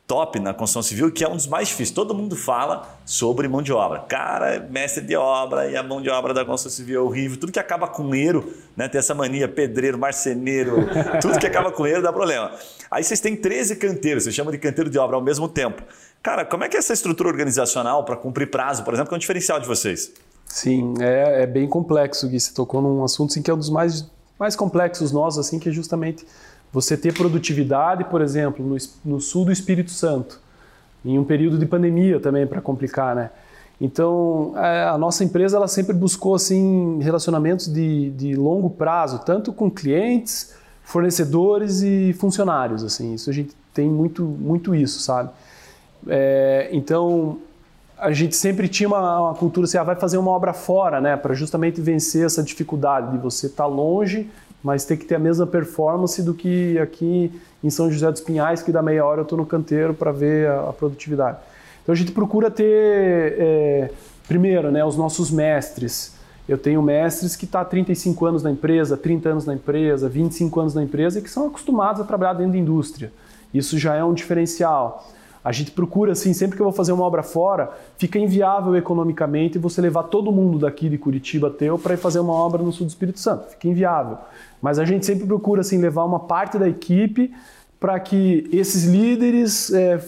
top 0.06 0.38
na 0.40 0.52
construção 0.52 0.82
civil, 0.82 1.10
que 1.10 1.24
é 1.24 1.28
um 1.28 1.36
dos 1.36 1.46
mais 1.46 1.68
difíceis. 1.68 1.90
Todo 1.90 2.14
mundo 2.14 2.36
fala 2.36 2.98
sobre 3.06 3.48
mão 3.48 3.62
de 3.62 3.72
obra. 3.72 4.00
Cara, 4.00 4.60
mestre 4.70 5.02
de 5.02 5.16
obra 5.16 5.70
e 5.70 5.76
a 5.76 5.82
mão 5.82 6.02
de 6.02 6.10
obra 6.10 6.34
da 6.34 6.44
construção 6.44 6.70
civil 6.70 7.00
é 7.00 7.02
horrível. 7.02 7.38
Tudo 7.38 7.52
que 7.52 7.58
acaba 7.58 7.86
com 7.88 8.14
erro, 8.14 8.52
né? 8.76 8.88
Tem 8.88 8.98
essa 8.98 9.14
mania, 9.14 9.48
pedreiro, 9.48 9.98
marceneiro, 9.98 10.86
tudo 11.20 11.38
que 11.38 11.46
acaba 11.46 11.70
com 11.70 11.86
erro 11.86 12.02
dá 12.02 12.12
problema. 12.12 12.52
Aí 12.90 13.02
vocês 13.02 13.20
têm 13.20 13.34
13 13.34 13.76
canteiros, 13.76 14.24
vocês 14.24 14.34
chamam 14.34 14.52
de 14.52 14.58
canteiro 14.58 14.90
de 14.90 14.98
obra 14.98 15.16
ao 15.16 15.22
mesmo 15.22 15.48
tempo. 15.48 15.82
Cara, 16.22 16.44
como 16.44 16.62
é 16.62 16.68
que 16.68 16.76
é 16.76 16.78
essa 16.78 16.92
estrutura 16.92 17.28
organizacional 17.28 18.04
para 18.04 18.16
cumprir 18.16 18.50
prazo, 18.50 18.84
por 18.84 18.92
exemplo, 18.92 19.08
que 19.08 19.14
é 19.14 19.16
um 19.16 19.20
diferencial 19.20 19.58
de 19.58 19.66
vocês? 19.66 20.12
Sim, 20.52 20.92
é, 21.00 21.44
é 21.44 21.46
bem 21.46 21.66
complexo, 21.66 22.28
Gui. 22.28 22.38
Você 22.38 22.52
tocou 22.52 22.82
num 22.82 23.02
assunto 23.02 23.30
assim, 23.30 23.40
que 23.40 23.50
é 23.50 23.54
um 23.54 23.56
dos 23.56 23.70
mais, 23.70 24.06
mais 24.38 24.54
complexos 24.54 25.10
nós, 25.10 25.38
assim, 25.38 25.58
que 25.58 25.70
é 25.70 25.72
justamente 25.72 26.26
você 26.70 26.94
ter 26.94 27.14
produtividade, 27.14 28.04
por 28.04 28.20
exemplo, 28.20 28.62
no, 28.62 28.76
no 29.02 29.18
sul 29.18 29.46
do 29.46 29.50
Espírito 29.50 29.90
Santo, 29.90 30.38
em 31.02 31.18
um 31.18 31.24
período 31.24 31.56
de 31.56 31.64
pandemia 31.64 32.20
também, 32.20 32.46
para 32.46 32.60
complicar, 32.60 33.16
né? 33.16 33.30
Então, 33.80 34.52
é, 34.58 34.84
a 34.84 34.98
nossa 34.98 35.24
empresa 35.24 35.56
ela 35.56 35.66
sempre 35.66 35.94
buscou 35.94 36.34
assim 36.34 36.98
relacionamentos 37.00 37.66
de, 37.66 38.10
de 38.10 38.36
longo 38.36 38.68
prazo, 38.68 39.20
tanto 39.20 39.54
com 39.54 39.70
clientes, 39.70 40.54
fornecedores 40.84 41.80
e 41.80 42.12
funcionários. 42.12 42.84
Assim, 42.84 43.14
isso 43.14 43.30
a 43.30 43.32
gente 43.32 43.56
tem 43.72 43.88
muito, 43.88 44.22
muito 44.22 44.74
isso, 44.74 45.00
sabe? 45.00 45.30
É, 46.06 46.68
então, 46.72 47.38
a 48.02 48.10
gente 48.12 48.34
sempre 48.34 48.66
tinha 48.66 48.88
uma, 48.88 49.20
uma 49.20 49.34
cultura 49.34 49.64
assim, 49.64 49.78
ah, 49.78 49.84
vai 49.84 49.94
fazer 49.94 50.18
uma 50.18 50.32
obra 50.32 50.52
fora, 50.52 51.00
né, 51.00 51.16
para 51.16 51.34
justamente 51.34 51.80
vencer 51.80 52.26
essa 52.26 52.42
dificuldade 52.42 53.12
de 53.12 53.18
você 53.18 53.46
estar 53.46 53.62
tá 53.62 53.68
longe, 53.68 54.28
mas 54.62 54.84
ter 54.84 54.96
que 54.96 55.04
ter 55.04 55.14
a 55.14 55.18
mesma 55.20 55.46
performance 55.46 56.20
do 56.20 56.34
que 56.34 56.78
aqui 56.80 57.32
em 57.62 57.70
São 57.70 57.90
José 57.90 58.10
dos 58.10 58.20
Pinhais, 58.20 58.60
que 58.60 58.72
dá 58.72 58.82
meia 58.82 59.04
hora 59.04 59.20
eu 59.20 59.22
estou 59.22 59.38
no 59.38 59.46
canteiro 59.46 59.94
para 59.94 60.10
ver 60.10 60.48
a, 60.48 60.70
a, 60.70 60.72
produtividade. 60.72 61.38
Então 61.82 61.92
a 61.92 61.96
gente 61.96 62.10
procura 62.10 62.50
ter, 62.50 63.36
é, 63.38 63.90
primeiro, 64.26 64.72
né, 64.72 64.84
os 64.84 64.96
nossos 64.96 65.30
mestres. 65.30 66.14
Eu 66.48 66.58
tenho 66.58 66.82
mestres 66.82 67.36
que 67.36 67.44
estão 67.44 67.60
tá 67.60 67.66
há 67.66 67.70
35 67.70 68.26
anos 68.26 68.42
na 68.42 68.50
empresa, 68.50 68.96
30 68.96 69.28
anos 69.28 69.46
na 69.46 69.54
empresa, 69.54 70.08
25 70.08 70.60
anos 70.60 70.74
na 70.74 70.82
empresa 70.82 71.20
e 71.20 71.22
que 71.22 71.30
são 71.30 71.46
acostumados 71.46 72.00
a 72.00 72.04
trabalhar 72.04 72.34
dentro 72.34 72.52
da 72.52 72.58
indústria. 72.58 73.12
Isso 73.54 73.78
já 73.78 73.94
é 73.94 74.02
um 74.02 74.12
diferencial. 74.12 75.08
A 75.44 75.50
gente 75.50 75.72
procura, 75.72 76.12
assim, 76.12 76.32
sempre 76.32 76.56
que 76.56 76.62
eu 76.62 76.66
vou 76.66 76.72
fazer 76.72 76.92
uma 76.92 77.04
obra 77.04 77.22
fora, 77.22 77.70
fica 77.98 78.18
inviável 78.18 78.76
economicamente 78.76 79.58
você 79.58 79.80
levar 79.80 80.04
todo 80.04 80.30
mundo 80.30 80.58
daqui 80.58 80.88
de 80.88 80.96
Curitiba 80.96 81.50
teu 81.50 81.76
para 81.78 81.94
ir 81.94 81.96
fazer 81.96 82.20
uma 82.20 82.32
obra 82.32 82.62
no 82.62 82.70
sul 82.70 82.86
do 82.86 82.90
Espírito 82.90 83.18
Santo. 83.18 83.48
Fica 83.48 83.66
inviável. 83.66 84.18
Mas 84.60 84.78
a 84.78 84.84
gente 84.84 85.04
sempre 85.04 85.26
procura, 85.26 85.62
assim, 85.62 85.78
levar 85.78 86.04
uma 86.04 86.20
parte 86.20 86.58
da 86.58 86.68
equipe 86.68 87.34
para 87.80 87.98
que 87.98 88.48
esses 88.52 88.84
líderes 88.84 89.72
é, 89.72 90.00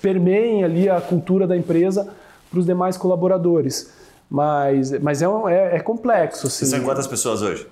permeiem 0.00 0.64
ali 0.64 0.88
a 0.88 0.98
cultura 1.00 1.46
da 1.46 1.56
empresa 1.56 2.08
para 2.50 2.58
os 2.58 2.64
demais 2.64 2.96
colaboradores. 2.96 3.92
Mas, 4.30 4.98
mas 5.00 5.20
é, 5.20 5.26
é, 5.26 5.76
é 5.76 5.80
complexo. 5.80 6.46
Assim. 6.46 6.64
Você 6.64 6.76
são 6.76 6.84
quantas 6.84 7.06
pessoas 7.06 7.42
hoje? 7.42 7.66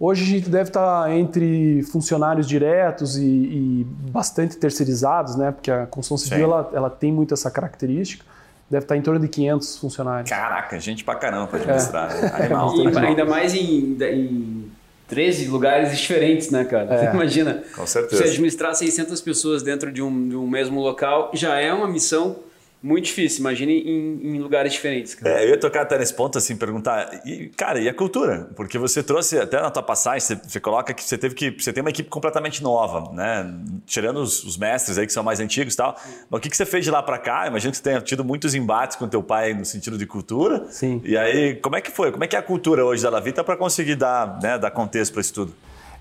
Hoje 0.00 0.22
a 0.22 0.26
gente 0.26 0.48
deve 0.48 0.70
estar 0.70 1.10
entre 1.10 1.82
funcionários 1.82 2.46
diretos 2.46 3.16
e, 3.16 3.24
e 3.24 3.86
bastante 4.12 4.56
terceirizados, 4.56 5.34
né? 5.34 5.50
Porque 5.50 5.70
a 5.70 5.86
construção 5.86 6.16
civil 6.16 6.44
ela, 6.44 6.70
ela, 6.72 6.90
tem 6.90 7.12
muito 7.12 7.34
essa 7.34 7.50
característica. 7.50 8.24
Deve 8.70 8.84
estar 8.84 8.96
em 8.96 9.02
torno 9.02 9.18
de 9.18 9.28
500 9.28 9.78
funcionários. 9.78 10.30
Caraca, 10.30 10.78
gente 10.78 11.02
pra 11.02 11.16
caramba 11.16 11.48
para 11.48 11.58
administrar. 11.58 12.12
É. 12.12 12.44
Animal. 12.44 12.76
E, 12.76 12.98
ainda 12.98 13.24
mais 13.24 13.54
em, 13.54 13.96
em 14.00 14.70
13 15.08 15.48
lugares 15.48 15.98
diferentes, 15.98 16.50
né, 16.50 16.64
cara? 16.64 16.94
É. 16.94 16.98
Você 16.98 17.10
imagina. 17.16 17.64
Com 17.74 17.86
certeza. 17.86 18.22
Se 18.22 18.28
administrar 18.28 18.74
600 18.76 19.20
pessoas 19.20 19.64
dentro 19.64 19.90
de 19.90 20.00
um, 20.00 20.28
de 20.28 20.36
um 20.36 20.46
mesmo 20.46 20.80
local 20.80 21.32
já 21.34 21.58
é 21.58 21.72
uma 21.72 21.88
missão 21.88 22.36
muito 22.80 23.06
difícil, 23.06 23.40
imagine 23.40 23.80
em, 23.80 24.36
em, 24.36 24.38
lugares 24.38 24.72
diferentes. 24.72 25.14
Cara. 25.14 25.40
É, 25.40 25.44
eu 25.44 25.50
ia 25.50 25.58
tocar 25.58 25.82
até 25.82 25.98
nesse 25.98 26.14
ponto, 26.14 26.38
assim, 26.38 26.56
perguntar, 26.56 27.22
e, 27.26 27.48
cara, 27.48 27.80
e 27.80 27.88
a 27.88 27.94
cultura? 27.94 28.48
Porque 28.54 28.78
você 28.78 29.02
trouxe, 29.02 29.36
até 29.36 29.60
na 29.60 29.68
tua 29.68 29.82
passagem, 29.82 30.20
você, 30.20 30.36
você, 30.36 30.60
coloca 30.60 30.94
que 30.94 31.02
você 31.02 31.18
teve 31.18 31.34
que. 31.34 31.50
Você 31.50 31.72
tem 31.72 31.80
uma 31.80 31.90
equipe 31.90 32.08
completamente 32.08 32.62
nova, 32.62 33.12
né? 33.12 33.52
Tirando 33.84 34.18
os, 34.18 34.44
os 34.44 34.56
mestres 34.56 34.96
aí 34.96 35.06
que 35.06 35.12
são 35.12 35.24
mais 35.24 35.40
antigos 35.40 35.74
e 35.74 35.76
tal. 35.76 35.96
Mas 36.30 36.38
o 36.38 36.40
que, 36.40 36.48
que 36.48 36.56
você 36.56 36.64
fez 36.64 36.84
de 36.84 36.90
lá 36.90 37.02
para 37.02 37.18
cá? 37.18 37.48
Imagino 37.48 37.72
que 37.72 37.78
você 37.78 37.82
tenha 37.82 38.00
tido 38.00 38.24
muitos 38.24 38.54
embates 38.54 38.96
com 38.96 39.08
teu 39.08 39.24
pai 39.24 39.54
no 39.54 39.64
sentido 39.64 39.98
de 39.98 40.06
cultura. 40.06 40.66
Sim. 40.70 41.02
E 41.04 41.16
aí, 41.16 41.56
como 41.56 41.74
é 41.74 41.80
que 41.80 41.90
foi? 41.90 42.12
Como 42.12 42.22
é 42.22 42.28
que 42.28 42.36
é 42.36 42.38
a 42.38 42.42
cultura 42.42 42.84
hoje 42.84 43.02
da 43.02 43.10
Lavita 43.10 43.42
para 43.42 43.56
conseguir 43.56 43.96
dar, 43.96 44.38
né, 44.40 44.56
dar 44.56 44.70
contexto 44.70 45.12
para 45.12 45.20
isso 45.20 45.34
tudo? 45.34 45.54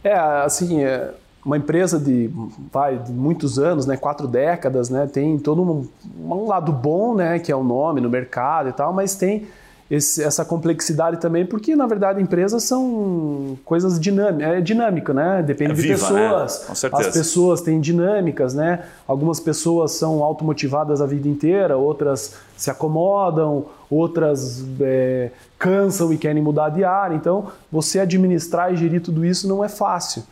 É, 0.03 0.13
assim. 0.13 0.83
É 0.83 1.11
uma 1.47 1.55
empresa 1.57 1.97
de, 1.97 2.29
vai, 2.71 2.97
de 2.97 3.09
muitos 3.09 3.57
anos, 3.57 3.85
né, 3.85 3.95
quatro 3.95 4.27
décadas, 4.27 4.89
né, 4.89 5.07
tem 5.07 5.39
todo 5.39 5.61
um, 5.61 5.87
um, 6.19 6.45
lado 6.45 6.73
bom, 6.73 7.15
né, 7.15 7.39
que 7.39 7.49
é 7.49 7.55
o 7.55 7.63
nome 7.63 8.01
no 8.01 8.09
mercado 8.09 8.67
e 8.67 8.73
tal, 8.73 8.91
mas 8.91 9.15
tem 9.15 9.47
esse, 9.89 10.21
essa 10.21 10.43
complexidade 10.43 11.21
também, 11.21 11.45
porque 11.45 11.73
na 11.73 11.87
verdade 11.87 12.21
empresas 12.21 12.63
são 12.63 13.57
coisas 13.63 13.97
dinâmicas, 13.97 14.55
é 14.55 14.59
dinâmico, 14.59 15.13
né? 15.13 15.41
Depende 15.41 15.71
é 15.71 15.75
de 15.75 15.81
viva, 15.81 16.11
né? 16.11 16.19
pessoas. 16.27 16.59
Né? 16.59 16.65
Com 16.67 16.75
certeza. 16.75 17.07
As 17.07 17.13
pessoas 17.15 17.61
têm 17.61 17.79
dinâmicas, 17.79 18.53
né? 18.53 18.83
Algumas 19.07 19.39
pessoas 19.39 19.91
são 19.91 20.21
automotivadas 20.21 21.01
a 21.01 21.05
vida 21.05 21.29
inteira, 21.29 21.77
outras 21.77 22.35
se 22.57 22.69
acomodam, 22.69 23.67
outras 23.89 24.61
é, 24.81 25.31
cansam 25.57 26.11
e 26.11 26.17
querem 26.17 26.43
mudar 26.43 26.67
de 26.67 26.83
área. 26.83 27.15
Então, 27.15 27.47
você 27.71 28.01
administrar 28.01 28.73
e 28.73 28.75
gerir 28.75 29.01
tudo 29.01 29.23
isso 29.23 29.47
não 29.47 29.63
é 29.63 29.69
fácil. 29.69 30.23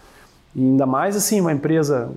E 0.56 0.62
ainda 0.62 0.86
mais 0.86 1.16
assim, 1.16 1.42
uma 1.42 1.52
empresa, 1.52 2.10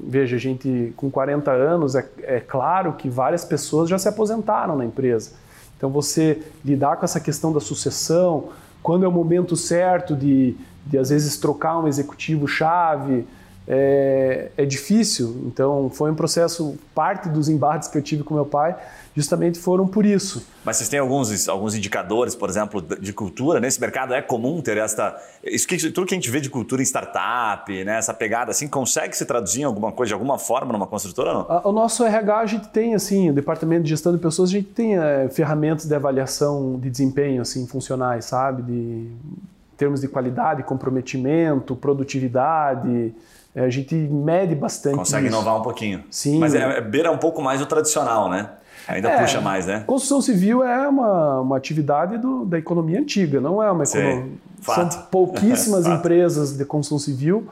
veja, 0.00 0.36
a 0.36 0.38
gente 0.38 0.92
com 0.96 1.10
40 1.10 1.50
anos, 1.50 1.94
é, 1.94 2.08
é 2.22 2.40
claro 2.40 2.94
que 2.94 3.08
várias 3.08 3.44
pessoas 3.44 3.88
já 3.88 3.98
se 3.98 4.08
aposentaram 4.08 4.76
na 4.76 4.84
empresa. 4.84 5.32
Então 5.76 5.90
você 5.90 6.40
lidar 6.64 6.96
com 6.96 7.04
essa 7.04 7.20
questão 7.20 7.52
da 7.52 7.60
sucessão, 7.60 8.48
quando 8.82 9.04
é 9.04 9.08
o 9.08 9.12
momento 9.12 9.56
certo 9.56 10.16
de, 10.16 10.56
de 10.86 10.96
às 10.96 11.10
vezes 11.10 11.36
trocar 11.36 11.78
um 11.78 11.86
executivo 11.86 12.48
chave, 12.48 13.26
é, 13.66 14.50
é, 14.56 14.64
difícil. 14.64 15.42
Então 15.46 15.90
foi 15.90 16.10
um 16.10 16.14
processo, 16.14 16.76
parte 16.94 17.28
dos 17.28 17.48
embates 17.48 17.88
que 17.88 17.98
eu 17.98 18.02
tive 18.02 18.22
com 18.22 18.34
meu 18.34 18.46
pai 18.46 18.76
justamente 19.14 19.58
foram 19.58 19.86
por 19.86 20.06
isso. 20.06 20.46
Mas 20.64 20.76
vocês 20.76 20.88
têm 20.88 20.98
alguns, 20.98 21.48
alguns 21.48 21.74
indicadores, 21.74 22.34
por 22.34 22.48
exemplo, 22.48 22.80
de 22.80 23.12
cultura? 23.12 23.60
Nesse 23.60 23.80
mercado 23.80 24.14
é 24.14 24.22
comum 24.22 24.60
ter 24.60 24.76
esta. 24.76 25.16
Isso 25.44 25.66
que, 25.66 25.76
tudo 25.90 26.06
que 26.06 26.14
a 26.14 26.16
gente 26.16 26.30
vê 26.30 26.40
de 26.40 26.48
cultura 26.48 26.80
em 26.80 26.84
startup, 26.84 27.84
né, 27.84 27.98
essa 27.98 28.14
pegada 28.14 28.50
assim, 28.50 28.68
consegue 28.68 29.16
se 29.16 29.24
traduzir 29.24 29.62
em 29.62 29.64
alguma 29.64 29.92
coisa, 29.92 30.08
de 30.08 30.14
alguma 30.14 30.38
forma, 30.38 30.72
numa 30.72 30.86
construtora 30.86 31.30
ou 31.32 31.46
não? 31.48 31.70
O 31.70 31.72
nosso 31.72 32.04
RH, 32.04 32.38
a 32.38 32.46
gente 32.46 32.68
tem, 32.68 32.94
assim, 32.94 33.30
o 33.30 33.32
departamento 33.32 33.82
de 33.82 33.90
gestão 33.90 34.12
de 34.12 34.18
pessoas, 34.18 34.48
a 34.50 34.52
gente 34.52 34.68
tem 34.68 34.96
é, 34.96 35.28
ferramentas 35.28 35.86
de 35.86 35.94
avaliação 35.94 36.78
de 36.78 36.88
desempenho 36.88 37.42
assim, 37.42 37.66
funcionais, 37.66 38.24
sabe? 38.24 38.62
De, 38.62 38.72
em 38.72 39.76
termos 39.76 40.00
de 40.00 40.08
qualidade, 40.08 40.62
comprometimento, 40.62 41.76
produtividade. 41.76 43.14
É, 43.54 43.64
a 43.64 43.70
gente 43.70 43.94
mede 43.94 44.54
bastante. 44.54 44.96
Consegue 44.96 45.26
isso. 45.26 45.34
inovar 45.34 45.58
um 45.58 45.62
pouquinho. 45.62 46.04
Sim. 46.10 46.38
Mas 46.38 46.54
é, 46.54 46.78
é 46.78 46.80
beira 46.80 47.10
um 47.10 47.18
pouco 47.18 47.42
mais 47.42 47.60
o 47.60 47.66
tradicional, 47.66 48.30
né? 48.30 48.48
Ainda 48.88 49.10
é, 49.10 49.20
puxa 49.20 49.40
mais, 49.40 49.66
né? 49.66 49.84
Construção 49.86 50.20
civil 50.20 50.64
é 50.64 50.88
uma, 50.88 51.40
uma 51.40 51.56
atividade 51.56 52.18
do, 52.18 52.44
da 52.44 52.58
economia 52.58 52.98
antiga, 52.98 53.40
não 53.40 53.62
é 53.62 53.70
uma 53.70 53.84
economia. 53.84 54.32
São 54.62 54.88
pouquíssimas 55.10 55.86
empresas 55.86 56.56
de 56.56 56.64
construção 56.64 56.98
civil 56.98 57.48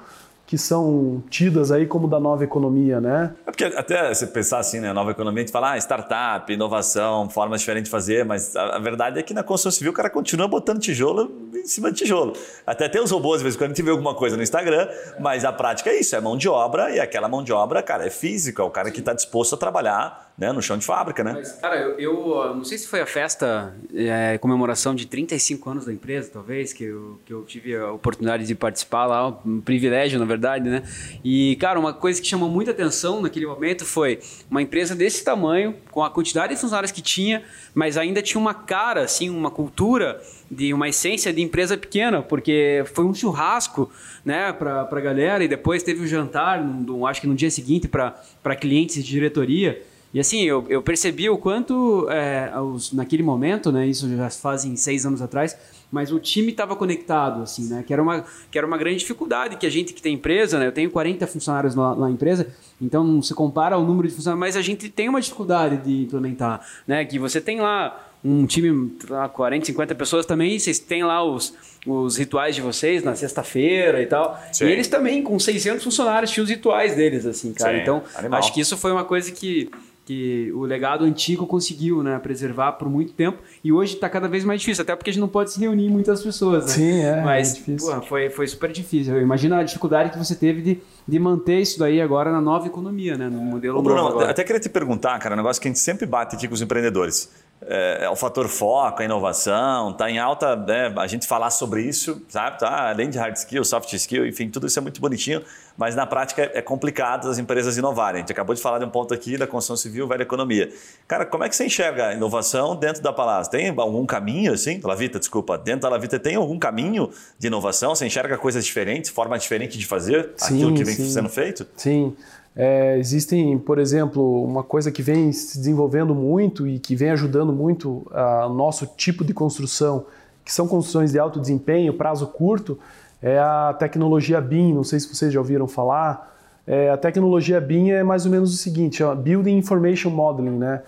que 0.50 0.58
são 0.58 1.22
tidas 1.30 1.70
aí 1.70 1.86
como 1.86 2.08
da 2.08 2.18
nova 2.18 2.42
economia, 2.42 3.00
né? 3.00 3.32
É 3.46 3.52
porque 3.52 3.66
até 3.66 4.12
você 4.12 4.26
pensar 4.26 4.58
assim, 4.58 4.80
né, 4.80 4.92
nova 4.92 5.12
economia, 5.12 5.44
a 5.44 5.46
gente 5.46 5.52
fala 5.52 5.74
ah, 5.74 5.78
startup, 5.78 6.52
inovação, 6.52 7.30
formas 7.30 7.60
diferentes 7.60 7.84
de 7.84 7.90
fazer, 7.92 8.24
mas 8.24 8.56
a, 8.56 8.74
a, 8.74 8.78
verdade 8.80 9.20
é 9.20 9.22
que 9.22 9.32
na 9.32 9.44
construção 9.44 9.70
civil 9.70 9.92
o 9.92 9.94
cara 9.94 10.10
continua 10.10 10.48
botando 10.48 10.80
tijolo 10.80 11.30
em 11.54 11.64
cima 11.68 11.92
de 11.92 11.98
tijolo. 11.98 12.32
Até 12.66 12.88
tem 12.88 13.00
os 13.00 13.12
robôs, 13.12 13.36
às 13.36 13.42
vezes, 13.42 13.56
quando 13.56 13.70
a 13.70 13.74
gente 13.74 13.84
vê 13.84 13.92
alguma 13.92 14.12
coisa 14.12 14.36
no 14.36 14.42
Instagram, 14.42 14.88
mas 15.20 15.44
a 15.44 15.52
prática 15.52 15.88
é 15.88 16.00
isso, 16.00 16.16
é 16.16 16.20
mão 16.20 16.36
de 16.36 16.48
obra 16.48 16.90
e 16.90 16.98
aquela 16.98 17.28
mão 17.28 17.44
de 17.44 17.52
obra, 17.52 17.80
cara, 17.80 18.04
é 18.04 18.10
física, 18.10 18.64
o 18.64 18.70
cara 18.70 18.90
que 18.90 18.98
está 18.98 19.12
disposto 19.12 19.54
a 19.54 19.56
trabalhar 19.56 20.29
né, 20.40 20.50
no 20.52 20.62
chão 20.62 20.78
de 20.78 20.86
fábrica, 20.86 21.22
né? 21.22 21.34
Mas, 21.34 21.52
cara, 21.52 21.76
eu, 21.76 22.00
eu, 22.00 22.54
não 22.54 22.64
sei 22.64 22.78
se 22.78 22.88
foi 22.88 23.02
a 23.02 23.06
festa, 23.06 23.76
é, 23.94 24.38
comemoração 24.38 24.94
de 24.94 25.06
35 25.06 25.68
anos 25.68 25.84
da 25.84 25.92
empresa, 25.92 26.30
talvez, 26.32 26.72
que 26.72 26.84
eu, 26.84 27.20
que 27.26 27.32
eu 27.32 27.44
tive 27.44 27.76
a 27.76 27.92
oportunidade 27.92 28.46
de 28.46 28.54
participar 28.54 29.04
lá, 29.04 29.28
um 29.44 29.60
privilégio, 29.60 30.18
na 30.18 30.24
verdade, 30.24 30.70
né? 30.70 30.82
E, 31.22 31.56
cara, 31.60 31.78
uma 31.78 31.92
coisa 31.92 32.22
que 32.22 32.26
chamou 32.26 32.48
muita 32.48 32.70
atenção 32.70 33.20
naquele 33.20 33.46
momento 33.46 33.84
foi 33.84 34.18
uma 34.50 34.62
empresa 34.62 34.94
desse 34.94 35.22
tamanho, 35.22 35.74
com 35.90 36.02
a 36.02 36.08
quantidade 36.08 36.54
de 36.54 36.58
funcionários 36.58 36.90
que 36.90 37.02
tinha, 37.02 37.42
mas 37.74 37.98
ainda 37.98 38.22
tinha 38.22 38.40
uma 38.40 38.54
cara, 38.54 39.02
assim, 39.02 39.28
uma 39.28 39.50
cultura 39.50 40.22
de 40.50 40.72
uma 40.72 40.88
essência 40.88 41.34
de 41.34 41.42
empresa 41.42 41.76
pequena, 41.76 42.22
porque 42.22 42.82
foi 42.94 43.04
um 43.04 43.12
churrasco, 43.12 43.92
né, 44.24 44.54
para 44.54 44.88
a 44.90 45.00
galera, 45.00 45.44
e 45.44 45.48
depois 45.48 45.82
teve 45.82 46.02
um 46.02 46.06
jantar, 46.06 46.64
no, 46.64 47.06
acho 47.06 47.20
que 47.20 47.26
no 47.26 47.34
dia 47.34 47.50
seguinte, 47.50 47.86
para 47.86 48.56
clientes 48.56 49.04
de 49.04 49.10
diretoria. 49.10 49.89
E 50.12 50.18
assim, 50.18 50.42
eu, 50.42 50.66
eu 50.68 50.82
percebi 50.82 51.30
o 51.30 51.38
quanto, 51.38 52.08
é, 52.10 52.52
os, 52.60 52.92
naquele 52.92 53.22
momento, 53.22 53.70
né, 53.70 53.86
isso 53.86 54.08
já 54.16 54.28
fazem 54.28 54.74
seis 54.74 55.06
anos 55.06 55.22
atrás, 55.22 55.56
mas 55.90 56.10
o 56.10 56.18
time 56.18 56.50
estava 56.50 56.74
conectado, 56.74 57.42
assim, 57.42 57.68
né, 57.68 57.84
que 57.86 57.92
era, 57.92 58.02
uma, 58.02 58.24
que 58.50 58.58
era 58.58 58.66
uma 58.66 58.76
grande 58.76 58.98
dificuldade, 58.98 59.56
que 59.56 59.64
a 59.64 59.70
gente 59.70 59.92
que 59.92 60.02
tem 60.02 60.14
empresa, 60.14 60.58
né, 60.58 60.66
eu 60.66 60.72
tenho 60.72 60.90
40 60.90 61.26
funcionários 61.28 61.76
na, 61.76 61.94
na 61.94 62.10
empresa, 62.10 62.48
então 62.80 63.04
não 63.04 63.22
se 63.22 63.32
compara 63.34 63.76
ao 63.76 63.84
número 63.84 64.08
de 64.08 64.14
funcionários, 64.14 64.40
mas 64.40 64.56
a 64.56 64.62
gente 64.62 64.88
tem 64.88 65.08
uma 65.08 65.20
dificuldade 65.20 65.76
de 65.76 66.02
implementar, 66.02 66.66
né, 66.88 67.04
que 67.04 67.16
você 67.16 67.40
tem 67.40 67.60
lá 67.60 68.06
um 68.22 68.44
time, 68.46 68.92
lá, 69.08 69.28
40, 69.28 69.66
50 69.66 69.94
pessoas 69.94 70.26
também, 70.26 70.58
vocês 70.58 70.78
têm 70.78 71.02
lá 71.04 71.24
os, 71.24 71.54
os 71.86 72.16
rituais 72.16 72.54
de 72.54 72.60
vocês 72.60 73.02
na 73.02 73.14
sexta-feira 73.14 74.02
e 74.02 74.06
tal. 74.06 74.38
Sim. 74.52 74.66
E 74.66 74.72
eles 74.72 74.88
também, 74.88 75.22
com 75.22 75.38
600 75.38 75.82
funcionários, 75.82 76.30
tinham 76.30 76.44
os 76.44 76.50
rituais 76.50 76.94
deles, 76.94 77.24
assim, 77.24 77.54
cara. 77.54 77.76
Sim, 77.76 77.82
então, 77.82 78.02
animal. 78.14 78.38
acho 78.38 78.52
que 78.52 78.60
isso 78.60 78.76
foi 78.76 78.92
uma 78.92 79.04
coisa 79.04 79.32
que 79.32 79.70
que 80.10 80.50
o 80.56 80.62
legado 80.62 81.04
antigo 81.04 81.46
conseguiu 81.46 82.02
né, 82.02 82.18
preservar 82.18 82.72
por 82.72 82.90
muito 82.90 83.12
tempo 83.12 83.38
e 83.62 83.70
hoje 83.70 83.94
está 83.94 84.08
cada 84.08 84.26
vez 84.26 84.44
mais 84.44 84.60
difícil, 84.60 84.82
até 84.82 84.96
porque 84.96 85.08
a 85.08 85.12
gente 85.12 85.20
não 85.20 85.28
pode 85.28 85.52
se 85.52 85.60
reunir 85.60 85.88
muitas 85.88 86.20
pessoas. 86.20 86.66
Né? 86.66 86.72
Sim, 86.72 87.00
é. 87.00 87.22
Mas 87.22 87.52
é 87.52 87.54
difícil. 87.54 87.94
Pô, 87.94 88.02
foi, 88.02 88.28
foi 88.28 88.48
super 88.48 88.72
difícil. 88.72 89.20
Imagina 89.20 89.60
a 89.60 89.62
dificuldade 89.62 90.10
que 90.10 90.18
você 90.18 90.34
teve 90.34 90.62
de, 90.62 90.80
de 91.06 91.18
manter 91.20 91.60
isso 91.60 91.78
daí 91.78 92.00
agora 92.00 92.32
na 92.32 92.40
nova 92.40 92.66
economia, 92.66 93.16
né, 93.16 93.28
no 93.28 93.40
modelo 93.40 93.78
Ô, 93.78 93.82
Bruno, 93.82 94.04
agora. 94.04 94.32
Até 94.32 94.42
queria 94.42 94.58
te 94.58 94.68
perguntar, 94.68 95.16
cara, 95.20 95.36
um 95.36 95.38
negócio 95.38 95.62
que 95.62 95.68
a 95.68 95.70
gente 95.70 95.78
sempre 95.78 96.06
bate 96.06 96.34
aqui 96.34 96.48
com 96.48 96.54
os 96.54 96.60
empreendedores 96.60 97.30
é, 97.72 98.04
é, 98.04 98.10
o 98.10 98.16
fator 98.16 98.48
foco, 98.48 99.00
a 99.00 99.04
inovação, 99.04 99.92
tá 99.92 100.10
em 100.10 100.18
alta, 100.18 100.56
né, 100.56 100.92
a 100.96 101.06
gente 101.06 101.24
falar 101.24 101.50
sobre 101.50 101.82
isso, 101.82 102.20
sabe? 102.28 102.58
Tá? 102.58 102.90
Além 102.90 103.08
de 103.08 103.16
hard 103.16 103.36
skill, 103.36 103.64
soft 103.64 103.92
skill, 103.92 104.26
enfim, 104.26 104.50
tudo 104.50 104.66
isso 104.66 104.76
é 104.76 104.82
muito 104.82 105.00
bonitinho, 105.00 105.40
mas 105.76 105.94
na 105.94 106.04
prática 106.04 106.50
é 106.52 106.60
complicado 106.60 107.28
as 107.30 107.38
empresas 107.38 107.78
inovarem. 107.78 108.18
A 108.18 108.20
gente 108.22 108.32
acabou 108.32 108.56
de 108.56 108.60
falar 108.60 108.80
de 108.80 108.84
um 108.84 108.90
ponto 108.90 109.14
aqui 109.14 109.38
da 109.38 109.46
construção 109.46 109.76
civil, 109.76 110.08
velha 110.08 110.22
economia. 110.22 110.68
Cara, 111.06 111.24
como 111.24 111.44
é 111.44 111.48
que 111.48 111.54
você 111.54 111.64
enxerga 111.64 112.08
a 112.08 112.12
inovação 112.12 112.74
dentro 112.74 113.00
da 113.00 113.12
palavra? 113.12 113.48
Tem 113.48 113.68
algum 113.68 114.04
caminho, 114.04 114.52
assim? 114.52 114.80
Lavita, 114.82 115.20
desculpa, 115.20 115.56
dentro 115.56 115.82
da 115.82 115.90
Lavita 115.90 116.18
tem 116.18 116.34
algum 116.34 116.58
caminho 116.58 117.08
de 117.38 117.46
inovação? 117.46 117.94
Você 117.94 118.04
enxerga 118.04 118.36
coisas 118.36 118.64
diferentes, 118.64 119.10
forma 119.10 119.38
diferente 119.38 119.78
de 119.78 119.86
fazer 119.86 120.30
sim, 120.36 120.56
aquilo 120.56 120.74
que 120.74 120.82
vem 120.82 120.96
sim. 120.96 121.08
sendo 121.08 121.28
feito? 121.28 121.64
Sim. 121.76 122.16
É, 122.54 122.98
existem, 122.98 123.58
por 123.58 123.78
exemplo, 123.78 124.42
uma 124.44 124.62
coisa 124.62 124.90
que 124.90 125.02
vem 125.02 125.32
se 125.32 125.58
desenvolvendo 125.58 126.14
muito 126.14 126.66
e 126.66 126.78
que 126.78 126.96
vem 126.96 127.10
ajudando 127.10 127.52
muito 127.52 128.06
o 128.12 128.48
nosso 128.48 128.86
tipo 128.96 129.24
de 129.24 129.32
construção, 129.32 130.04
que 130.44 130.52
são 130.52 130.66
construções 130.66 131.12
de 131.12 131.18
alto 131.18 131.40
desempenho, 131.40 131.94
prazo 131.94 132.26
curto, 132.26 132.78
é 133.22 133.38
a 133.38 133.74
tecnologia 133.78 134.40
BIM. 134.40 134.72
Não 134.72 134.84
sei 134.84 134.98
se 134.98 135.14
vocês 135.14 135.32
já 135.32 135.38
ouviram 135.38 135.68
falar. 135.68 136.34
É, 136.66 136.90
a 136.90 136.96
tecnologia 136.96 137.60
BIM 137.60 137.90
é 137.90 138.02
mais 138.02 138.24
ou 138.24 138.30
menos 138.30 138.52
o 138.54 138.56
seguinte, 138.56 139.02
Building 139.02 139.56
Information 139.56 140.10
Modeling, 140.10 140.58
né? 140.58 140.82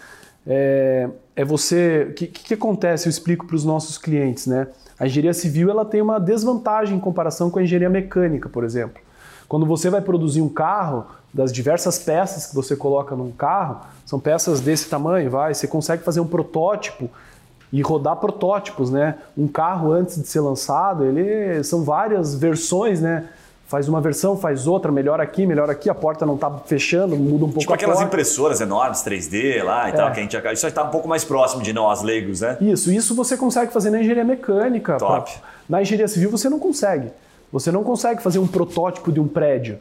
É, 0.46 1.08
é 1.36 1.44
você... 1.44 2.08
O 2.10 2.14
que, 2.14 2.26
que, 2.26 2.54
acontece? 2.54 3.06
Eu 3.06 3.10
explico 3.10 3.46
para 3.46 3.56
os 3.56 3.64
nossos 3.64 3.98
clientes, 3.98 4.46
né? 4.46 4.68
A 4.98 5.06
engenharia 5.06 5.34
civil 5.34 5.70
ela 5.70 5.84
tem 5.84 6.00
uma 6.00 6.18
desvantagem 6.18 6.96
em 6.96 7.00
comparação 7.00 7.50
com 7.50 7.58
a 7.58 7.62
engenharia 7.62 7.90
mecânica, 7.90 8.48
por 8.48 8.64
exemplo. 8.64 9.00
Quando 9.48 9.66
você 9.66 9.90
vai 9.90 10.00
produzir 10.00 10.40
um 10.40 10.48
carro, 10.48 11.06
das 11.32 11.52
diversas 11.52 11.98
peças 11.98 12.46
que 12.46 12.54
você 12.54 12.76
coloca 12.76 13.16
num 13.16 13.30
carro, 13.30 13.80
são 14.04 14.20
peças 14.20 14.60
desse 14.60 14.88
tamanho, 14.88 15.30
vai, 15.30 15.54
você 15.54 15.66
consegue 15.66 16.02
fazer 16.02 16.20
um 16.20 16.26
protótipo 16.26 17.08
e 17.72 17.80
rodar 17.80 18.16
protótipos, 18.16 18.90
né? 18.90 19.16
Um 19.36 19.48
carro 19.48 19.92
antes 19.92 20.20
de 20.20 20.26
ser 20.28 20.40
lançado, 20.40 21.04
ele 21.04 21.64
são 21.64 21.82
várias 21.82 22.34
versões, 22.34 23.00
né? 23.00 23.28
Faz 23.66 23.88
uma 23.88 24.02
versão, 24.02 24.36
faz 24.36 24.66
outra, 24.66 24.92
melhor 24.92 25.18
aqui, 25.18 25.46
melhor 25.46 25.70
aqui, 25.70 25.88
a 25.88 25.94
porta 25.94 26.26
não 26.26 26.34
está 26.34 26.50
fechando, 26.66 27.16
muda 27.16 27.46
um 27.46 27.48
pouco 27.48 27.60
tipo 27.60 27.72
aquelas 27.72 27.96
porta. 27.96 28.08
impressoras 28.12 28.60
enormes 28.60 28.98
3D 28.98 29.64
lá 29.64 29.88
e 29.88 29.92
é. 29.92 29.94
tal, 29.94 30.12
que 30.12 30.20
a 30.20 30.22
gente 30.22 30.36
isso 30.52 30.66
está 30.66 30.82
um 30.82 30.90
pouco 30.90 31.08
mais 31.08 31.24
próximo 31.24 31.62
de 31.62 31.72
nós 31.72 32.02
leigos, 32.02 32.42
né? 32.42 32.58
Isso, 32.60 32.92
isso 32.92 33.14
você 33.14 33.34
consegue 33.34 33.72
fazer 33.72 33.88
na 33.88 34.00
engenharia 34.00 34.24
mecânica. 34.24 34.98
Top. 34.98 35.32
Pra... 35.32 35.40
Na 35.66 35.80
engenharia 35.80 36.06
civil 36.06 36.30
você 36.30 36.50
não 36.50 36.58
consegue. 36.58 37.08
Você 37.50 37.72
não 37.72 37.82
consegue 37.82 38.22
fazer 38.22 38.38
um 38.38 38.46
protótipo 38.46 39.10
de 39.10 39.18
um 39.18 39.26
prédio. 39.26 39.78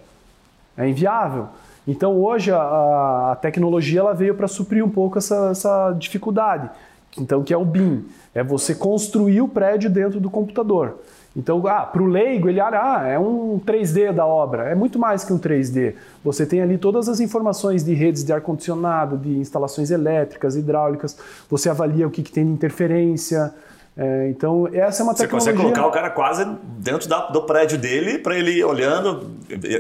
É 0.84 0.90
inviável. 0.90 1.48
Então 1.88 2.20
hoje 2.20 2.52
a, 2.52 3.32
a 3.32 3.38
tecnologia 3.42 4.00
ela 4.00 4.14
veio 4.14 4.36
para 4.36 4.48
suprir 4.48 4.84
um 4.84 4.90
pouco 4.90 5.18
essa, 5.18 5.50
essa 5.52 5.92
dificuldade. 5.94 6.70
Então, 7.18 7.44
que 7.44 7.54
é 7.54 7.58
o 7.58 7.66
BIM, 7.66 8.06
é 8.34 8.44
você 8.44 8.74
construir 8.74 9.42
o 9.42 9.48
prédio 9.48 9.90
dentro 9.90 10.20
do 10.20 10.30
computador. 10.30 11.00
Então, 11.36 11.66
ah, 11.68 11.86
para 11.86 12.02
o 12.02 12.06
leigo, 12.06 12.50
ele 12.50 12.60
ah, 12.60 13.04
é 13.08 13.18
um 13.18 13.60
3D 13.60 14.12
da 14.12 14.26
obra. 14.26 14.70
É 14.70 14.76
muito 14.76 15.00
mais 15.00 15.24
que 15.24 15.32
um 15.32 15.40
3D. 15.40 15.94
Você 16.24 16.46
tem 16.46 16.62
ali 16.62 16.78
todas 16.78 17.08
as 17.08 17.20
informações 17.20 17.86
de 17.86 17.94
redes 17.94 18.24
de 18.24 18.34
ar-condicionado, 18.34 19.18
de 19.18 19.38
instalações 19.38 19.92
elétricas, 19.92 20.56
hidráulicas. 20.56 21.18
Você 21.50 21.70
avalia 21.70 22.06
o 22.06 22.12
que, 22.12 22.22
que 22.22 22.32
tem 22.32 22.46
de 22.46 22.52
interferência, 22.52 23.54
é, 24.02 24.30
então, 24.30 24.68
essa 24.74 25.04
é 25.04 25.04
uma 25.04 25.14
tecnologia... 25.14 25.52
Você 25.52 25.52
consegue 25.52 25.58
colocar 25.58 25.86
o 25.86 25.92
cara 25.92 26.10
quase 26.10 26.44
dentro 26.80 27.08
da, 27.08 27.28
do 27.28 27.44
prédio 27.44 27.78
dele 27.78 28.18
para 28.18 28.36
ele 28.36 28.54
ir 28.54 28.64
olhando. 28.64 29.30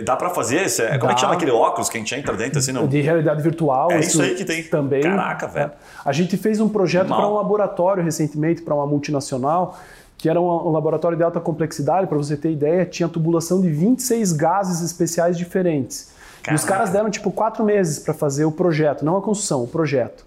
Dá 0.03 0.15
para 0.15 0.29
fazer 0.29 0.63
isso? 0.63 0.83
É, 0.83 0.99
como 0.99 1.11
é 1.11 1.15
que 1.15 1.21
chama 1.21 1.33
aquele 1.33 1.49
óculos 1.49 1.89
que 1.89 1.97
a 1.97 1.99
gente 1.99 2.13
entra 2.13 2.37
dentro 2.37 2.59
assim? 2.59 2.71
De 2.85 3.01
realidade 3.01 3.41
virtual. 3.41 3.91
É 3.91 3.99
isso, 3.99 4.21
aí 4.21 4.35
que 4.35 4.45
tem. 4.45 4.61
Também. 4.61 5.01
Caraca, 5.01 5.47
velho. 5.47 5.71
A 6.05 6.11
gente 6.11 6.37
fez 6.37 6.59
um 6.59 6.69
projeto 6.69 7.07
para 7.07 7.27
um 7.27 7.33
laboratório 7.33 8.03
recentemente, 8.03 8.61
para 8.61 8.75
uma 8.75 8.85
multinacional, 8.85 9.79
que 10.19 10.29
era 10.29 10.39
um, 10.39 10.67
um 10.67 10.71
laboratório 10.71 11.17
de 11.17 11.23
alta 11.23 11.39
complexidade, 11.39 12.05
para 12.05 12.17
você 12.17 12.37
ter 12.37 12.51
ideia, 12.51 12.85
tinha 12.85 13.09
tubulação 13.09 13.59
de 13.59 13.69
26 13.69 14.33
gases 14.33 14.81
especiais 14.83 15.35
diferentes. 15.35 16.11
Caraca. 16.43 16.51
E 16.51 16.55
os 16.55 16.63
caras 16.63 16.91
deram 16.91 17.09
tipo 17.09 17.31
quatro 17.31 17.65
meses 17.65 17.97
para 17.97 18.13
fazer 18.13 18.45
o 18.45 18.51
projeto, 18.51 19.03
não 19.03 19.17
a 19.17 19.21
construção, 19.21 19.63
o 19.63 19.67
projeto. 19.67 20.23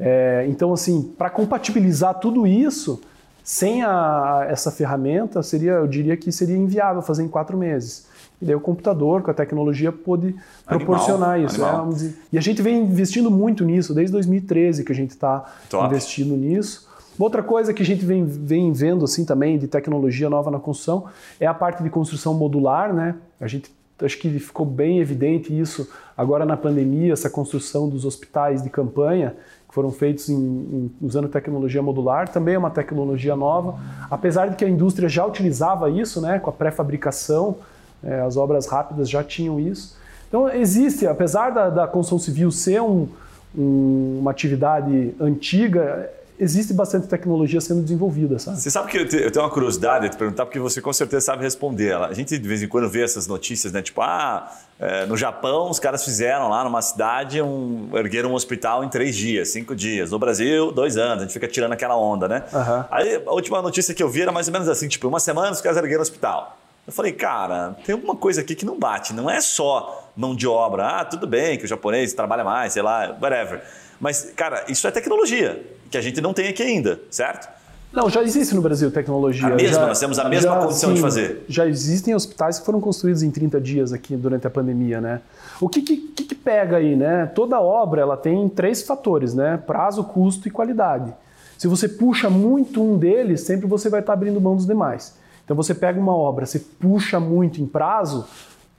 É, 0.00 0.44
então, 0.48 0.72
assim, 0.72 1.02
para 1.16 1.30
compatibilizar 1.30 2.14
tudo 2.14 2.44
isso 2.44 3.00
sem 3.48 3.82
a, 3.82 4.46
essa 4.46 4.70
ferramenta, 4.70 5.42
seria, 5.42 5.72
eu 5.72 5.86
diria 5.86 6.14
que 6.18 6.30
seria 6.30 6.54
inviável 6.54 7.00
fazer 7.00 7.22
em 7.22 7.28
quatro 7.28 7.56
meses. 7.56 8.06
E 8.42 8.44
daí 8.44 8.54
o 8.54 8.60
computador, 8.60 9.22
com 9.22 9.30
a 9.30 9.34
tecnologia, 9.34 9.90
pôde 9.90 10.36
proporcionar 10.66 11.30
animal, 11.30 11.46
isso. 11.46 11.64
Animal. 11.64 11.86
Né? 11.86 12.12
E 12.30 12.36
a 12.36 12.42
gente 12.42 12.60
vem 12.60 12.82
investindo 12.82 13.30
muito 13.30 13.64
nisso, 13.64 13.94
desde 13.94 14.12
2013 14.12 14.84
que 14.84 14.92
a 14.92 14.94
gente 14.94 15.12
está 15.12 15.50
investindo 15.86 16.36
nisso. 16.36 16.90
Outra 17.18 17.42
coisa 17.42 17.72
que 17.72 17.82
a 17.82 17.86
gente 17.86 18.04
vem, 18.04 18.22
vem 18.26 18.70
vendo 18.70 19.06
assim 19.06 19.24
também 19.24 19.56
de 19.56 19.66
tecnologia 19.66 20.28
nova 20.28 20.50
na 20.50 20.58
construção 20.58 21.06
é 21.40 21.46
a 21.46 21.54
parte 21.54 21.82
de 21.82 21.88
construção 21.88 22.34
modular, 22.34 22.92
né? 22.92 23.14
A 23.40 23.46
gente 23.46 23.72
acho 24.04 24.18
que 24.18 24.28
ficou 24.38 24.66
bem 24.66 25.00
evidente 25.00 25.58
isso 25.58 25.88
agora 26.14 26.44
na 26.44 26.56
pandemia, 26.56 27.14
essa 27.14 27.30
construção 27.30 27.88
dos 27.88 28.04
hospitais 28.04 28.62
de 28.62 28.68
campanha, 28.68 29.34
que 29.68 29.74
foram 29.74 29.90
feitos 29.90 30.28
em, 30.28 30.34
em, 30.34 30.90
usando 31.02 31.28
tecnologia 31.28 31.82
modular, 31.82 32.28
também 32.28 32.54
é 32.54 32.58
uma 32.58 32.70
tecnologia 32.70 33.36
nova, 33.36 33.78
apesar 34.10 34.48
de 34.48 34.56
que 34.56 34.64
a 34.64 34.68
indústria 34.68 35.08
já 35.08 35.26
utilizava 35.26 35.90
isso, 35.90 36.20
né, 36.20 36.38
com 36.38 36.48
a 36.48 36.52
pré-fabricação, 36.52 37.56
é, 38.02 38.20
as 38.20 38.36
obras 38.36 38.66
rápidas 38.66 39.08
já 39.08 39.22
tinham 39.22 39.60
isso. 39.60 39.96
Então 40.28 40.48
existe, 40.48 41.06
apesar 41.06 41.50
da, 41.50 41.70
da 41.70 41.86
construção 41.86 42.18
civil 42.18 42.50
ser 42.50 42.80
um, 42.80 43.08
um, 43.56 44.18
uma 44.20 44.30
atividade 44.30 45.14
antiga, 45.20 46.10
existe 46.38 46.72
bastante 46.72 47.06
tecnologia 47.06 47.60
sendo 47.60 47.82
desenvolvida, 47.82 48.38
sabe? 48.38 48.60
Você 48.60 48.70
sabe 48.70 48.90
que 48.90 48.98
eu 48.98 49.30
tenho 49.30 49.44
uma 49.44 49.50
curiosidade 49.50 50.06
de 50.06 50.10
te 50.12 50.18
perguntar, 50.18 50.46
porque 50.46 50.58
você 50.58 50.80
com 50.80 50.92
certeza 50.92 51.26
sabe 51.26 51.42
responder 51.42 51.88
ela. 51.88 52.06
A 52.06 52.14
gente 52.14 52.38
de 52.38 52.48
vez 52.48 52.62
em 52.62 52.68
quando 52.68 52.88
vê 52.88 53.02
essas 53.02 53.26
notícias, 53.26 53.72
né? 53.72 53.82
Tipo, 53.82 54.00
ah, 54.02 54.50
é, 54.78 55.06
no 55.06 55.16
Japão 55.16 55.70
os 55.70 55.78
caras 55.78 56.04
fizeram 56.04 56.48
lá 56.48 56.62
numa 56.64 56.80
cidade, 56.80 57.42
um, 57.42 57.90
ergueram 57.94 58.30
um 58.30 58.34
hospital 58.34 58.84
em 58.84 58.88
três 58.88 59.16
dias, 59.16 59.50
cinco 59.50 59.74
dias. 59.74 60.10
No 60.10 60.18
Brasil, 60.18 60.70
dois 60.70 60.96
anos. 60.96 61.18
A 61.18 61.20
gente 61.26 61.32
fica 61.32 61.48
tirando 61.48 61.72
aquela 61.72 61.96
onda, 61.96 62.28
né? 62.28 62.44
Uhum. 62.52 62.84
Aí 62.90 63.22
a 63.26 63.32
última 63.32 63.60
notícia 63.60 63.94
que 63.94 64.02
eu 64.02 64.08
vi 64.08 64.22
era 64.22 64.32
mais 64.32 64.46
ou 64.46 64.52
menos 64.52 64.68
assim, 64.68 64.88
tipo, 64.88 65.08
uma 65.08 65.20
semana 65.20 65.50
os 65.50 65.60
caras 65.60 65.78
ergueram 65.78 66.00
o 66.00 66.02
hospital. 66.02 66.56
Eu 66.88 66.92
falei, 66.92 67.12
cara, 67.12 67.76
tem 67.84 67.92
alguma 67.92 68.16
coisa 68.16 68.40
aqui 68.40 68.54
que 68.54 68.64
não 68.64 68.78
bate. 68.78 69.12
Não 69.12 69.28
é 69.28 69.42
só 69.42 70.10
mão 70.16 70.34
de 70.34 70.48
obra. 70.48 70.86
Ah, 70.86 71.04
tudo 71.04 71.26
bem 71.26 71.58
que 71.58 71.66
o 71.66 71.68
japonês 71.68 72.14
trabalha 72.14 72.42
mais, 72.42 72.72
sei 72.72 72.80
lá, 72.80 73.14
whatever. 73.20 73.62
Mas, 74.00 74.32
cara, 74.34 74.64
isso 74.70 74.88
é 74.88 74.90
tecnologia 74.90 75.62
que 75.90 75.98
a 75.98 76.00
gente 76.00 76.18
não 76.22 76.32
tem 76.32 76.48
aqui 76.48 76.62
ainda, 76.62 76.98
certo? 77.10 77.46
Não, 77.92 78.08
já 78.08 78.22
existe 78.22 78.54
no 78.54 78.62
Brasil 78.62 78.90
tecnologia. 78.90 79.48
A 79.48 79.50
mesma, 79.50 79.80
já, 79.80 79.86
nós 79.86 80.00
temos 80.00 80.18
a 80.18 80.30
mesma 80.30 80.54
já, 80.54 80.60
condição 80.60 80.88
sim, 80.88 80.94
de 80.94 81.00
fazer. 81.02 81.44
Já 81.46 81.66
existem 81.66 82.14
hospitais 82.14 82.58
que 82.58 82.64
foram 82.64 82.80
construídos 82.80 83.22
em 83.22 83.30
30 83.30 83.60
dias 83.60 83.92
aqui 83.92 84.16
durante 84.16 84.46
a 84.46 84.50
pandemia, 84.50 84.98
né? 84.98 85.20
O 85.60 85.68
que, 85.68 85.82
que, 85.82 85.96
que 85.96 86.34
pega 86.34 86.78
aí, 86.78 86.96
né? 86.96 87.26
Toda 87.34 87.60
obra 87.60 88.00
ela 88.00 88.16
tem 88.16 88.48
três 88.48 88.80
fatores, 88.82 89.34
né? 89.34 89.62
Prazo, 89.66 90.02
custo 90.04 90.48
e 90.48 90.50
qualidade. 90.50 91.12
Se 91.58 91.68
você 91.68 91.86
puxa 91.86 92.30
muito 92.30 92.82
um 92.82 92.96
deles, 92.96 93.42
sempre 93.42 93.66
você 93.66 93.90
vai 93.90 94.00
estar 94.00 94.14
abrindo 94.14 94.40
mão 94.40 94.56
dos 94.56 94.64
demais. 94.64 95.18
Então 95.48 95.56
você 95.56 95.74
pega 95.74 95.98
uma 95.98 96.14
obra, 96.14 96.44
você 96.44 96.58
puxa 96.58 97.18
muito 97.18 97.58
em 97.58 97.66
prazo, 97.66 98.26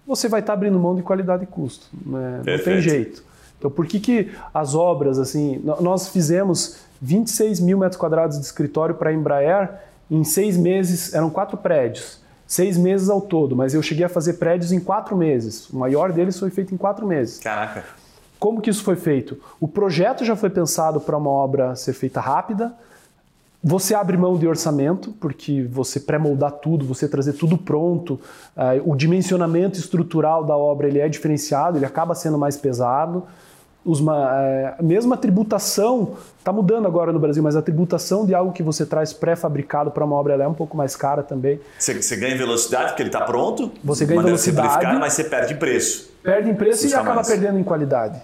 você 0.06 0.30
vai 0.30 0.40
estar 0.40 0.54
abrindo 0.54 0.78
mão 0.78 0.96
de 0.96 1.02
qualidade 1.02 1.46
e 1.46 1.48
custo. 1.48 1.88
Né? 2.06 2.44
Não 2.46 2.64
tem 2.64 2.80
jeito. 2.80 3.24
Então 3.58 3.72
por 3.72 3.88
que, 3.88 4.00
que 4.00 4.32
as 4.54 4.76
obras, 4.76 5.18
assim, 5.18 5.60
nós 5.82 6.10
fizemos 6.10 6.82
26 7.02 7.60
mil 7.60 7.80
metros 7.80 8.00
quadrados 8.00 8.38
de 8.38 8.46
escritório 8.46 8.94
para 8.94 9.10
a 9.10 9.14
Embraer 9.14 9.80
em 10.12 10.24
seis 10.24 10.56
meses, 10.56 11.12
eram 11.12 11.32
quatro 11.32 11.58
prédios, 11.58 12.20
seis 12.46 12.78
meses 12.78 13.10
ao 13.10 13.20
todo, 13.20 13.56
mas 13.56 13.74
eu 13.74 13.82
cheguei 13.82 14.06
a 14.06 14.10
fazer 14.10 14.34
prédios 14.34 14.72
em 14.72 14.80
quatro 14.80 15.18
meses. 15.18 15.68
O 15.72 15.78
maior 15.78 16.12
deles 16.12 16.38
foi 16.38 16.52
feito 16.52 16.72
em 16.72 16.78
quatro 16.78 17.08
meses. 17.08 17.40
Caraca. 17.40 17.84
Como 18.40 18.62
que 18.62 18.70
isso 18.70 18.84
foi 18.84 18.96
feito? 18.96 19.42
O 19.60 19.68
projeto 19.68 20.24
já 20.24 20.36
foi 20.36 20.52
pensado 20.52 21.02
para 21.02 21.18
uma 21.18 21.32
obra 21.32 21.76
ser 21.76 21.94
feita 21.94 22.22
rápida. 22.22 22.74
Você 23.62 23.94
abre 23.94 24.16
mão 24.16 24.38
de 24.38 24.48
orçamento, 24.48 25.14
porque 25.20 25.68
você 25.70 26.00
pré-moldar 26.00 26.52
tudo, 26.54 26.86
você 26.86 27.08
trazer 27.08 27.34
tudo 27.34 27.58
pronto. 27.58 28.20
Uh, 28.56 28.92
o 28.92 28.96
dimensionamento 28.96 29.78
estrutural 29.78 30.46
da 30.46 30.56
obra 30.56 30.88
ele 30.88 31.00
é 31.00 31.10
diferenciado, 31.10 31.78
ele 31.78 31.86
acaba 31.86 32.16
sendo 32.16 32.38
mais 32.38 32.56
pesado 32.56 33.26
os, 33.86 34.02
é, 34.02 34.76
mesmo 34.82 35.14
a 35.14 35.18
tributação 35.18 36.16
está 36.38 36.52
mudando 36.52 36.86
agora 36.86 37.14
no 37.14 37.20
Brasil, 37.20 37.42
mas 37.42 37.56
a 37.56 37.62
tributação 37.62 38.26
de 38.26 38.36
algo 38.36 38.52
que 38.52 38.62
você 38.62 38.86
traz 38.86 39.14
pré-fabricado 39.14 39.90
para 39.92 40.04
uma 40.04 40.16
obra 40.16 40.36
é 40.36 40.48
um 40.48 40.54
pouco 40.54 40.76
mais 40.76 40.96
cara 40.96 41.24
também. 41.24 41.60
Você, 41.78 42.02
você 42.02 42.16
ganha 42.16 42.38
velocidade 42.38 42.90
porque 42.90 43.02
ele 43.02 43.10
está 43.10 43.22
pronto, 43.22 43.72
você 43.84 44.06
ganha 44.06 44.22
velocidade, 44.22 44.86
mas 44.98 45.14
você 45.14 45.24
perde 45.24 45.54
em 45.54 45.58
preço. 45.58 46.12
Perde 46.22 46.50
em 46.50 46.56
preço 46.56 46.88
e 46.88 46.94
acaba 46.94 47.16
mais. 47.16 47.28
perdendo 47.28 47.58
em 47.58 47.64
qualidade. 47.64 48.22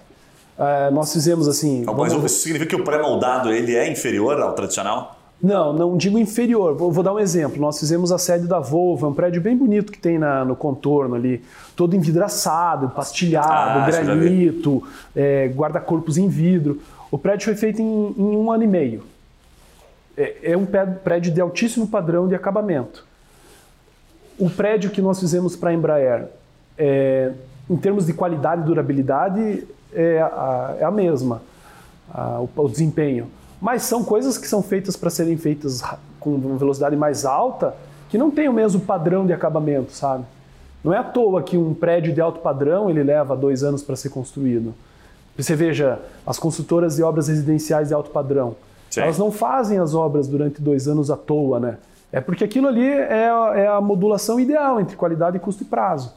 É, 0.58 0.90
nós 0.90 1.12
fizemos 1.12 1.48
assim. 1.48 1.84
Mas 1.84 2.12
vamos... 2.12 2.32
isso 2.32 2.42
significa 2.42 2.76
que 2.76 2.80
o 2.80 2.84
pré-moldado 2.84 3.52
ele 3.52 3.74
é 3.74 3.90
inferior 3.90 4.40
ao 4.40 4.52
tradicional? 4.54 5.15
Não, 5.42 5.72
não 5.72 5.96
digo 5.96 6.18
inferior. 6.18 6.74
Vou, 6.74 6.90
vou, 6.90 7.04
dar 7.04 7.12
um 7.12 7.18
exemplo. 7.18 7.60
Nós 7.60 7.78
fizemos 7.78 8.10
a 8.10 8.18
sede 8.18 8.46
da 8.46 8.58
Volvo, 8.58 9.06
é 9.06 9.08
um 9.10 9.14
prédio 9.14 9.40
bem 9.40 9.56
bonito 9.56 9.92
que 9.92 9.98
tem 9.98 10.18
na, 10.18 10.44
no 10.44 10.56
contorno 10.56 11.14
ali, 11.14 11.44
todo 11.74 11.94
envidraçado, 11.94 12.88
pastilhado, 12.88 13.80
ah, 13.80 13.86
granito, 13.86 14.82
é, 15.14 15.48
guarda-corpos 15.48 16.16
em 16.16 16.28
vidro. 16.28 16.80
O 17.10 17.18
prédio 17.18 17.44
foi 17.44 17.54
feito 17.54 17.82
em, 17.82 18.14
em 18.16 18.36
um 18.36 18.50
ano 18.50 18.64
e 18.64 18.66
meio. 18.66 19.04
É, 20.16 20.52
é, 20.52 20.56
um 20.56 20.66
prédio 21.04 21.32
de 21.32 21.40
altíssimo 21.40 21.86
padrão 21.86 22.26
de 22.26 22.34
acabamento. 22.34 23.06
O 24.38 24.48
prédio 24.48 24.90
que 24.90 25.02
nós 25.02 25.20
fizemos 25.20 25.54
para 25.54 25.70
a 25.70 25.74
Embraer, 25.74 26.26
é, 26.78 27.32
em 27.68 27.76
termos 27.76 28.06
de 28.06 28.14
qualidade 28.14 28.62
e 28.62 28.64
durabilidade, 28.64 29.66
é 29.92 30.20
a, 30.20 30.76
é 30.80 30.84
a 30.84 30.90
mesma, 30.90 31.42
a, 32.12 32.40
o, 32.40 32.48
o 32.56 32.68
desempenho. 32.68 33.28
Mas 33.66 33.82
são 33.82 34.04
coisas 34.04 34.38
que 34.38 34.46
são 34.46 34.62
feitas 34.62 34.94
para 34.94 35.10
serem 35.10 35.36
feitas 35.36 35.82
com 36.20 36.56
velocidade 36.56 36.94
mais 36.94 37.24
alta 37.24 37.74
que 38.08 38.16
não 38.16 38.30
tem 38.30 38.48
o 38.48 38.52
mesmo 38.52 38.80
padrão 38.80 39.26
de 39.26 39.32
acabamento, 39.32 39.90
sabe? 39.90 40.24
Não 40.84 40.94
é 40.94 40.98
à 40.98 41.02
toa 41.02 41.42
que 41.42 41.58
um 41.58 41.74
prédio 41.74 42.14
de 42.14 42.20
alto 42.20 42.38
padrão 42.38 42.88
ele 42.88 43.02
leva 43.02 43.36
dois 43.36 43.64
anos 43.64 43.82
para 43.82 43.96
ser 43.96 44.10
construído. 44.10 44.72
Você 45.36 45.56
veja, 45.56 45.98
as 46.24 46.38
construtoras 46.38 46.94
de 46.94 47.02
obras 47.02 47.26
residenciais 47.26 47.88
de 47.88 47.94
alto 47.94 48.10
padrão, 48.10 48.54
Sim. 48.88 49.00
elas 49.00 49.18
não 49.18 49.32
fazem 49.32 49.80
as 49.80 49.94
obras 49.94 50.28
durante 50.28 50.62
dois 50.62 50.86
anos 50.86 51.10
à 51.10 51.16
toa, 51.16 51.58
né? 51.58 51.78
É 52.12 52.20
porque 52.20 52.44
aquilo 52.44 52.68
ali 52.68 52.88
é, 52.88 53.28
é 53.56 53.66
a 53.66 53.80
modulação 53.80 54.38
ideal 54.38 54.80
entre 54.80 54.94
qualidade, 54.94 55.40
custo 55.40 55.64
e 55.64 55.66
prazo. 55.66 56.14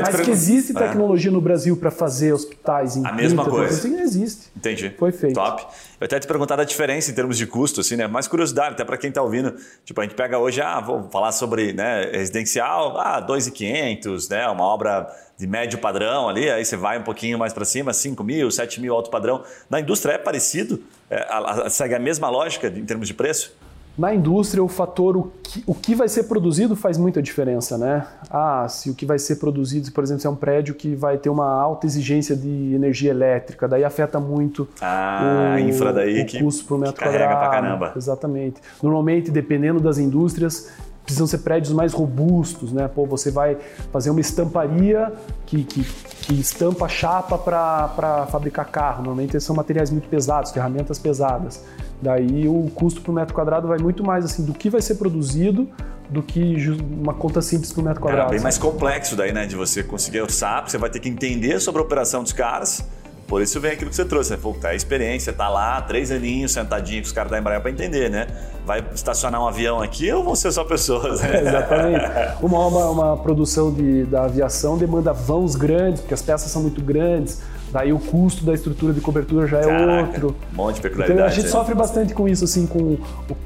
Mas 0.00 0.20
que 0.20 0.30
existe 0.30 0.72
é. 0.72 0.74
tecnologia 0.74 1.30
é. 1.30 1.32
no 1.32 1.40
Brasil 1.40 1.76
para 1.76 1.90
fazer 1.90 2.32
hospitais 2.32 2.96
em 2.96 3.06
A 3.06 3.12
mesma 3.12 3.44
coisa. 3.44 3.74
Assim, 3.74 4.00
existe. 4.00 4.50
Entendi. 4.56 4.94
Foi 4.98 5.12
feito. 5.12 5.34
Top. 5.34 5.66
Eu 6.00 6.04
até 6.04 6.18
te 6.18 6.26
perguntar 6.26 6.60
a 6.60 6.64
diferença 6.64 7.10
em 7.10 7.14
termos 7.14 7.36
de 7.36 7.46
custo, 7.46 7.80
assim, 7.80 7.96
né? 7.96 8.06
Mais 8.06 8.28
curiosidade, 8.28 8.74
até 8.74 8.84
para 8.84 8.96
quem 8.96 9.08
está 9.08 9.22
ouvindo. 9.22 9.54
Tipo, 9.84 10.00
a 10.00 10.04
gente 10.04 10.14
pega 10.14 10.38
hoje, 10.38 10.60
ah, 10.60 10.80
vou 10.80 11.08
falar 11.10 11.32
sobre 11.32 11.72
né, 11.72 12.10
residencial, 12.12 12.98
ah, 12.98 13.24
2.500, 13.26 14.30
né? 14.30 14.48
Uma 14.48 14.64
obra 14.64 15.06
de 15.38 15.46
médio 15.46 15.78
padrão 15.78 16.28
ali, 16.28 16.48
aí 16.50 16.64
você 16.64 16.76
vai 16.76 16.98
um 16.98 17.02
pouquinho 17.02 17.38
mais 17.38 17.52
para 17.52 17.64
cima, 17.64 17.92
5 17.92 18.24
mil, 18.24 18.50
7 18.50 18.80
mil 18.80 18.94
alto 18.94 19.10
padrão. 19.10 19.44
Na 19.68 19.80
indústria 19.80 20.14
é 20.14 20.18
parecido? 20.18 20.82
É, 21.10 21.18
a, 21.28 21.66
a, 21.66 21.70
segue 21.70 21.94
a 21.94 21.98
mesma 21.98 22.30
lógica 22.30 22.68
em 22.68 22.84
termos 22.84 23.06
de 23.06 23.14
preço? 23.14 23.54
Na 23.98 24.14
indústria, 24.14 24.62
o 24.62 24.68
fator 24.68 25.16
o 25.16 25.32
que, 25.42 25.64
o 25.66 25.74
que 25.74 25.94
vai 25.94 26.08
ser 26.08 26.24
produzido 26.24 26.76
faz 26.76 26.98
muita 26.98 27.22
diferença, 27.22 27.78
né? 27.78 28.06
Ah, 28.30 28.66
se 28.68 28.90
o 28.90 28.94
que 28.94 29.06
vai 29.06 29.18
ser 29.18 29.36
produzido, 29.36 29.90
por 29.90 30.04
exemplo, 30.04 30.20
se 30.20 30.26
é 30.26 30.30
um 30.30 30.36
prédio 30.36 30.74
que 30.74 30.94
vai 30.94 31.16
ter 31.16 31.30
uma 31.30 31.50
alta 31.50 31.86
exigência 31.86 32.36
de 32.36 32.74
energia 32.74 33.10
elétrica, 33.10 33.66
daí 33.66 33.84
afeta 33.84 34.20
muito 34.20 34.68
ah, 34.82 35.56
o, 35.56 35.58
infra 35.60 35.94
daí 35.94 36.22
o 36.22 36.26
que, 36.26 36.42
custo 36.42 36.66
por 36.66 36.78
metro 36.78 36.96
que 36.96 37.04
quadrado. 37.04 37.38
Pra 37.38 37.48
caramba. 37.48 37.92
Exatamente. 37.96 38.60
Normalmente, 38.82 39.30
dependendo 39.30 39.80
das 39.80 39.96
indústrias, 39.96 40.70
precisam 41.06 41.26
ser 41.26 41.38
prédios 41.38 41.72
mais 41.72 41.92
robustos, 41.92 42.72
né? 42.72 42.88
Pô, 42.92 43.06
você 43.06 43.30
vai 43.30 43.56
fazer 43.92 44.10
uma 44.10 44.20
estamparia 44.20 45.12
que, 45.46 45.62
que, 45.62 45.84
que 45.84 46.34
estampa 46.34 46.88
chapa 46.88 47.38
para 47.38 48.26
fabricar 48.30 48.66
carro. 48.66 48.98
Normalmente 48.98 49.40
são 49.40 49.54
materiais 49.54 49.90
muito 49.90 50.08
pesados, 50.08 50.50
ferramentas 50.50 50.98
pesadas. 50.98 51.64
Daí 52.00 52.46
o 52.48 52.70
custo 52.74 53.00
por 53.00 53.12
metro 53.12 53.34
quadrado 53.34 53.68
vai 53.68 53.78
muito 53.78 54.04
mais 54.04 54.24
assim 54.24 54.44
do 54.44 54.52
que 54.52 54.68
vai 54.68 54.82
ser 54.82 54.96
produzido 54.96 55.68
do 56.08 56.22
que 56.22 56.56
uma 57.00 57.14
conta 57.14 57.42
simples 57.42 57.72
por 57.72 57.82
metro 57.82 58.00
quadrado. 58.00 58.28
É 58.28 58.36
bem 58.36 58.40
mais 58.40 58.58
complexo 58.58 59.16
daí, 59.16 59.32
né? 59.32 59.46
De 59.46 59.56
você 59.56 59.82
conseguir 59.82 60.20
orçar, 60.20 60.68
você 60.68 60.78
vai 60.78 60.90
ter 60.90 61.00
que 61.00 61.08
entender 61.08 61.58
sobre 61.60 61.80
a 61.80 61.84
operação 61.84 62.22
dos 62.22 62.32
caras. 62.32 62.84
Por 63.26 63.42
isso 63.42 63.60
vem 63.60 63.72
aquilo 63.72 63.90
que 63.90 63.96
você 63.96 64.04
trouxe, 64.04 64.30
né? 64.30 64.38
Pô, 64.40 64.52
tá 64.52 64.68
a 64.68 64.74
experiência, 64.74 65.32
tá 65.32 65.48
lá, 65.48 65.82
três 65.82 66.12
aninhos, 66.12 66.52
sentadinho 66.52 67.02
com 67.02 67.06
os 67.06 67.12
caras 67.12 67.30
da 67.30 67.38
Embraer 67.38 67.60
para 67.60 67.72
entender, 67.72 68.08
né? 68.08 68.28
Vai 68.64 68.84
estacionar 68.94 69.42
um 69.42 69.48
avião 69.48 69.82
aqui 69.82 70.12
ou 70.12 70.22
vão 70.22 70.36
ser 70.36 70.52
só 70.52 70.62
pessoas? 70.62 71.20
Né? 71.20 71.38
É, 71.38 71.40
exatamente. 71.48 72.04
Uma, 72.40 72.66
uma, 72.66 72.90
uma 72.90 73.16
produção 73.16 73.72
de, 73.72 74.04
da 74.04 74.24
aviação 74.24 74.78
demanda 74.78 75.12
vãos 75.12 75.56
grandes, 75.56 76.00
porque 76.00 76.14
as 76.14 76.22
peças 76.22 76.50
são 76.50 76.62
muito 76.62 76.80
grandes 76.80 77.40
Daí 77.72 77.92
o 77.92 77.98
custo 77.98 78.44
da 78.44 78.54
estrutura 78.54 78.92
de 78.92 79.00
cobertura 79.00 79.46
já 79.46 79.58
é 79.58 79.66
Caraca, 79.66 80.08
outro. 80.08 80.36
Um 80.52 80.56
monte 80.56 80.76
de 80.76 80.82
peculiaridade. 80.82 81.20
Então 81.20 81.26
a 81.26 81.34
gente 81.34 81.48
sofre 81.48 81.74
bastante 81.74 82.14
com 82.14 82.28
isso, 82.28 82.44
assim, 82.44 82.66
com 82.66 82.78
o 82.78 83.36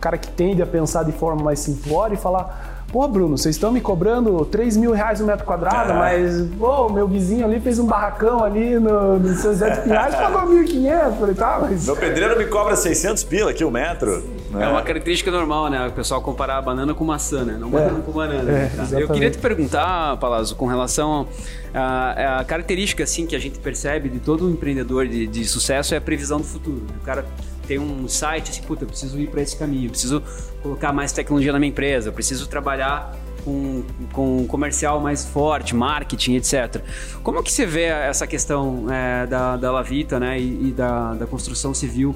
cara 0.00 0.18
que 0.18 0.28
tende 0.28 0.62
a 0.62 0.66
pensar 0.66 1.04
de 1.04 1.12
forma 1.12 1.42
mais 1.42 1.58
simplória 1.60 2.14
e 2.14 2.16
falar 2.16 2.76
Pô, 2.92 3.06
Bruno, 3.08 3.36
vocês 3.36 3.56
estão 3.56 3.72
me 3.72 3.80
cobrando 3.80 4.44
3 4.44 4.76
mil 4.76 4.92
reais 4.92 5.20
o 5.20 5.24
metro 5.26 5.44
quadrado, 5.44 5.92
mas, 5.94 6.48
pô, 6.58 6.88
meu 6.88 7.08
vizinho 7.08 7.44
ali 7.44 7.58
fez 7.58 7.78
um 7.78 7.86
barracão 7.86 8.44
ali 8.44 8.78
no, 8.78 9.18
no 9.18 9.34
seu 9.34 9.52
Zé 9.54 9.70
de 9.70 9.80
Pinhais 9.82 10.14
e 10.14 10.16
pagou 10.16 10.42
1.500. 10.54 11.18
Falei, 11.18 11.34
tá, 11.34 11.58
mas... 11.60 11.86
Meu 11.86 11.96
pedreiro 11.96 12.38
me 12.38 12.46
cobra 12.46 12.76
600 12.76 13.24
pila 13.24 13.50
aqui 13.50 13.64
o 13.64 13.70
metro. 13.70 14.22
Né? 14.50 14.64
É 14.64 14.68
uma 14.68 14.82
característica 14.82 15.30
normal, 15.30 15.68
né? 15.68 15.86
O 15.86 15.92
pessoal 15.92 16.20
comparar 16.20 16.60
banana 16.62 16.94
com 16.94 17.04
maçã, 17.04 17.44
né? 17.44 17.56
Não 17.58 17.68
banana 17.68 17.98
é. 17.98 18.02
com 18.02 18.12
banana. 18.12 18.50
É, 18.50 18.68
tá? 18.68 19.00
Eu 19.00 19.08
queria 19.08 19.30
te 19.30 19.38
perguntar, 19.38 20.16
Palazzo, 20.18 20.54
com 20.54 20.66
relação 20.66 21.26
a, 21.74 22.40
a, 22.40 22.44
característica, 22.44 23.04
assim, 23.04 23.26
que 23.26 23.34
a 23.34 23.38
gente 23.38 23.58
percebe 23.58 24.08
de 24.08 24.20
todo 24.20 24.48
empreendedor 24.50 25.06
de, 25.06 25.26
de 25.26 25.44
sucesso 25.44 25.94
é 25.94 25.98
a 25.98 26.00
previsão 26.00 26.38
do 26.38 26.44
futuro. 26.44 26.82
Né? 26.82 26.94
O 27.00 27.04
cara 27.04 27.26
tem 27.66 27.78
um 27.78 28.08
site 28.08 28.50
assim, 28.50 28.62
puta, 28.62 28.84
eu 28.84 28.88
preciso 28.88 29.18
ir 29.18 29.28
para 29.28 29.42
esse 29.42 29.56
caminho, 29.56 29.86
eu 29.86 29.90
preciso 29.90 30.22
colocar 30.62 30.92
mais 30.92 31.12
tecnologia 31.12 31.52
na 31.52 31.58
minha 31.58 31.70
empresa, 31.70 32.08
eu 32.08 32.12
preciso 32.12 32.46
trabalhar 32.46 33.12
com, 33.44 33.82
com 34.12 34.38
um 34.38 34.46
comercial 34.46 35.00
mais 35.00 35.24
forte, 35.24 35.74
marketing, 35.74 36.36
etc. 36.36 36.82
Como 37.22 37.42
que 37.42 37.52
você 37.52 37.66
vê 37.66 37.84
essa 37.84 38.26
questão 38.26 38.86
é, 38.90 39.26
da, 39.26 39.56
da 39.56 39.72
Lavita 39.72 40.18
né, 40.20 40.38
e, 40.38 40.68
e 40.68 40.72
da, 40.72 41.14
da 41.14 41.26
construção 41.26 41.74
civil 41.74 42.14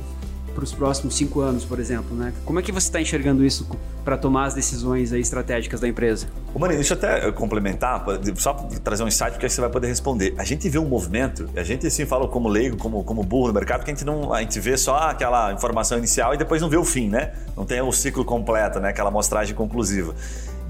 para 0.55 0.64
os 0.64 0.72
próximos 0.72 1.16
cinco 1.16 1.40
anos, 1.40 1.64
por 1.64 1.78
exemplo? 1.78 2.16
Né? 2.16 2.32
Como 2.44 2.59
é 2.59 2.62
que 2.62 2.72
você 2.72 2.88
está 2.88 3.01
enxergando 3.01 3.44
isso 3.44 3.68
para 4.05 4.16
tomar 4.16 4.46
as 4.46 4.55
decisões 4.55 5.12
estratégicas 5.12 5.80
da 5.80 5.88
empresa? 5.88 6.26
Ô, 6.55 6.59
Mani, 6.59 6.74
deixa 6.74 6.94
eu 6.94 6.98
até 6.98 7.32
complementar, 7.32 8.05
só 8.36 8.55
trazer 8.82 9.03
um 9.03 9.09
insight, 9.09 9.32
porque 9.32 9.46
aí 9.46 9.51
você 9.51 9.61
vai 9.61 9.70
poder 9.70 9.88
responder. 9.88 10.34
A 10.38 10.44
gente 10.44 10.68
vê 10.68 10.78
um 10.78 10.86
movimento, 10.86 11.48
a 11.57 11.62
gente 11.62 11.86
assim 11.86 12.05
fala 12.05 12.26
como 12.28 12.48
leigo, 12.48 12.76
como, 12.76 13.03
como 13.05 13.22
burro 13.22 13.48
no 13.48 13.55
mercado, 13.55 13.84
que 13.84 13.90
a 13.90 13.94
gente 13.94 14.05
não 14.05 14.32
a 14.32 14.40
gente 14.40 14.59
vê 14.61 14.76
só 14.76 14.96
aquela 14.96 15.53
informação 15.53 15.98
inicial 15.98 16.34
e 16.34 16.36
depois 16.36 16.61
não 16.61 16.68
vê 16.68 16.76
o 16.76 16.84
fim, 16.84 17.09
né? 17.09 17.32
Não 17.57 17.64
tem 17.64 17.80
o 17.80 17.92
ciclo 17.92 18.24
completo, 18.24 18.80
né? 18.80 18.90
Aquela 18.90 19.09
amostragem 19.09 19.55
conclusiva 19.55 20.14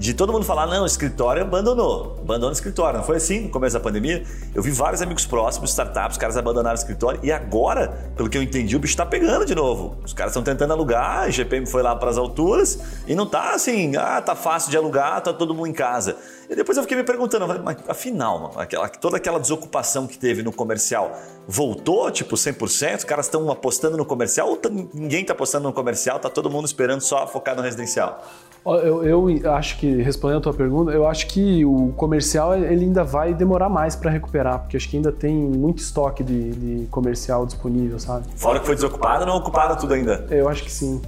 de 0.01 0.15
todo 0.15 0.33
mundo 0.33 0.43
falar, 0.43 0.65
não, 0.65 0.81
o 0.81 0.85
escritório 0.87 1.43
abandonou, 1.43 2.17
abandonou 2.23 2.49
o 2.49 2.51
escritório. 2.51 2.97
Não 2.97 3.05
foi 3.05 3.17
assim 3.17 3.41
no 3.41 3.49
começo 3.49 3.75
da 3.75 3.79
pandemia? 3.79 4.23
Eu 4.53 4.63
vi 4.63 4.71
vários 4.71 4.99
amigos 4.99 5.27
próximos, 5.27 5.69
startups, 5.69 6.17
caras 6.17 6.35
abandonaram 6.35 6.75
o 6.75 6.79
escritório 6.79 7.19
e 7.21 7.31
agora, 7.31 8.11
pelo 8.17 8.27
que 8.27 8.35
eu 8.35 8.41
entendi, 8.41 8.75
o 8.75 8.79
bicho 8.79 8.93
está 8.93 9.05
pegando 9.05 9.45
de 9.45 9.53
novo. 9.53 9.95
Os 10.03 10.11
caras 10.11 10.31
estão 10.31 10.41
tentando 10.41 10.73
alugar, 10.73 11.25
a 11.25 11.29
GPM 11.29 11.67
foi 11.67 11.83
lá 11.83 11.95
para 11.95 12.09
as 12.09 12.17
alturas 12.17 12.79
e 13.05 13.13
não 13.13 13.27
tá 13.27 13.53
assim, 13.53 13.95
ah, 13.95 14.19
tá 14.19 14.33
fácil 14.33 14.71
de 14.71 14.77
alugar, 14.77 15.21
tá 15.21 15.31
todo 15.31 15.53
mundo 15.53 15.67
em 15.67 15.73
casa. 15.73 16.17
E 16.49 16.55
depois 16.55 16.75
eu 16.75 16.83
fiquei 16.83 16.97
me 16.97 17.03
perguntando, 17.03 17.47
mas 17.63 17.77
afinal, 17.87 18.53
aquela, 18.57 18.89
toda 18.89 19.17
aquela 19.17 19.39
desocupação 19.39 20.07
que 20.07 20.17
teve 20.17 20.41
no 20.41 20.51
comercial 20.51 21.15
voltou, 21.47 22.09
tipo, 22.09 22.35
100%? 22.35 22.97
Os 22.97 23.03
caras 23.03 23.27
estão 23.27 23.51
apostando 23.51 23.97
no 23.97 24.05
comercial 24.05 24.49
ou 24.49 24.59
ninguém 24.95 25.21
está 25.21 25.33
apostando 25.33 25.67
no 25.67 25.73
comercial, 25.73 26.17
tá 26.17 26.27
todo 26.27 26.49
mundo 26.49 26.65
esperando 26.65 27.01
só 27.01 27.27
focar 27.27 27.55
no 27.55 27.61
residencial? 27.61 28.25
Eu, 28.63 29.03
eu, 29.03 29.53
acho 29.53 29.79
que, 29.79 30.01
respondendo 30.03 30.37
a 30.37 30.41
tua 30.41 30.53
pergunta, 30.53 30.91
eu 30.91 31.07
acho 31.07 31.25
que 31.27 31.65
o 31.65 31.91
comercial 31.97 32.53
ele 32.53 32.85
ainda 32.85 33.03
vai 33.03 33.33
demorar 33.33 33.69
mais 33.69 33.95
para 33.95 34.11
recuperar, 34.11 34.59
porque 34.59 34.77
acho 34.77 34.87
que 34.87 34.97
ainda 34.97 35.11
tem 35.11 35.35
muito 35.35 35.79
estoque 35.79 36.23
de, 36.23 36.51
de, 36.51 36.87
comercial 36.87 37.45
disponível, 37.45 37.99
sabe? 37.99 38.25
Fora 38.35 38.59
que 38.59 38.65
foi 38.67 38.75
desocupado, 38.75 39.25
não 39.25 39.37
ocuparam 39.37 39.75
tudo 39.75 39.95
ainda? 39.95 40.27
Eu 40.29 40.47
acho 40.47 40.63
que 40.63 40.71
sim. 40.71 41.01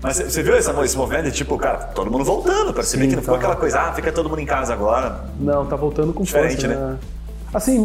Mas 0.00 0.16
você 0.18 0.42
viu 0.42 0.56
esse, 0.56 0.70
esse 0.70 0.96
movimento 0.96 1.24
de 1.24 1.32
tipo, 1.32 1.58
cara, 1.58 1.78
todo 1.78 2.10
mundo 2.10 2.24
voltando, 2.24 2.72
para 2.72 2.84
que 2.84 2.96
não 2.96 3.22
foi 3.22 3.34
tá. 3.34 3.40
aquela 3.40 3.56
coisa, 3.56 3.80
ah, 3.80 3.92
fica 3.92 4.12
todo 4.12 4.28
mundo 4.28 4.40
em 4.40 4.46
casa 4.46 4.72
agora. 4.72 5.24
Não, 5.38 5.66
tá 5.66 5.74
voltando 5.74 6.12
com 6.12 6.22
Diferente, 6.22 6.64
força, 6.64 6.68
né? 6.68 6.76
né? 6.92 6.98
Assim, 7.52 7.84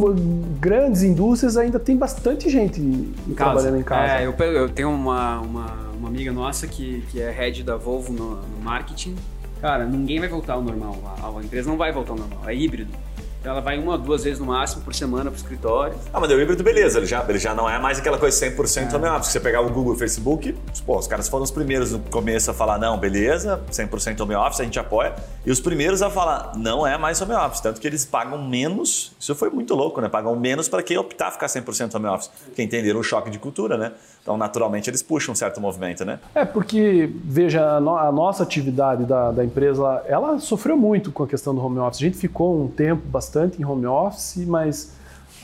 grandes 0.60 1.02
indústrias 1.02 1.58
ainda 1.58 1.80
tem 1.80 1.98
bastante 1.98 2.48
gente 2.50 2.80
em 2.80 3.34
trabalhando 3.36 3.78
em 3.78 3.84
casa. 3.84 4.20
É, 4.20 4.26
eu, 4.28 4.32
eu 4.32 4.70
tenho 4.70 4.92
uma, 4.92 5.40
uma, 5.40 5.66
uma, 6.06 6.10
amiga 6.10 6.32
nossa 6.32 6.68
que, 6.68 7.04
que 7.12 7.22
é 7.22 7.32
head 7.32 7.64
da 7.64 7.76
Volvo 7.76 8.14
no, 8.14 8.36
no 8.36 8.62
marketing 8.62 9.16
Cara, 9.62 9.86
ninguém 9.86 10.20
vai 10.20 10.30
voltar 10.30 10.54
ao 10.54 10.62
normal. 10.62 10.96
A, 11.22 11.40
a 11.40 11.44
empresa 11.44 11.68
não 11.68 11.78
vai 11.78 11.92
voltar 11.92 12.12
ao 12.12 12.20
normal. 12.20 12.48
É 12.48 12.54
híbrido. 12.54 12.92
Então 13.40 13.54
ela 13.54 13.62
vai 13.62 13.78
uma 13.78 13.92
ou 13.92 13.98
duas 14.00 14.24
vezes 14.24 14.40
no 14.40 14.48
máximo 14.48 14.82
por 14.82 14.94
semana 14.96 15.30
pro 15.30 15.40
escritório. 15.40 15.96
Ah, 16.12 16.20
mas 16.20 16.32
o 16.32 16.40
híbrido, 16.40 16.64
beleza. 16.64 16.98
Ele 16.98 17.06
já, 17.06 17.24
ele 17.30 17.38
já 17.38 17.54
não 17.54 17.70
é 17.70 17.78
mais 17.78 18.00
aquela 18.00 18.18
coisa 18.18 18.44
100% 18.44 18.92
é. 18.92 18.96
home 18.96 19.08
office. 19.08 19.28
Se 19.28 19.34
você 19.34 19.40
pegar 19.40 19.62
o 19.62 19.70
Google 19.70 19.94
e 19.94 19.96
o 19.96 20.00
Facebook, 20.00 20.56
pô, 20.84 20.98
os 20.98 21.06
caras 21.06 21.30
foram 21.30 21.44
os 21.44 21.52
primeiros 21.52 21.92
no 21.92 22.00
começo 22.00 22.50
a 22.50 22.56
falar, 22.56 22.80
não, 22.80 22.98
beleza, 22.98 23.62
100% 23.72 24.20
home 24.20 24.34
office, 24.34 24.62
a 24.62 24.64
gente 24.64 24.80
apoia. 24.80 25.14
E 25.46 25.52
os 25.52 25.60
primeiros 25.60 26.02
a 26.02 26.10
falar, 26.10 26.54
não 26.58 26.88
é 26.88 26.98
mais 26.98 27.22
home 27.22 27.34
office. 27.34 27.62
Tanto 27.62 27.80
que 27.80 27.86
eles 27.86 28.04
pagam 28.04 28.44
menos. 28.44 29.16
Isso 29.20 29.36
foi 29.36 29.52
muito 29.52 29.76
louco, 29.76 30.02
né? 30.02 30.10
Pagam 30.10 30.36
menos 30.36 30.68
para 30.68 30.82
quem 30.82 30.98
optar 30.98 31.30
ficar 31.30 31.46
100% 31.46 31.94
home 31.94 32.08
office. 32.08 32.32
Porque 32.46 32.64
entenderam 32.64 33.00
o 33.00 33.04
choque 33.04 33.30
de 33.30 33.38
cultura, 33.38 33.78
né? 33.78 33.92
Então, 34.26 34.38
naturalmente, 34.38 34.90
eles 34.90 35.04
puxam 35.04 35.34
um 35.34 35.36
certo 35.36 35.62
movimento, 35.62 36.04
né? 36.04 36.18
É, 36.34 36.44
porque, 36.44 37.12
veja, 37.24 37.76
a, 37.76 37.80
no, 37.80 37.96
a 37.96 38.12
nossa 38.12 38.42
atividade 38.42 39.06
da, 39.06 39.32
da, 39.32 39.46
empresa, 39.46 40.02
ela 40.08 40.40
sofreu 40.40 40.76
muito 40.76 41.12
com 41.12 41.22
a 41.22 41.28
questão 41.28 41.54
do 41.54 41.64
home 41.64 41.78
office. 41.78 42.02
A 42.02 42.06
gente 42.06 42.18
ficou 42.18 42.60
um 42.60 42.68
tempo 42.68 43.04
bastante 43.08 43.62
em 43.62 43.64
home 43.64 43.86
office, 43.86 44.44
mas 44.48 44.94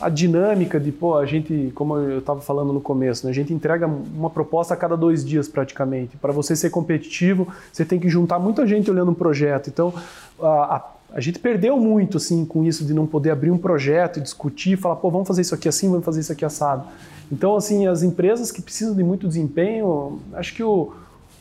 a 0.02 0.10
dinâmica 0.10 0.80
de, 0.80 0.92
pô, 0.92 1.16
a 1.16 1.28
gente, 1.28 1.72
como 1.76 1.96
eu 1.96 2.18
estava 2.18 2.42
falando 2.42 2.74
no 2.74 2.82
começo, 2.82 3.24
né, 3.24 3.30
a 3.30 3.36
gente 3.36 3.54
entrega 3.54 3.86
uma 3.86 4.32
proposta 4.32 4.74
a 4.74 4.78
cada 4.78 4.98
dois 4.98 5.24
dias 5.24 5.48
praticamente. 5.48 6.18
Para 6.18 6.32
você 6.32 6.56
ser 6.56 6.72
competitivo, 6.72 7.48
você 7.72 7.86
tem 7.86 8.00
que 8.00 8.10
juntar 8.10 8.40
muita 8.40 8.66
gente 8.66 8.90
olhando 8.90 9.12
um 9.12 9.14
projeto. 9.14 9.70
Então, 9.70 9.94
a, 10.42 10.78
a 10.78 10.80
a 11.14 11.20
gente 11.20 11.40
perdeu 11.40 11.78
muito 11.78 12.18
assim 12.18 12.46
com 12.46 12.64
isso 12.64 12.86
de 12.86 12.94
não 12.94 13.06
poder 13.06 13.32
abrir 13.32 13.52
um 13.52 13.58
projeto 13.58 14.18
e 14.18 14.22
discutir, 14.22 14.78
falar, 14.78 14.96
pô, 14.96 15.10
vamos 15.12 15.28
fazer 15.28 15.42
isso 15.42 15.54
aqui 15.54 15.68
assim, 15.68 15.90
vamos 15.90 16.06
fazer 16.06 16.22
isso 16.22 16.32
aqui 16.32 16.46
assado. 16.46 16.86
Então, 17.32 17.56
assim, 17.56 17.88
as 17.88 18.04
empresas 18.04 18.52
que 18.52 18.62
precisam 18.62 18.94
de 18.94 19.04
muito 19.04 19.28
desempenho, 19.28 20.20
acho 20.34 20.54
que 20.54 20.64
o, 20.64 20.94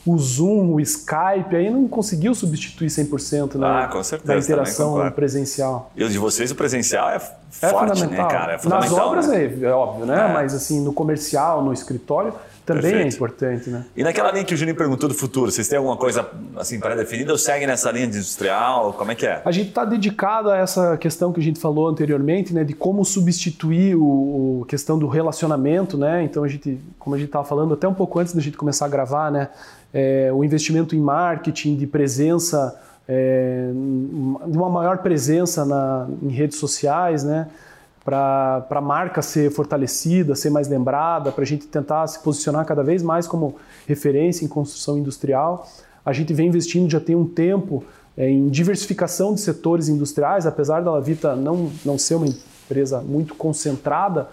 o 0.06 0.18
Zoom, 0.18 0.74
o 0.74 0.80
Skype, 0.80 1.54
aí 1.54 1.68
não 1.68 1.88
conseguiu 1.88 2.34
substituir 2.34 2.88
100% 2.88 3.56
né, 3.56 3.66
ah, 3.66 3.88
com 3.88 4.02
certeza, 4.02 4.32
da 4.32 4.38
interação 4.38 4.94
também, 4.94 5.10
presencial. 5.10 5.90
E 5.96 6.06
de 6.08 6.18
vocês, 6.18 6.50
o 6.50 6.54
presencial 6.54 7.10
é, 7.10 7.16
é 7.16 7.68
forte, 7.68 8.06
né, 8.06 8.16
cara? 8.16 8.60
É 8.62 8.68
Nas 8.68 8.92
obras 8.92 9.28
né? 9.28 9.44
é, 9.44 9.64
é, 9.64 9.70
óbvio, 9.70 10.06
né? 10.06 10.30
É. 10.30 10.32
Mas 10.32 10.54
assim, 10.54 10.80
no 10.80 10.92
comercial, 10.92 11.64
no 11.64 11.72
escritório, 11.72 12.32
também 12.74 12.90
é 12.90 12.94
Perfeito. 12.94 13.12
é 13.12 13.16
importante, 13.16 13.70
né? 13.70 13.84
E 13.96 14.02
naquela 14.04 14.30
linha 14.30 14.44
que 14.44 14.54
o 14.54 14.56
Juninho 14.56 14.76
perguntou 14.76 15.08
do 15.08 15.14
futuro, 15.14 15.50
vocês 15.50 15.66
têm 15.68 15.78
alguma 15.78 15.96
coisa 15.96 16.28
assim 16.56 16.78
pré-definida 16.78 17.32
ou 17.32 17.38
seguem 17.38 17.66
nessa 17.66 17.90
linha 17.90 18.06
de 18.06 18.16
industrial? 18.16 18.92
Como 18.92 19.10
é 19.10 19.14
que 19.14 19.26
é? 19.26 19.42
A 19.44 19.50
gente 19.50 19.70
está 19.70 19.84
dedicado 19.84 20.50
a 20.50 20.56
essa 20.56 20.96
questão 20.96 21.32
que 21.32 21.40
a 21.40 21.42
gente 21.42 21.58
falou 21.58 21.88
anteriormente, 21.88 22.54
né? 22.54 22.62
De 22.62 22.72
como 22.72 23.04
substituir 23.04 23.96
o, 23.96 24.60
o 24.60 24.64
questão 24.66 24.98
do 24.98 25.08
relacionamento, 25.08 25.98
né? 25.98 26.22
Então 26.22 26.44
a 26.44 26.48
gente, 26.48 26.78
como 26.98 27.16
a 27.16 27.18
gente 27.18 27.28
estava 27.28 27.44
falando 27.44 27.74
até 27.74 27.88
um 27.88 27.94
pouco 27.94 28.18
antes 28.18 28.32
da 28.34 28.40
gente 28.40 28.56
começar 28.56 28.86
a 28.86 28.88
gravar, 28.88 29.30
né? 29.30 29.48
É, 29.92 30.30
o 30.32 30.44
investimento 30.44 30.94
em 30.94 31.00
marketing, 31.00 31.76
de 31.76 31.86
presença 31.86 32.78
é, 33.08 33.70
de 34.46 34.56
uma 34.56 34.70
maior 34.70 34.98
presença 34.98 35.64
na, 35.64 36.08
em 36.22 36.28
redes 36.28 36.58
sociais, 36.58 37.24
né? 37.24 37.48
Para 38.04 38.66
a 38.70 38.80
marca 38.80 39.20
ser 39.22 39.50
fortalecida, 39.50 40.34
ser 40.34 40.50
mais 40.50 40.68
lembrada, 40.68 41.30
para 41.30 41.42
a 41.42 41.46
gente 41.46 41.66
tentar 41.66 42.06
se 42.06 42.18
posicionar 42.20 42.64
cada 42.64 42.82
vez 42.82 43.02
mais 43.02 43.26
como 43.26 43.56
referência 43.86 44.44
em 44.44 44.48
construção 44.48 44.98
industrial. 44.98 45.68
A 46.04 46.12
gente 46.12 46.32
vem 46.32 46.48
investindo 46.48 46.90
já 46.90 47.00
tem 47.00 47.14
um 47.14 47.26
tempo 47.26 47.84
é, 48.16 48.28
em 48.28 48.48
diversificação 48.48 49.34
de 49.34 49.40
setores 49.40 49.88
industriais, 49.88 50.46
apesar 50.46 50.82
da 50.82 50.90
Lavita 50.90 51.36
não, 51.36 51.70
não 51.84 51.98
ser 51.98 52.16
uma 52.16 52.26
empresa 52.26 53.00
muito 53.00 53.34
concentrada, 53.34 54.28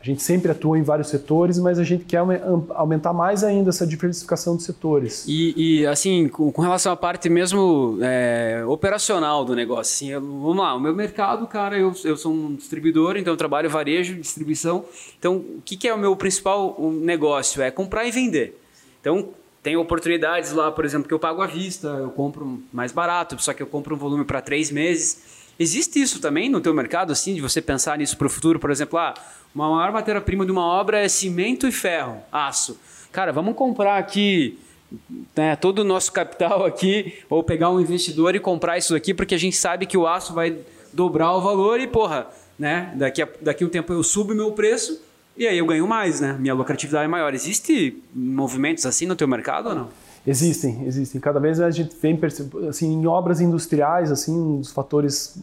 a 0.00 0.04
gente 0.04 0.22
sempre 0.22 0.50
atua 0.50 0.78
em 0.78 0.82
vários 0.82 1.08
setores, 1.08 1.58
mas 1.58 1.78
a 1.78 1.84
gente 1.84 2.06
quer 2.06 2.22
aumentar 2.70 3.12
mais 3.12 3.44
ainda 3.44 3.68
essa 3.68 3.86
diversificação 3.86 4.56
de 4.56 4.62
setores. 4.62 5.26
E, 5.28 5.80
e 5.80 5.86
assim, 5.86 6.26
com, 6.26 6.50
com, 6.50 6.62
relação 6.62 6.90
à 6.90 6.96
parte 6.96 7.28
mesmo 7.28 7.98
é, 8.00 8.64
operacional 8.66 9.44
do 9.44 9.54
negócio, 9.54 9.92
assim, 9.92 10.10
eu, 10.10 10.20
vamos 10.22 10.56
lá, 10.56 10.74
o 10.74 10.80
meu 10.80 10.94
mercado, 10.94 11.46
cara, 11.46 11.76
eu, 11.76 11.92
eu 12.02 12.16
sou 12.16 12.32
um 12.32 12.54
distribuidor, 12.54 13.18
então 13.18 13.34
eu 13.34 13.36
trabalho 13.36 13.68
varejo, 13.68 14.14
distribuição. 14.14 14.86
Então, 15.18 15.36
o 15.36 15.62
que, 15.62 15.76
que 15.76 15.86
é 15.86 15.92
o 15.92 15.98
meu 15.98 16.16
principal 16.16 16.76
negócio? 16.80 17.60
É 17.60 17.70
comprar 17.70 18.06
e 18.06 18.10
vender. 18.10 18.58
Então, 19.02 19.28
tem 19.62 19.76
oportunidades 19.76 20.52
lá, 20.52 20.72
por 20.72 20.86
exemplo, 20.86 21.06
que 21.06 21.12
eu 21.12 21.18
pago 21.18 21.42
à 21.42 21.46
vista, 21.46 21.88
eu 21.88 22.08
compro 22.08 22.62
mais 22.72 22.90
barato, 22.90 23.36
só 23.38 23.52
que 23.52 23.62
eu 23.62 23.66
compro 23.66 23.94
um 23.94 23.98
volume 23.98 24.24
para 24.24 24.40
três 24.40 24.70
meses. 24.70 25.39
Existe 25.62 26.00
isso 26.00 26.22
também 26.22 26.48
no 26.48 26.58
teu 26.58 26.72
mercado, 26.72 27.12
assim, 27.12 27.34
de 27.34 27.42
você 27.42 27.60
pensar 27.60 27.98
nisso 27.98 28.16
para 28.16 28.26
o 28.26 28.30
futuro? 28.30 28.58
Por 28.58 28.70
exemplo, 28.70 28.98
ah, 28.98 29.12
uma 29.54 29.68
maior 29.68 29.92
matéria-prima 29.92 30.46
de 30.46 30.50
uma 30.50 30.64
obra 30.64 30.98
é 30.98 31.06
cimento 31.06 31.68
e 31.68 31.70
ferro, 31.70 32.16
aço. 32.32 32.80
Cara, 33.12 33.30
vamos 33.30 33.54
comprar 33.54 33.98
aqui 33.98 34.58
né, 35.36 35.54
todo 35.56 35.80
o 35.80 35.84
nosso 35.84 36.12
capital 36.12 36.64
aqui, 36.66 37.12
ou 37.28 37.42
pegar 37.42 37.68
um 37.68 37.78
investidor 37.78 38.34
e 38.34 38.40
comprar 38.40 38.78
isso 38.78 38.96
aqui, 38.96 39.12
porque 39.12 39.34
a 39.34 39.38
gente 39.38 39.54
sabe 39.54 39.84
que 39.84 39.98
o 39.98 40.06
aço 40.06 40.32
vai 40.32 40.56
dobrar 40.94 41.34
o 41.34 41.42
valor 41.42 41.78
e, 41.78 41.86
porra, 41.86 42.28
né, 42.58 42.94
daqui 42.96 43.20
a, 43.20 43.28
daqui 43.42 43.62
um 43.62 43.68
tempo 43.68 43.92
eu 43.92 44.02
subo 44.02 44.34
meu 44.34 44.52
preço 44.52 44.98
e 45.36 45.46
aí 45.46 45.58
eu 45.58 45.66
ganho 45.66 45.86
mais, 45.86 46.22
né? 46.22 46.36
Minha 46.40 46.54
lucratividade 46.54 47.04
é 47.04 47.08
maior. 47.08 47.34
Existe 47.34 48.02
movimentos 48.14 48.86
assim 48.86 49.04
no 49.04 49.14
teu 49.14 49.28
mercado 49.28 49.68
ou 49.68 49.74
não? 49.74 49.88
Existem, 50.26 50.84
existem. 50.86 51.20
Cada 51.20 51.40
vez 51.40 51.60
a 51.60 51.70
gente 51.70 51.96
vem 52.00 52.18
assim 52.68 52.92
em 52.92 53.06
obras 53.06 53.40
industriais, 53.40 54.10
assim, 54.10 54.32
um 54.32 54.58
dos 54.58 54.70
fatores 54.70 55.38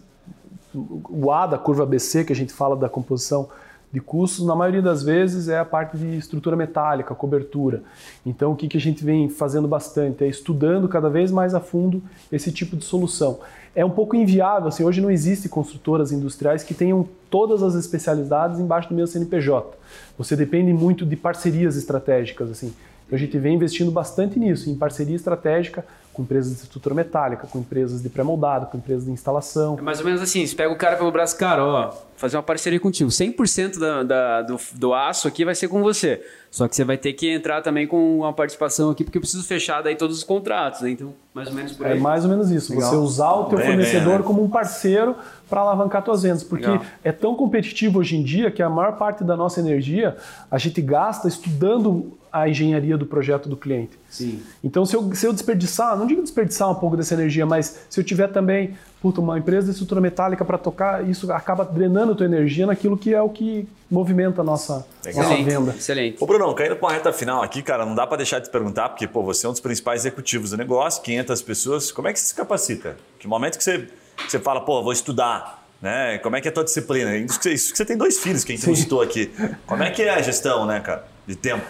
o 1.10 1.32
A 1.32 1.48
da 1.48 1.58
curva 1.58 1.84
ABC 1.84 2.24
que 2.24 2.34
a 2.34 2.36
gente 2.36 2.54
fala 2.54 2.76
da 2.76 2.90
composição 2.90 3.50
de 3.92 4.02
custos, 4.02 4.46
na 4.46 4.56
maioria 4.56 4.82
das 4.82 5.02
vezes 5.02 5.48
é 5.48 5.58
a 5.58 5.66
parte 5.66 5.98
de 5.98 6.18
estrutura 6.18 6.56
metálica, 6.56 7.16
cobertura. 7.16 7.84
Então, 8.26 8.52
o 8.52 8.56
que, 8.56 8.68
que 8.68 8.78
a 8.78 8.82
gente 8.82 9.04
vem 9.04 9.30
fazendo 9.30 9.68
bastante 9.68 10.24
é 10.24 10.28
estudando 10.28 10.90
cada 10.90 11.10
vez 11.10 11.32
mais 11.32 11.56
a 11.56 11.60
fundo 11.60 12.04
esse 12.32 12.52
tipo 12.52 12.76
de 12.76 12.84
solução. 12.84 13.40
É 13.74 13.86
um 13.86 13.90
pouco 13.90 14.16
inviável, 14.16 14.68
assim, 14.68 14.84
hoje 14.84 15.00
não 15.00 15.10
existe 15.10 15.48
construtoras 15.48 16.12
industriais 16.12 16.64
que 16.64 16.74
tenham 16.74 17.08
todas 17.30 17.64
as 17.64 17.76
especialidades 17.76 18.60
embaixo 18.60 18.90
do 18.90 18.96
mesmo 18.96 19.08
CNPJ. 19.08 19.78
Você 20.18 20.36
depende 20.36 20.74
muito 20.74 21.06
de 21.06 21.16
parcerias 21.16 21.78
estratégicas, 21.78 22.52
assim. 22.52 22.74
Então, 23.08 23.16
a 23.16 23.20
gente 23.20 23.38
vem 23.40 23.56
investindo 23.56 23.90
bastante 23.90 24.38
nisso, 24.38 24.70
em 24.70 24.76
parceria 24.76 25.16
estratégica 25.16 25.84
com 26.14 26.24
empresas 26.24 26.52
de 26.52 26.64
estrutura 26.64 26.96
metálica, 26.96 27.46
com 27.46 27.60
empresas 27.60 28.02
de 28.02 28.10
pré-moldado, 28.10 28.66
com 28.66 28.78
empresas 28.78 29.06
de 29.06 29.12
instalação. 29.12 29.78
É 29.78 29.82
mais 29.82 30.00
ou 30.00 30.06
menos 30.06 30.20
assim, 30.20 30.46
você 30.46 30.56
pega 30.56 30.74
o 30.74 30.76
cara 30.76 30.98
pelo 30.98 31.12
braço, 31.12 31.38
cara, 31.38 31.64
ó, 31.64 31.94
fazer 32.18 32.36
uma 32.36 32.44
parceria 32.44 32.80
contigo. 32.80 33.10
100% 33.10 33.80
da, 33.80 34.04
da, 34.04 34.42
do, 34.42 34.60
do 34.74 34.94
aço 34.94 35.28
aqui 35.28 35.46
vai 35.46 35.56
ser 35.56 35.68
com 35.68 35.82
você. 35.82 36.22
Só 36.50 36.68
que 36.68 36.76
você 36.76 36.84
vai 36.84 36.98
ter 36.98 37.14
que 37.14 37.30
entrar 37.30 37.62
também 37.62 37.86
com 37.86 38.20
uma 38.20 38.34
participação 38.34 38.90
aqui, 38.90 39.04
porque 39.04 39.18
eu 39.18 39.22
preciso 39.22 39.44
fechar 39.44 39.82
daí 39.82 39.96
todos 39.96 40.18
os 40.18 40.24
contratos. 40.24 40.82
Né? 40.82 40.92
Então, 40.92 41.14
mais 41.34 41.48
ou 41.48 41.54
menos 41.54 41.74
por 41.74 41.86
é 41.86 41.92
aí. 41.92 41.98
É 41.98 42.02
mais 42.02 42.24
ou 42.24 42.30
menos 42.30 42.50
isso. 42.50 42.74
Legal. 42.74 42.90
Você 42.90 42.96
usar 42.96 43.34
o 43.34 43.46
teu 43.46 43.60
fornecedor 43.60 44.20
né? 44.20 44.26
como 44.26 44.44
um 44.44 44.50
parceiro 44.50 45.16
para 45.48 45.62
alavancar 45.62 46.04
suas 46.04 46.24
vendas. 46.24 46.44
Porque 46.44 46.66
Legal. 46.66 46.86
é 47.04 47.12
tão 47.12 47.36
competitivo 47.36 48.00
hoje 48.00 48.18
em 48.18 48.24
dia 48.24 48.50
que 48.50 48.64
a 48.64 48.70
maior 48.70 48.98
parte 48.98 49.24
da 49.24 49.38
nossa 49.38 49.60
energia 49.60 50.18
a 50.50 50.58
gente 50.58 50.82
gasta 50.82 51.28
estudando 51.28 52.18
a 52.32 52.50
engenharia 52.50 52.98
do 52.98 53.06
projeto 53.06 53.48
do 53.48 53.56
cliente. 53.56 53.92
Sim. 54.10 54.42
Então, 54.64 54.86
se 54.86 54.96
eu, 54.96 55.14
se 55.14 55.26
eu 55.26 55.34
desperdiçar, 55.34 55.98
não 55.98 56.08
digo 56.08 56.22
desperdiçar 56.22 56.70
um 56.70 56.76
pouco 56.76 56.96
dessa 56.96 57.14
energia, 57.14 57.46
mas 57.46 57.80
se 57.90 58.00
eu 58.00 58.04
tiver 58.04 58.28
também 58.28 58.76
puta, 59.02 59.22
uma 59.22 59.38
empresa 59.38 59.66
de 59.68 59.72
estrutura 59.72 60.02
metálica 60.02 60.44
para 60.44 60.58
tocar, 60.58 61.08
isso 61.08 61.32
acaba 61.32 61.64
drenando 61.64 62.14
a 62.14 62.16
tua 62.16 62.26
energia 62.26 62.66
naquilo 62.66 62.98
que 62.98 63.14
é 63.14 63.22
o 63.22 63.30
que 63.30 63.68
movimenta 63.90 64.42
a 64.42 64.44
nossa, 64.44 64.86
nossa 65.16 65.36
venda. 65.44 65.72
Excelente. 65.78 66.18
Ô, 66.22 66.26
Brunão, 66.26 66.54
caindo 66.54 66.76
para 66.76 66.90
a 66.90 66.94
reta 66.94 67.14
final 67.14 67.42
aqui, 67.42 67.62
cara, 67.62 67.86
não 67.86 67.96
dá 67.96 68.08
para 68.08 68.18
deixar 68.18 68.40
de 68.40 68.46
te 68.46 68.52
perguntar, 68.52 68.90
porque 68.90 69.08
pô, 69.08 69.24
você 69.24 69.46
é 69.46 69.50
um 69.50 69.52
dos 69.52 69.62
principais 69.62 70.02
executivos 70.02 70.52
do 70.52 70.58
negócio, 70.58 71.02
500 71.04 71.42
pessoas, 71.42 71.92
como 71.92 72.08
é 72.08 72.14
que 72.14 72.20
você 72.20 72.28
se 72.28 72.36
capacita? 72.36 72.98
Que 73.20 73.28
momento 73.28 73.58
que 73.58 73.64
você, 73.64 73.88
você 74.28 74.40
fala, 74.40 74.62
pô, 74.62 74.82
vou 74.82 74.92
estudar, 74.94 75.64
né? 75.82 76.18
Como 76.18 76.36
é 76.36 76.42
que 76.42 76.48
é 76.48 76.52
a 76.52 76.54
tua 76.54 76.64
disciplina? 76.64 77.16
Isso 77.16 77.38
que 77.38 77.44
você, 77.44 77.54
isso 77.54 77.72
que 77.72 77.78
você 77.78 77.86
tem 77.86 77.98
dois 77.98 78.18
filhos 78.18 78.44
que 78.44 78.54
a 78.54 78.56
gente 78.56 78.76
citou 78.76 79.02
aqui. 79.02 79.32
Como 79.66 79.84
é 79.84 79.92
que 79.92 80.02
é 80.02 80.10
a 80.10 80.22
gestão, 80.22 80.66
né, 80.66 80.80
cara, 80.80 81.06
de 81.26 81.36
tempo? 81.36 81.66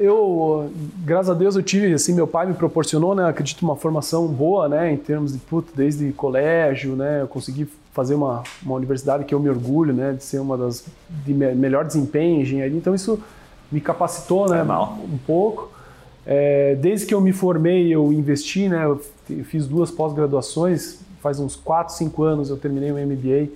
Eu, 0.00 0.70
graças 1.04 1.30
a 1.30 1.34
Deus, 1.34 1.54
eu 1.54 1.62
tive, 1.62 1.92
assim, 1.92 2.12
meu 2.12 2.26
pai 2.26 2.46
me 2.46 2.54
proporcionou, 2.54 3.14
né, 3.14 3.28
acredito, 3.28 3.62
uma 3.62 3.76
formação 3.76 4.26
boa, 4.26 4.68
né, 4.68 4.92
em 4.92 4.96
termos 4.96 5.32
de, 5.32 5.38
puto, 5.38 5.72
desde 5.74 6.10
colégio, 6.12 6.96
né, 6.96 7.22
eu 7.22 7.28
consegui 7.28 7.68
fazer 7.92 8.16
uma, 8.16 8.42
uma 8.64 8.74
universidade 8.74 9.24
que 9.24 9.32
eu 9.32 9.38
me 9.38 9.48
orgulho, 9.48 9.94
né, 9.94 10.12
de 10.12 10.24
ser 10.24 10.40
uma 10.40 10.58
das 10.58 10.84
de 11.24 11.32
melhor 11.32 11.84
desempenho 11.84 12.40
em 12.40 12.42
engenharia, 12.42 12.76
então 12.76 12.94
isso 12.94 13.22
me 13.70 13.80
capacitou, 13.80 14.48
né, 14.48 14.62
um 14.62 15.18
pouco. 15.24 15.70
É, 16.26 16.74
desde 16.74 17.06
que 17.06 17.14
eu 17.14 17.20
me 17.20 17.32
formei, 17.32 17.94
eu 17.94 18.12
investi, 18.12 18.68
né, 18.68 18.84
eu 18.86 19.00
fiz 19.44 19.68
duas 19.68 19.90
pós-graduações, 19.90 20.98
faz 21.22 21.38
uns 21.38 21.54
4, 21.54 21.94
5 21.94 22.22
anos 22.24 22.50
eu 22.50 22.56
terminei 22.56 22.90
o 22.90 22.96
MBA 22.96 23.48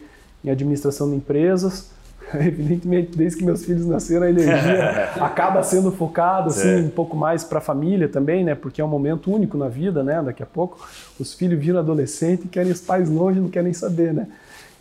em 0.45 0.51
administração 0.51 1.11
de 1.11 1.17
empresas, 1.17 1.91
Evidentemente, 2.35 3.17
desde 3.17 3.39
que 3.39 3.45
meus 3.45 3.65
filhos 3.65 3.87
nasceram, 3.87 4.27
a 4.27 4.31
energia 4.31 5.11
acaba 5.21 5.63
sendo 5.63 5.91
focada 5.91 6.49
assim, 6.49 6.69
é. 6.69 6.81
um 6.81 6.91
pouco 6.91 7.17
mais 7.17 7.43
para 7.43 7.59
a 7.59 7.61
família 7.61 8.09
também, 8.09 8.45
né? 8.45 8.55
Porque 8.55 8.81
é 8.81 8.85
um 8.85 8.89
momento 8.89 9.33
único 9.33 9.57
na 9.57 9.69
vida, 9.69 10.03
né? 10.03 10.23
Daqui 10.23 10.43
a 10.43 10.47
pouco 10.47 10.87
os 11.19 11.35
filhos 11.35 11.59
viram 11.59 11.79
adolescente 11.79 12.45
e 12.45 12.49
querem 12.49 12.71
os 12.71 12.81
pais 12.81 13.09
longe, 13.09 13.41
não 13.41 13.49
querem 13.49 13.73
saber, 13.73 14.13
né? 14.13 14.27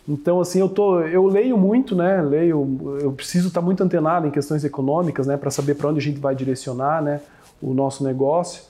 Então, 0.06 0.40
assim, 0.40 0.58
eu, 0.58 0.68
tô, 0.68 1.00
eu 1.00 1.26
leio 1.26 1.56
muito, 1.58 1.94
né? 1.94 2.22
Leio, 2.22 2.98
eu 3.00 3.12
preciso 3.12 3.48
estar 3.48 3.60
muito 3.60 3.82
antenado 3.82 4.26
em 4.26 4.30
questões 4.30 4.64
econômicas, 4.64 5.26
né? 5.26 5.36
Para 5.36 5.50
saber 5.50 5.74
para 5.74 5.88
onde 5.88 5.98
a 5.98 6.02
gente 6.02 6.18
vai 6.18 6.34
direcionar, 6.34 7.02
né? 7.02 7.20
O 7.60 7.74
nosso 7.74 8.02
negócio. 8.02 8.62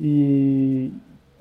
E 0.00 0.90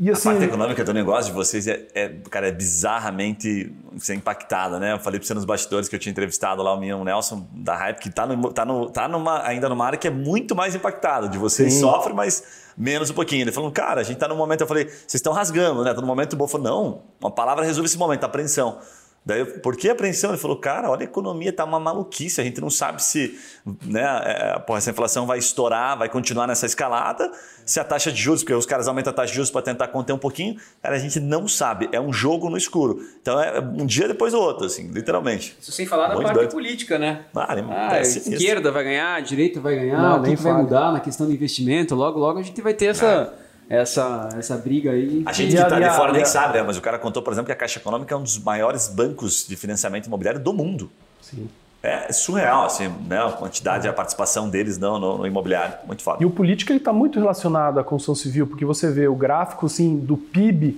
assim, 0.09 0.29
a 0.29 0.31
parte 0.31 0.45
econômica 0.45 0.83
do 0.83 0.93
negócio 0.93 1.25
de 1.25 1.35
vocês 1.35 1.67
é, 1.67 1.87
é, 1.93 2.09
cara, 2.29 2.47
é 2.47 2.51
bizarramente 2.51 3.71
é 4.09 4.13
impactada, 4.13 4.79
né? 4.79 4.93
Eu 4.93 4.99
falei 4.99 5.19
para 5.19 5.27
você 5.27 5.33
nos 5.33 5.45
bastidores 5.45 5.87
que 5.87 5.95
eu 5.95 5.99
tinha 5.99 6.11
entrevistado 6.11 6.63
lá 6.63 6.73
o 6.73 6.79
meu 6.79 7.03
Nelson 7.03 7.45
da 7.53 7.75
Hype, 7.75 7.99
que 7.99 8.09
está 8.09 8.25
no, 8.25 8.51
tá 8.51 8.65
no, 8.65 8.89
tá 8.89 9.07
numa, 9.07 9.45
ainda 9.45 9.69
numa 9.69 9.85
área 9.85 9.99
que 9.99 10.07
é 10.07 10.11
muito 10.11 10.55
mais 10.55 10.73
impactada. 10.73 11.27
De 11.29 11.37
vocês 11.37 11.73
Sim. 11.73 11.81
sofre, 11.81 12.13
mas 12.13 12.43
menos 12.75 13.09
um 13.09 13.13
pouquinho. 13.13 13.43
Ele 13.43 13.51
falou, 13.51 13.71
cara, 13.71 14.01
a 14.01 14.03
gente 14.03 14.15
está 14.15 14.27
num 14.27 14.35
momento, 14.35 14.61
eu 14.61 14.67
falei, 14.67 14.85
vocês 14.85 15.15
estão 15.15 15.33
rasgando, 15.33 15.83
né? 15.83 15.93
Tô 15.93 16.01
num 16.01 16.07
momento 16.07 16.35
bom. 16.35 16.47
Falou, 16.47 16.65
não, 16.65 17.01
uma 17.19 17.29
palavra 17.29 17.63
resolve 17.63 17.87
esse 17.87 17.97
momento, 17.97 18.23
apreensão. 18.23 18.79
Daí, 19.23 19.41
eu, 19.41 19.45
por 19.59 19.77
que 19.77 19.87
apreensão? 19.87 20.31
Ele 20.31 20.39
falou, 20.39 20.57
cara, 20.57 20.89
olha 20.89 21.01
a 21.01 21.03
economia, 21.03 21.53
tá 21.53 21.63
uma 21.63 21.79
maluquice, 21.79 22.41
a 22.41 22.43
gente 22.43 22.59
não 22.59 22.71
sabe 22.71 23.03
se 23.03 23.37
né, 23.85 24.01
é, 24.25 24.59
porra, 24.59 24.79
essa 24.79 24.89
inflação 24.89 25.27
vai 25.27 25.37
estourar, 25.37 25.95
vai 25.95 26.09
continuar 26.09 26.47
nessa 26.47 26.65
escalada, 26.65 27.31
se 27.63 27.79
a 27.79 27.83
taxa 27.83 28.11
de 28.11 28.19
juros, 28.19 28.41
porque 28.41 28.55
os 28.55 28.65
caras 28.65 28.87
aumentam 28.87 29.11
a 29.11 29.15
taxa 29.15 29.27
de 29.27 29.35
juros 29.35 29.51
para 29.51 29.61
tentar 29.61 29.89
conter 29.89 30.11
um 30.11 30.17
pouquinho, 30.17 30.55
cara, 30.81 30.95
a 30.95 30.99
gente 30.99 31.19
não 31.19 31.47
sabe, 31.47 31.87
é 31.91 32.01
um 32.01 32.11
jogo 32.11 32.49
no 32.49 32.57
escuro. 32.57 32.99
Então 33.21 33.39
é 33.39 33.59
um 33.59 33.85
dia 33.85 34.07
depois 34.07 34.33
do 34.33 34.39
outro, 34.39 34.65
assim, 34.65 34.87
literalmente. 34.91 35.55
Isso 35.61 35.71
sem 35.71 35.85
falar 35.85 36.07
da 36.07 36.19
parte 36.19 36.33
doido. 36.33 36.51
política, 36.51 36.97
né? 36.97 37.25
Ah, 37.35 37.53
ah, 37.69 37.93
a 37.93 38.01
esquerda 38.01 38.71
vai 38.71 38.83
ganhar, 38.83 39.15
a 39.15 39.19
direita 39.19 39.59
vai 39.59 39.75
ganhar, 39.75 40.01
não, 40.01 40.19
o 40.19 40.23
que, 40.23 40.35
que 40.35 40.41
vai 40.41 40.53
mudar 40.53 40.91
na 40.91 40.99
questão 40.99 41.27
do 41.27 41.33
investimento, 41.33 41.93
logo, 41.93 42.17
logo 42.17 42.39
a 42.39 42.43
gente 42.43 42.59
vai 42.59 42.73
ter 42.73 42.85
essa... 42.87 43.31
É 43.37 43.50
essa, 43.71 44.27
essa 44.37 44.57
briga 44.57 44.91
aí. 44.91 45.23
A 45.25 45.31
gente 45.31 45.55
que 45.55 45.61
está 45.61 45.79
de 45.79 45.95
fora 45.95 46.11
nem 46.11 46.25
sabe, 46.25 46.57
né? 46.57 46.63
Mas 46.63 46.77
o 46.77 46.81
cara 46.81 46.99
contou, 46.99 47.23
por 47.23 47.31
exemplo, 47.31 47.45
que 47.45 47.53
a 47.53 47.55
Caixa 47.55 47.79
Econômica 47.79 48.13
é 48.13 48.17
um 48.17 48.23
dos 48.23 48.37
maiores 48.37 48.89
bancos 48.89 49.47
de 49.47 49.55
financiamento 49.55 50.07
imobiliário 50.07 50.41
do 50.41 50.51
mundo. 50.51 50.91
Sim. 51.21 51.49
É 51.81 52.11
surreal, 52.11 52.65
assim, 52.65 52.93
né? 53.07 53.17
A 53.17 53.31
quantidade, 53.31 53.87
a 53.87 53.93
participação 53.93 54.49
deles 54.49 54.77
no, 54.77 54.99
no, 54.99 55.17
no 55.19 55.27
imobiliário. 55.27 55.75
Muito 55.87 56.03
foda. 56.03 56.21
E 56.21 56.25
o 56.25 56.29
político 56.29 56.73
está 56.73 56.91
muito 56.91 57.17
relacionado 57.17 57.79
à 57.79 57.83
construção 57.83 58.13
civil, 58.13 58.45
porque 58.45 58.65
você 58.65 58.91
vê 58.91 59.07
o 59.07 59.15
gráfico 59.15 59.65
assim, 59.65 59.97
do 59.97 60.17
PIB 60.17 60.77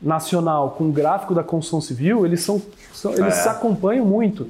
nacional 0.00 0.72
com 0.72 0.88
o 0.88 0.92
gráfico 0.92 1.32
da 1.34 1.44
construção 1.44 1.80
civil, 1.80 2.26
eles, 2.26 2.42
são, 2.42 2.60
são 2.92 3.12
eles 3.12 3.38
é. 3.38 3.42
se 3.42 3.48
acompanham 3.48 4.04
muito. 4.04 4.48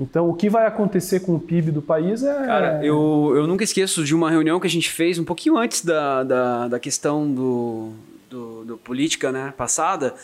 Então, 0.00 0.28
o 0.28 0.34
que 0.34 0.48
vai 0.48 0.66
acontecer 0.66 1.20
com 1.20 1.34
o 1.34 1.40
PIB 1.40 1.70
do 1.70 1.82
país 1.82 2.22
é. 2.22 2.46
Cara, 2.46 2.84
eu, 2.84 3.32
eu 3.36 3.46
nunca 3.46 3.62
esqueço 3.62 4.04
de 4.04 4.14
uma 4.14 4.30
reunião 4.30 4.58
que 4.58 4.66
a 4.66 4.70
gente 4.70 4.90
fez 4.90 5.18
um 5.18 5.24
pouquinho 5.24 5.56
antes 5.56 5.84
da, 5.84 6.24
da, 6.24 6.68
da 6.68 6.80
questão 6.80 7.32
do, 7.32 7.92
do, 8.30 8.64
do 8.64 8.78
política 8.78 9.30
né, 9.30 9.52
passada, 9.56 10.14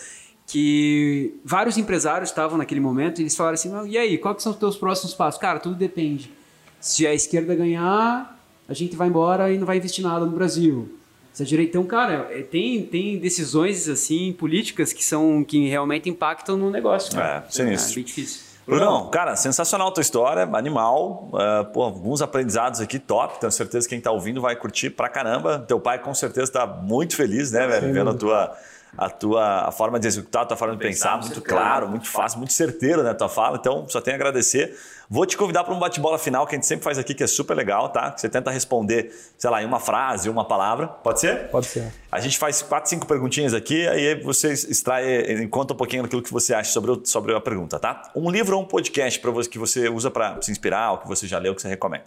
que 0.47 1.35
vários 1.45 1.77
empresários 1.77 2.31
estavam 2.31 2.57
naquele 2.57 2.81
momento 2.81 3.19
e 3.19 3.23
eles 3.23 3.37
falaram 3.37 3.55
assim: 3.55 3.71
e 3.87 3.99
aí, 3.99 4.17
quais 4.17 4.43
são 4.43 4.53
os 4.53 4.59
teus 4.59 4.77
próximos 4.77 5.15
passos? 5.15 5.41
Cara, 5.41 5.61
tudo 5.61 5.75
depende. 5.75 6.33
Se 6.81 7.07
a 7.07 7.13
esquerda 7.13 7.55
ganhar, 7.55 8.39
a 8.69 8.75
gente 8.75 8.97
vai 8.97 9.09
embora 9.09 9.53
e 9.53 9.59
não 9.59 9.67
vai 9.67 9.77
investir 9.77 10.03
nada 10.03 10.25
no 10.25 10.33
Brasil. 10.33 10.89
Você 11.33 11.57
é 11.57 11.63
Então, 11.63 11.85
cara, 11.85 12.29
é, 12.31 12.43
tem, 12.43 12.83
tem 12.83 13.17
decisões 13.19 13.89
assim 13.89 14.33
políticas 14.33 14.93
que 14.93 15.05
são 15.05 15.45
que 15.45 15.69
realmente 15.69 16.09
impactam 16.09 16.57
no 16.57 16.71
negócio. 16.71 17.13
Cara. 17.13 17.45
É, 17.47 17.51
sinistro. 17.51 17.93
É 17.93 17.95
bem 17.97 18.05
difícil. 18.05 18.48
Brunão, 18.69 19.09
cara, 19.09 19.35
sensacional 19.35 19.89
a 19.89 19.91
tua 19.91 20.03
história, 20.03 20.43
animal. 20.53 21.31
Uh, 21.33 21.65
pô, 21.73 21.83
alguns 21.83 22.21
aprendizados 22.21 22.81
aqui 22.81 22.99
top. 22.99 23.41
Tenho 23.41 23.51
certeza 23.51 23.89
que 23.89 23.95
quem 23.95 24.01
tá 24.01 24.11
ouvindo 24.11 24.43
vai 24.43 24.55
curtir 24.55 24.91
pra 24.91 25.09
caramba. 25.09 25.65
Teu 25.67 25.81
pai 25.81 25.99
com 25.99 26.13
certeza 26.13 26.53
tá 26.53 26.67
muito 26.67 27.17
feliz, 27.17 27.51
né, 27.51 27.67
velho? 27.67 27.93
Vendo 27.95 28.11
a 28.11 28.15
tua 28.15 28.57
a 28.97 29.11
tua 29.11 29.69
a 29.69 29.73
forma 29.73 29.99
de 29.99 30.07
executar, 30.07 30.43
a 30.43 30.47
tua 30.47 30.57
forma 30.57 30.77
de 30.77 30.81
pensar, 30.81 31.17
pensar 31.17 31.29
muito 31.29 31.43
claro, 31.43 31.89
muito 31.89 32.09
fácil, 32.09 32.39
muito 32.39 32.53
certeiro, 32.53 33.03
né, 33.03 33.15
tua 33.15 33.29
fala. 33.29 33.57
Então, 33.57 33.87
só 33.89 34.01
tenho 34.01 34.17
a 34.17 34.19
agradecer. 34.19 34.77
Vou 35.11 35.25
te 35.25 35.39
convidar 35.39 35.65
para 35.65 35.73
um 35.73 35.79
bate-bola 35.79 36.19
final 36.19 36.47
que 36.47 36.55
a 36.55 36.59
gente 36.59 36.67
sempre 36.67 36.85
faz 36.85 36.99
aqui, 36.99 37.15
que 37.15 37.25
é 37.25 37.27
super 37.27 37.55
legal, 37.55 37.89
tá? 37.89 38.11
Que 38.11 38.21
você 38.21 38.29
tenta 38.29 38.51
responder, 38.51 39.11
sei 39.39 39.49
lá, 39.49 39.63
em 39.63 39.67
uma 39.67 39.81
frase, 39.81 40.29
uma 40.29 40.45
palavra. 40.45 40.87
Pode 40.87 41.21
ser? 41.21 41.49
Pode 41.49 41.67
ser. 41.67 41.91
A 42.13 42.21
gente 42.21 42.37
faz 42.37 42.61
quatro, 42.61 42.91
cinco 42.91 43.07
perguntinhas 43.07 43.55
aqui, 43.55 43.89
aí 43.89 44.23
você 44.23 44.53
extrai, 44.53 45.47
conta 45.49 45.73
um 45.73 45.77
pouquinho 45.77 46.03
daquilo 46.03 46.23
que 46.23 46.33
você 46.33 46.53
acha 46.53 46.71
sobre, 46.71 46.91
o, 46.91 47.01
sobre 47.05 47.35
a 47.35 47.41
pergunta, 47.41 47.79
tá? 47.79 48.11
Um 48.15 48.31
livro 48.31 48.57
ou 48.57 48.63
um 48.63 48.67
podcast 48.67 49.19
para 49.19 49.31
você 49.31 49.49
que 49.49 49.59
você 49.59 49.89
usa 49.89 50.11
para 50.11 50.41
se 50.43 50.51
inspirar, 50.51 50.93
ou 50.93 50.99
que 50.99 51.09
você 51.09 51.27
já 51.27 51.39
leu, 51.39 51.55
que 51.55 51.63
você 51.63 51.69
recomenda? 51.69 52.05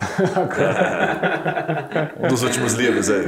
um 2.20 2.28
dos 2.28 2.42
últimos 2.42 2.74
livros 2.74 3.10
aí. 3.10 3.24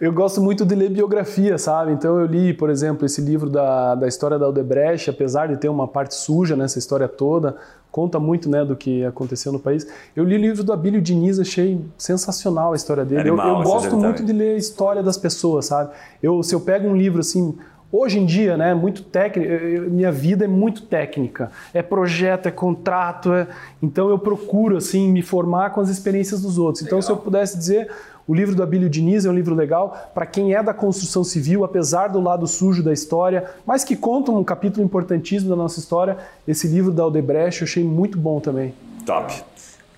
Eu 0.00 0.12
gosto 0.12 0.40
muito 0.40 0.64
de 0.64 0.74
ler 0.74 0.88
biografia, 0.88 1.58
sabe? 1.58 1.92
Então 1.92 2.18
eu 2.18 2.24
li, 2.24 2.54
por 2.54 2.70
exemplo, 2.70 3.04
esse 3.04 3.20
livro 3.20 3.50
da, 3.50 3.94
da 3.94 4.08
história 4.08 4.38
da 4.38 4.46
Aldebrecht, 4.46 5.10
apesar 5.10 5.48
de 5.48 5.58
ter 5.58 5.68
uma 5.68 5.86
parte 5.86 6.14
suja 6.14 6.56
nessa 6.56 6.78
história 6.78 7.06
toda, 7.06 7.56
conta 7.92 8.18
muito 8.18 8.48
né, 8.48 8.64
do 8.64 8.74
que 8.74 9.04
aconteceu 9.04 9.52
no 9.52 9.58
país. 9.58 9.86
Eu 10.16 10.24
li 10.24 10.36
o 10.36 10.38
livro 10.38 10.64
do 10.64 10.72
Abílio 10.72 11.02
Diniz, 11.02 11.38
achei 11.38 11.84
sensacional 11.98 12.72
a 12.72 12.76
história 12.76 13.04
dele. 13.04 13.28
Animal, 13.28 13.48
eu, 13.48 13.56
eu 13.58 13.62
gosto 13.62 13.94
muito 13.94 14.24
de 14.24 14.32
ler 14.32 14.54
a 14.54 14.58
história 14.58 15.02
das 15.02 15.18
pessoas, 15.18 15.66
sabe? 15.66 15.90
Eu, 16.22 16.42
se 16.42 16.54
eu 16.54 16.60
pego 16.60 16.88
um 16.88 16.96
livro 16.96 17.20
assim, 17.20 17.54
Hoje 17.92 18.20
em 18.20 18.24
dia, 18.24 18.56
né, 18.56 18.72
muito 18.72 19.02
técnico, 19.02 19.52
minha 19.90 20.12
vida 20.12 20.44
é 20.44 20.48
muito 20.48 20.82
técnica. 20.82 21.50
É 21.74 21.82
projeto, 21.82 22.46
é 22.46 22.50
contrato, 22.52 23.32
é... 23.32 23.48
então 23.82 24.08
eu 24.08 24.16
procuro 24.16 24.76
assim 24.76 25.10
me 25.10 25.22
formar 25.22 25.70
com 25.70 25.80
as 25.80 25.88
experiências 25.88 26.40
dos 26.40 26.56
outros. 26.56 26.84
Legal. 26.84 26.98
Então, 26.98 27.02
se 27.02 27.10
eu 27.10 27.16
pudesse 27.16 27.58
dizer, 27.58 27.90
o 28.26 28.34
livro 28.34 28.54
do 28.54 28.62
Abílio 28.62 28.88
Diniz 28.88 29.24
é 29.24 29.30
um 29.30 29.34
livro 29.34 29.54
legal 29.54 30.10
para 30.14 30.26
quem 30.26 30.54
é 30.54 30.62
da 30.62 30.72
construção 30.72 31.24
civil, 31.24 31.64
apesar 31.64 32.08
do 32.08 32.20
lado 32.20 32.46
sujo 32.46 32.82
da 32.82 32.92
história, 32.92 33.50
mas 33.66 33.84
que 33.84 33.96
conta 33.96 34.30
um 34.30 34.44
capítulo 34.44 34.84
importantíssimo 34.84 35.50
da 35.50 35.56
nossa 35.56 35.80
história. 35.80 36.16
Esse 36.46 36.68
livro 36.68 36.92
da 36.92 37.02
Aldebrecht 37.02 37.62
eu 37.62 37.66
achei 37.66 37.84
muito 37.84 38.18
bom 38.18 38.40
também. 38.40 38.74
Top. 39.04 39.42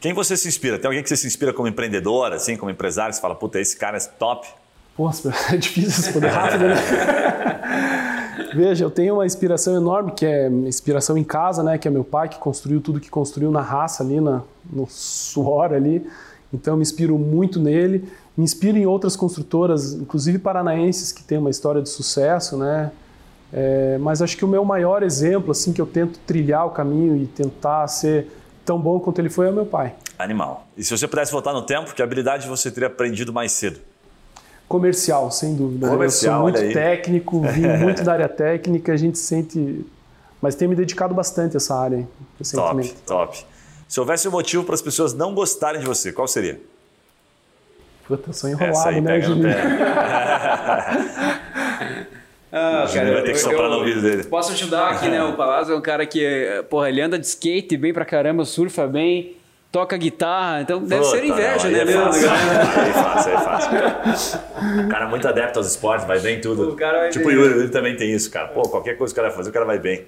Quem 0.00 0.12
você 0.12 0.36
se 0.36 0.48
inspira? 0.48 0.78
Tem 0.78 0.88
alguém 0.88 1.02
que 1.02 1.08
você 1.08 1.16
se 1.16 1.26
inspira 1.26 1.52
como 1.52 1.68
empreendedor, 1.68 2.32
assim, 2.32 2.56
como 2.56 2.70
empresário, 2.70 3.14
você 3.14 3.20
fala, 3.20 3.34
puta, 3.34 3.60
esse 3.60 3.76
cara 3.76 3.96
é 3.96 4.00
top? 4.00 4.48
Pô, 4.96 5.08
é 5.52 5.56
difícil 5.56 6.02
responder 6.02 6.28
rápido, 6.28 6.64
né? 6.68 6.74
Veja, 8.54 8.84
eu 8.84 8.90
tenho 8.90 9.14
uma 9.14 9.24
inspiração 9.24 9.76
enorme, 9.76 10.12
que 10.12 10.26
é 10.26 10.48
inspiração 10.48 11.16
em 11.16 11.24
casa, 11.24 11.62
né? 11.62 11.78
Que 11.78 11.88
é 11.88 11.90
meu 11.90 12.04
pai, 12.04 12.28
que 12.28 12.38
construiu 12.38 12.80
tudo 12.80 13.00
que 13.00 13.08
construiu 13.08 13.50
na 13.50 13.62
raça 13.62 14.02
ali, 14.02 14.20
na, 14.20 14.42
no 14.70 14.86
suor 14.88 15.72
ali. 15.72 16.06
Então, 16.53 16.74
eu 16.74 16.76
me 16.76 16.82
inspiro 16.82 17.18
muito 17.18 17.59
nele. 17.59 18.09
Me 18.36 18.44
inspiro 18.44 18.76
em 18.78 18.86
outras 18.86 19.16
construtoras, 19.16 19.94
inclusive 19.94 20.38
paranaenses, 20.38 21.12
que 21.12 21.22
têm 21.22 21.38
uma 21.38 21.50
história 21.50 21.80
de 21.80 21.88
sucesso, 21.88 22.57
né? 22.57 22.90
É, 23.53 23.98
mas 23.98 24.22
acho 24.22 24.36
que 24.36 24.44
o 24.44 24.48
meu 24.48 24.64
maior 24.64 25.03
exemplo, 25.03 25.50
assim, 25.50 25.72
que 25.72 25.80
eu 25.80 25.86
tento 25.86 26.18
trilhar 26.20 26.66
o 26.66 26.70
caminho 26.70 27.16
e 27.16 27.26
tentar 27.26 27.86
ser 27.88 28.28
tão 28.64 28.78
bom 28.78 28.98
quanto 28.98 29.18
ele 29.18 29.28
foi, 29.28 29.46
é 29.46 29.50
o 29.50 29.53
meu 29.53 29.66
pai. 29.66 29.94
Animal. 30.18 30.66
E 30.76 30.82
se 30.82 30.96
você 30.96 31.07
pudesse 31.07 31.30
voltar 31.32 31.53
no 31.53 31.62
tempo, 31.62 31.94
que 31.94 32.03
habilidade 32.03 32.48
você 32.48 32.70
teria 32.70 32.86
aprendido 32.86 33.32
mais 33.32 33.53
cedo? 33.53 33.80
Comercial, 34.66 35.30
sem 35.30 35.55
dúvida. 35.55 35.88
Comercial, 35.88 36.48
eu 36.48 36.55
sou 36.55 36.62
muito 36.62 36.72
técnico, 36.72 37.42
vim 37.42 37.66
muito 37.76 38.03
da 38.03 38.12
área 38.14 38.28
técnica, 38.28 38.92
a 38.92 38.96
gente 38.96 39.18
sente. 39.18 39.84
Mas 40.40 40.55
tenho 40.55 40.70
me 40.70 40.76
dedicado 40.76 41.14
bastante 41.14 41.57
a 41.57 41.59
essa 41.59 41.74
área 41.74 42.09
recentemente. 42.38 42.94
Top, 43.05 43.28
top. 43.32 43.46
Se 43.93 44.01
houvesse 44.01 44.26
um 44.26 44.30
motivo 44.30 44.64
para 44.64 44.74
as 44.74 44.80
pessoas 44.80 45.12
não 45.12 45.34
gostarem 45.34 45.78
de 45.78 45.86
você, 45.86 46.14
qual 46.14 46.26
seria? 46.26 46.59
Puta, 48.09 48.32
sou 48.32 48.49
enrolado, 48.49 49.03
né, 49.03 49.20
Julinho? 49.20 49.49
Ah, 52.55 52.86
cara, 52.93 53.12
vai 53.14 53.22
ter 53.22 53.32
que 53.32 53.38
soprar 53.38 53.70
no 53.70 53.76
ouvido 53.76 54.03
dele. 54.03 54.24
Posso 54.24 54.53
ajudar 54.53 54.90
aqui, 54.90 55.09
né? 55.09 55.22
O 55.24 55.32
Palazzo 55.36 55.72
é 55.72 55.74
um 55.74 55.80
cara 55.80 56.05
que, 56.05 56.64
porra, 56.68 56.90
ele 56.90 57.01
anda 57.01 57.18
de 57.18 57.24
skate 57.26 57.78
bem 57.78 57.95
pra 57.95 58.05
caramba, 58.05 58.45
surfa 58.45 58.86
bem, 58.86 59.36
toca 59.70 59.97
guitarra, 59.97 60.61
então 60.61 60.84
deve 60.84 61.03
ser 61.05 61.24
inveja, 61.24 61.70
não, 61.70 61.70
né, 61.70 61.82
é 61.82 61.86
fácil, 61.86 62.28
é 63.32 63.38
fácil, 63.38 63.76
é 63.76 64.01
fácil. 64.05 64.40
O 64.84 64.88
cara 64.88 65.07
é 65.07 65.09
muito 65.09 65.26
adepto 65.26 65.59
aos 65.59 65.68
esportes, 65.68 66.07
vai 66.07 66.20
bem 66.20 66.36
em 66.36 66.40
tudo. 66.43 66.76
Vai 66.76 67.09
tipo 67.09 67.28
bem. 67.28 67.36
o 67.38 67.40
Yuri, 67.40 67.61
ele 67.61 67.68
também 67.70 67.97
tem 67.97 68.12
isso, 68.12 68.30
cara. 68.30 68.49
Pô, 68.49 68.62
qualquer 68.62 68.99
coisa 68.99 69.14
que 69.14 69.18
o 69.18 69.22
cara 69.22 69.34
fazer, 69.34 69.49
o 69.49 69.53
cara 69.53 69.64
vai 69.64 69.78
bem. 69.78 70.07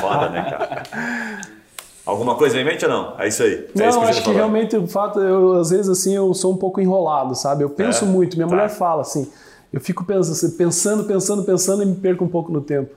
Foda, 0.00 0.28
né, 0.28 0.46
cara? 0.50 1.57
Alguma 2.08 2.36
coisa 2.36 2.58
em 2.58 2.64
mente 2.64 2.86
ou 2.86 2.90
não? 2.90 3.20
É 3.20 3.28
isso 3.28 3.42
aí. 3.42 3.52
É 3.52 3.78
não, 3.78 3.88
isso 3.90 4.00
que 4.00 4.06
acho 4.06 4.22
que 4.22 4.30
realmente 4.30 4.74
o 4.74 4.86
fato, 4.86 5.20
eu, 5.20 5.58
às 5.60 5.68
vezes 5.68 5.90
assim, 5.90 6.16
eu 6.16 6.32
sou 6.32 6.54
um 6.54 6.56
pouco 6.56 6.80
enrolado, 6.80 7.34
sabe? 7.34 7.62
Eu 7.62 7.68
penso 7.68 8.06
é? 8.06 8.08
muito, 8.08 8.34
minha 8.34 8.48
tá. 8.48 8.54
mulher 8.54 8.70
fala 8.70 9.02
assim, 9.02 9.30
eu 9.70 9.78
fico 9.78 10.02
pensando, 10.06 10.56
pensando, 10.56 11.04
pensando, 11.04 11.44
pensando 11.44 11.82
e 11.82 11.86
me 11.86 11.96
perco 11.96 12.24
um 12.24 12.28
pouco 12.28 12.50
no 12.50 12.62
tempo. 12.62 12.96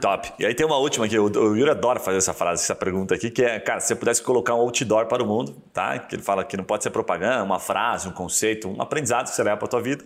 Top. 0.00 0.32
E 0.38 0.46
aí 0.46 0.54
tem 0.54 0.64
uma 0.64 0.76
última 0.76 1.08
que 1.08 1.18
o, 1.18 1.24
o 1.24 1.56
Yuri 1.56 1.70
adora 1.72 1.98
fazer 1.98 2.18
essa 2.18 2.32
frase, 2.32 2.62
essa 2.62 2.74
pergunta 2.76 3.16
aqui, 3.16 3.32
que 3.32 3.42
é, 3.42 3.58
cara, 3.58 3.80
se 3.80 3.88
você 3.88 3.96
pudesse 3.96 4.22
colocar 4.22 4.54
um 4.54 4.60
outdoor 4.60 5.06
para 5.06 5.24
o 5.24 5.26
mundo, 5.26 5.52
tá? 5.72 5.98
Que 5.98 6.14
ele 6.14 6.22
fala 6.22 6.44
que 6.44 6.56
não 6.56 6.62
pode 6.62 6.84
ser 6.84 6.90
propaganda, 6.90 7.42
uma 7.42 7.58
frase, 7.58 8.06
um 8.06 8.12
conceito, 8.12 8.68
um 8.68 8.80
aprendizado 8.80 9.28
que 9.28 9.34
você 9.34 9.42
leva 9.42 9.56
para 9.56 9.66
a 9.66 9.70
tua 9.70 9.80
vida. 9.80 10.04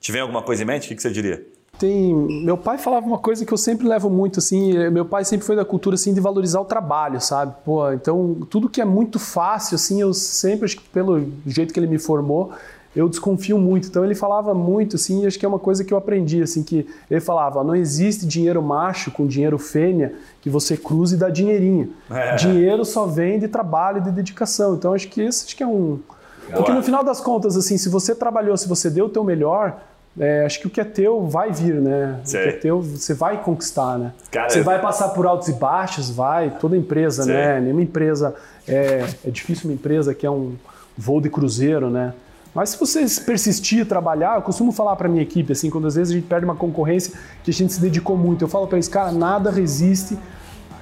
Te 0.00 0.10
vem 0.10 0.22
alguma 0.22 0.42
coisa 0.42 0.64
em 0.64 0.66
mente? 0.66 0.86
O 0.86 0.88
que, 0.88 0.96
que 0.96 1.02
você 1.02 1.10
diria? 1.10 1.46
Tem, 1.78 2.14
meu 2.14 2.56
pai 2.56 2.78
falava 2.78 3.06
uma 3.06 3.18
coisa 3.18 3.44
que 3.44 3.52
eu 3.52 3.58
sempre 3.58 3.86
levo 3.86 4.08
muito 4.08 4.38
assim, 4.38 4.88
meu 4.88 5.04
pai 5.04 5.24
sempre 5.24 5.46
foi 5.46 5.54
da 5.54 5.64
cultura 5.64 5.94
assim 5.94 6.14
de 6.14 6.20
valorizar 6.20 6.60
o 6.60 6.64
trabalho, 6.64 7.20
sabe? 7.20 7.54
Pô, 7.64 7.92
então 7.92 8.36
tudo 8.48 8.68
que 8.68 8.80
é 8.80 8.84
muito 8.84 9.18
fácil 9.18 9.74
assim, 9.74 10.00
eu 10.00 10.14
sempre 10.14 10.64
acho 10.64 10.76
que 10.78 10.88
pelo 10.88 11.26
jeito 11.46 11.74
que 11.74 11.78
ele 11.78 11.86
me 11.86 11.98
formou, 11.98 12.52
eu 12.96 13.10
desconfio 13.10 13.58
muito. 13.58 13.88
Então 13.88 14.02
ele 14.02 14.14
falava 14.14 14.54
muito 14.54 14.96
assim, 14.96 15.22
e 15.22 15.26
acho 15.26 15.38
que 15.38 15.44
é 15.44 15.48
uma 15.48 15.58
coisa 15.58 15.84
que 15.84 15.92
eu 15.92 15.98
aprendi 15.98 16.40
assim 16.40 16.62
que 16.62 16.86
ele 17.10 17.20
falava, 17.20 17.62
não 17.62 17.76
existe 17.76 18.26
dinheiro 18.26 18.62
macho 18.62 19.10
com 19.10 19.26
dinheiro 19.26 19.58
fêmea 19.58 20.14
que 20.40 20.48
você 20.48 20.78
cruze 20.78 21.14
e 21.14 21.18
dá 21.18 21.28
dinheirinho. 21.28 21.92
É. 22.10 22.36
Dinheiro 22.36 22.86
só 22.86 23.04
vem 23.04 23.38
de 23.38 23.48
trabalho 23.48 23.98
e 23.98 24.00
de 24.00 24.10
dedicação. 24.10 24.74
Então 24.74 24.94
acho 24.94 25.08
que 25.08 25.20
esse 25.20 25.44
acho 25.44 25.56
que 25.56 25.62
é 25.62 25.66
um 25.66 26.00
porque 26.48 26.72
no 26.72 26.80
final 26.80 27.02
das 27.02 27.20
contas 27.20 27.56
assim, 27.56 27.76
se 27.76 27.88
você 27.88 28.14
trabalhou, 28.14 28.56
se 28.56 28.68
você 28.68 28.88
deu 28.88 29.06
o 29.06 29.08
teu 29.08 29.24
melhor, 29.24 29.80
é, 30.18 30.44
acho 30.46 30.60
que 30.60 30.66
o 30.66 30.70
que 30.70 30.80
é 30.80 30.84
teu 30.84 31.26
vai 31.26 31.52
vir, 31.52 31.74
né? 31.74 32.20
Sei. 32.24 32.40
O 32.40 32.42
que 32.44 32.48
é 32.48 32.58
teu, 32.58 32.80
você 32.80 33.12
vai 33.12 33.42
conquistar, 33.42 33.98
né? 33.98 34.12
Cara, 34.30 34.48
você 34.48 34.60
eu... 34.60 34.64
vai 34.64 34.80
passar 34.80 35.08
por 35.10 35.26
altos 35.26 35.48
e 35.48 35.52
baixos, 35.52 36.10
vai. 36.10 36.50
Toda 36.58 36.76
empresa, 36.76 37.24
Sei. 37.24 37.34
né? 37.34 37.60
Nenhuma 37.60 37.82
empresa 37.82 38.34
é, 38.66 39.04
é 39.24 39.30
difícil 39.30 39.68
uma 39.68 39.74
empresa 39.74 40.14
que 40.14 40.24
é 40.24 40.30
um 40.30 40.54
voo 40.96 41.20
de 41.20 41.28
cruzeiro, 41.28 41.90
né? 41.90 42.14
Mas 42.54 42.70
se 42.70 42.78
você 42.80 43.00
persistir, 43.20 43.84
trabalhar, 43.84 44.36
eu 44.36 44.42
costumo 44.42 44.72
falar 44.72 44.96
para 44.96 45.10
minha 45.10 45.22
equipe, 45.22 45.52
assim, 45.52 45.68
quando 45.68 45.86
às 45.86 45.94
vezes 45.94 46.10
a 46.12 46.16
gente 46.16 46.26
perde 46.26 46.46
uma 46.46 46.56
concorrência 46.56 47.12
que 47.44 47.50
a 47.50 47.54
gente 47.54 47.70
se 47.74 47.80
dedicou 47.80 48.16
muito, 48.16 48.42
eu 48.42 48.48
falo 48.48 48.66
para 48.66 48.78
eles, 48.78 48.88
cara, 48.88 49.12
nada 49.12 49.50
resiste 49.50 50.18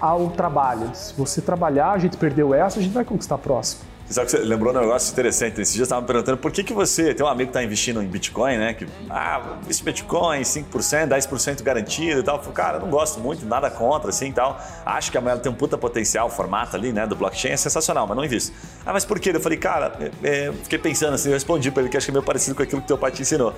ao 0.01 0.29
trabalho. 0.29 0.89
Se 0.95 1.13
você 1.15 1.41
trabalhar, 1.41 1.91
a 1.91 1.99
gente 1.99 2.17
perdeu 2.17 2.55
essa, 2.55 2.79
a 2.79 2.83
gente 2.83 2.93
vai 2.93 3.05
conquistar 3.05 3.35
a 3.35 3.39
próxima. 3.39 3.94
Sabe 4.15 4.27
que 4.27 4.37
você 4.37 4.45
lembrou 4.45 4.73
um 4.73 4.79
negócio 4.79 5.11
interessante. 5.11 5.61
Esses 5.61 5.75
dias 5.75 5.81
eu 5.81 5.83
estava 5.83 6.01
me 6.01 6.07
perguntando 6.07 6.39
por 6.39 6.53
que, 6.53 6.63
que 6.63 6.73
você. 6.73 7.13
Tem 7.13 7.27
um 7.27 7.29
amigo 7.29 7.51
que 7.51 7.59
está 7.59 7.65
investindo 7.65 8.01
em 8.01 8.07
Bitcoin, 8.07 8.59
né? 8.59 8.73
Que, 8.73 8.87
ah, 9.11 9.57
investe 9.61 9.83
Bitcoin, 9.83 10.41
5%, 10.41 11.09
10% 11.09 11.63
garantido 11.65 12.21
e 12.21 12.23
tal. 12.23 12.37
Eu 12.37 12.43
falei, 12.43 12.55
cara, 12.55 12.77
eu 12.77 12.83
não 12.83 12.91
gosto 12.91 13.19
muito, 13.19 13.45
nada 13.45 13.69
contra, 13.69 14.11
assim 14.11 14.29
e 14.29 14.33
tal. 14.33 14.57
Acho 14.87 15.11
que 15.11 15.19
a 15.19 15.21
moeda 15.21 15.41
tem 15.41 15.51
um 15.51 15.55
puta 15.57 15.77
potencial, 15.77 16.29
o 16.29 16.31
formato 16.31 16.77
ali, 16.77 16.93
né, 16.93 17.09
do 17.09 17.17
blockchain 17.17 17.55
é 17.55 17.57
sensacional, 17.57 18.07
mas 18.07 18.17
não 18.17 18.25
invisto. 18.25 18.53
Ah, 18.87 18.93
mas 18.93 19.05
por 19.05 19.19
quê? 19.19 19.33
Eu 19.35 19.41
falei, 19.41 19.59
cara, 19.59 20.13
é, 20.23 20.47
é, 20.47 20.53
fiquei 20.63 20.79
pensando 20.79 21.15
assim, 21.15 21.31
eu 21.31 21.35
respondi 21.35 21.73
para 21.73 21.83
ele 21.83 21.91
que 21.91 21.97
acho 21.97 22.07
que 22.07 22.13
é 22.13 22.15
meio 22.15 22.25
parecido 22.25 22.55
com 22.55 22.63
aquilo 22.63 22.83
que 22.83 22.87
teu 22.87 22.97
pai 22.97 23.11
te 23.11 23.23
ensinou. 23.23 23.53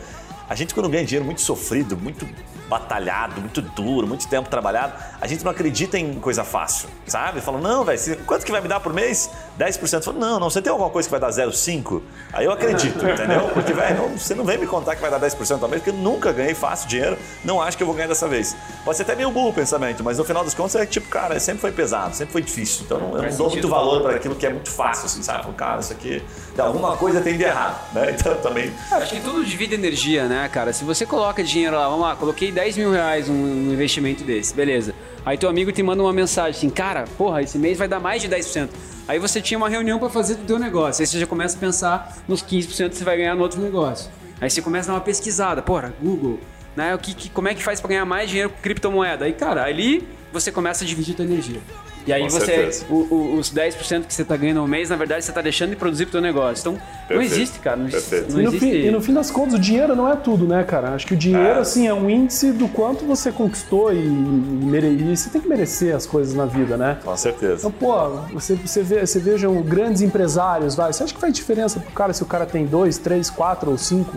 A 0.48 0.54
gente, 0.54 0.74
quando 0.74 0.88
ganha 0.88 1.04
dinheiro 1.04 1.24
muito 1.24 1.40
sofrido, 1.40 1.96
muito 1.96 2.26
batalhado, 2.68 3.40
muito 3.40 3.62
duro, 3.62 4.06
muito 4.06 4.26
tempo 4.28 4.48
trabalhado, 4.48 4.92
a 5.20 5.26
gente 5.26 5.44
não 5.44 5.50
acredita 5.50 5.98
em 5.98 6.14
coisa 6.14 6.44
fácil, 6.44 6.88
sabe? 7.06 7.40
Fala, 7.40 7.58
não, 7.58 7.84
velho, 7.84 8.18
quanto 8.26 8.44
que 8.44 8.52
vai 8.52 8.60
me 8.60 8.68
dar 8.68 8.80
por 8.80 8.92
mês? 8.92 9.30
10%. 9.58 10.02
Fala, 10.02 10.18
não, 10.18 10.40
não, 10.40 10.50
você 10.50 10.60
tem 10.60 10.70
alguma 10.70 10.90
coisa 10.90 11.08
que 11.08 11.10
vai 11.10 11.20
dar 11.20 11.30
0,5%? 11.30 12.02
Aí 12.32 12.44
eu 12.44 12.52
acredito, 12.52 12.98
entendeu? 13.08 13.48
Porque, 13.54 13.72
velho, 13.72 14.08
você 14.18 14.34
não 14.34 14.44
vem 14.44 14.58
me 14.58 14.66
contar 14.66 14.96
que 14.96 15.02
vai 15.02 15.10
dar 15.10 15.20
10% 15.20 15.62
ao 15.62 15.68
mês, 15.68 15.82
porque 15.82 15.96
eu 15.96 16.02
nunca 16.02 16.32
ganhei 16.32 16.54
fácil 16.54 16.88
dinheiro, 16.88 17.16
não 17.44 17.60
acho 17.60 17.76
que 17.76 17.82
eu 17.82 17.86
vou 17.86 17.94
ganhar 17.94 18.08
dessa 18.08 18.28
vez. 18.28 18.56
Pode 18.84 18.96
ser 18.96 19.04
até 19.04 19.14
meio 19.14 19.30
burro 19.30 19.50
o 19.50 19.54
pensamento, 19.54 20.02
mas 20.02 20.18
no 20.18 20.24
final 20.24 20.44
das 20.44 20.54
contas 20.54 20.74
é 20.76 20.86
tipo, 20.86 21.08
cara, 21.08 21.38
sempre 21.38 21.60
foi 21.60 21.72
pesado, 21.72 22.14
sempre 22.16 22.32
foi 22.32 22.42
difícil. 22.42 22.84
Então 22.84 22.98
eu 22.98 23.22
não 23.22 23.36
dou 23.36 23.50
muito 23.50 23.68
valor 23.68 24.02
para 24.02 24.16
aquilo 24.16 24.34
que 24.34 24.46
é 24.46 24.50
muito 24.50 24.70
fácil, 24.70 25.06
assim, 25.06 25.22
sabe? 25.22 25.52
Cara, 25.52 25.80
isso 25.80 25.92
aqui, 25.92 26.22
alguma 26.64 26.96
coisa 26.96 27.20
tem 27.20 27.36
de 27.36 27.44
errado, 27.44 27.92
né? 27.92 28.14
Então 28.18 28.34
também. 28.36 28.72
Acho 28.90 29.14
que 29.14 29.20
tudo 29.20 29.44
divide 29.44 29.74
energia, 29.74 30.26
né? 30.26 30.36
né, 30.36 30.48
cara? 30.48 30.72
Se 30.72 30.84
você 30.84 31.06
coloca 31.06 31.42
dinheiro 31.42 31.76
lá, 31.76 31.88
vamos 31.88 32.02
lá, 32.02 32.14
coloquei 32.14 32.52
10 32.52 32.76
mil 32.76 32.92
reais 32.92 33.28
num 33.28 33.72
investimento 33.72 34.22
desse, 34.22 34.54
beleza. 34.54 34.94
Aí 35.24 35.38
teu 35.38 35.48
amigo 35.48 35.72
te 35.72 35.82
manda 35.82 36.02
uma 36.02 36.12
mensagem 36.12 36.50
assim, 36.50 36.70
cara, 36.70 37.04
porra, 37.16 37.42
esse 37.42 37.58
mês 37.58 37.78
vai 37.78 37.88
dar 37.88 37.98
mais 37.98 38.22
de 38.22 38.28
10%. 38.28 38.68
Aí 39.08 39.18
você 39.18 39.40
tinha 39.40 39.56
uma 39.56 39.68
reunião 39.68 39.98
para 39.98 40.08
fazer 40.08 40.34
do 40.34 40.44
teu 40.44 40.58
negócio. 40.58 41.02
Aí 41.02 41.06
você 41.06 41.18
já 41.18 41.26
começa 41.26 41.56
a 41.56 41.60
pensar 41.60 42.16
nos 42.28 42.42
15% 42.42 42.90
que 42.90 42.96
você 42.96 43.04
vai 43.04 43.16
ganhar 43.16 43.34
no 43.34 43.42
outro 43.42 43.60
negócio. 43.60 44.10
Aí 44.40 44.50
você 44.50 44.60
começa 44.60 44.90
a 44.90 44.92
dar 44.92 44.98
uma 44.98 45.04
pesquisada, 45.04 45.62
porra, 45.62 45.94
Google, 46.00 46.38
né? 46.76 46.94
O 46.94 46.98
que, 46.98 47.14
que 47.14 47.30
como 47.30 47.48
é 47.48 47.54
que 47.54 47.62
faz 47.62 47.80
para 47.80 47.88
ganhar 47.88 48.04
mais 48.04 48.28
dinheiro 48.28 48.50
com 48.50 48.60
criptomoeda? 48.60 49.24
Aí, 49.24 49.32
cara, 49.32 49.64
ali 49.64 50.06
você 50.32 50.52
começa 50.52 50.84
a 50.84 50.86
dividir 50.86 51.14
tua 51.14 51.24
energia. 51.24 51.60
E 52.06 52.12
aí 52.12 52.22
Com 52.22 52.30
você, 52.30 52.70
o- 52.88 52.94
o- 52.94 53.34
os 53.38 53.50
10% 53.52 54.06
que 54.06 54.14
você 54.14 54.24
tá 54.24 54.36
ganhando 54.36 54.60
no 54.60 54.68
mês, 54.68 54.90
na 54.90 54.94
verdade, 54.96 55.24
você 55.24 55.32
tá 55.32 55.42
deixando 55.42 55.70
de 55.70 55.76
produzir 55.76 56.04
pro 56.06 56.12
teu 56.12 56.20
negócio. 56.20 56.60
Então, 56.60 56.72
não 56.74 57.08
Perfeito. 57.08 57.32
existe, 57.34 57.58
cara. 57.58 57.76
Não, 57.76 57.88
existe- 57.88 58.08
Perfeito. 58.10 58.32
não 58.32 58.40
E 58.40 58.42
no, 58.44 58.48
existe. 58.50 58.64
fim, 58.70 58.86
e 58.86 58.90
no 58.92 59.00
fim 59.02 59.12
das 59.12 59.30
contas, 59.30 59.54
o 59.54 59.58
dinheiro 59.58 59.96
não 59.96 60.08
é 60.08 60.14
tudo, 60.14 60.46
né, 60.46 60.62
cara? 60.62 60.90
Acho 60.90 61.04
que 61.04 61.14
o 61.14 61.16
dinheiro, 61.16 61.44
É. 61.48 61.58
assim, 61.58 61.88
é 61.88 61.92
um 61.92 62.08
índice 62.08 62.52
do 62.52 62.68
quanto 62.68 63.04
você 63.04 63.32
conquistou 63.32 63.92
e, 63.92 63.96
mere... 63.98 64.86
e 64.86 65.16
você 65.16 65.28
tem 65.30 65.40
que 65.40 65.48
merecer 65.48 65.96
as 65.96 66.06
coisas 66.06 66.32
na 66.34 66.46
vida, 66.46 66.76
né? 66.76 66.98
Com 67.04 67.16
certeza. 67.16 67.66
Então, 67.66 67.72
pô, 67.72 68.08
você, 68.32 68.54
você, 68.54 68.82
vê, 68.84 69.04
você 69.04 69.18
veja 69.18 69.48
grandes 69.64 70.00
empresários, 70.00 70.76
vai. 70.76 70.92
Você 70.92 71.02
acha 71.02 71.12
que 71.12 71.20
faz 71.20 71.32
diferença 71.34 71.80
pro 71.80 71.90
cara 71.90 72.12
se 72.12 72.22
o 72.22 72.26
cara 72.26 72.46
tem 72.46 72.66
dois, 72.66 72.98
três, 72.98 73.28
quatro 73.28 73.70
ou 73.72 73.76
cinco 73.78 74.16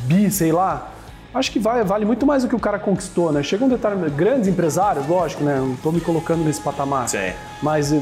bi, 0.00 0.30
sei 0.30 0.52
lá? 0.52 0.92
Acho 1.34 1.52
que 1.52 1.58
vai, 1.58 1.84
vale 1.84 2.04
muito 2.04 2.24
mais 2.24 2.42
do 2.42 2.48
que 2.48 2.56
o 2.56 2.60
cara 2.60 2.78
conquistou, 2.78 3.30
né? 3.30 3.42
Chega 3.42 3.64
um 3.64 3.68
determinado. 3.68 4.10
Grandes 4.12 4.48
empresários, 4.48 5.06
lógico, 5.06 5.44
né? 5.44 5.58
Não 5.58 5.76
tô 5.76 5.92
me 5.92 6.00
colocando 6.00 6.42
nesse 6.42 6.60
patamar. 6.60 7.08
Sim. 7.08 7.32
Mas 7.62 7.92
eh, 7.92 8.00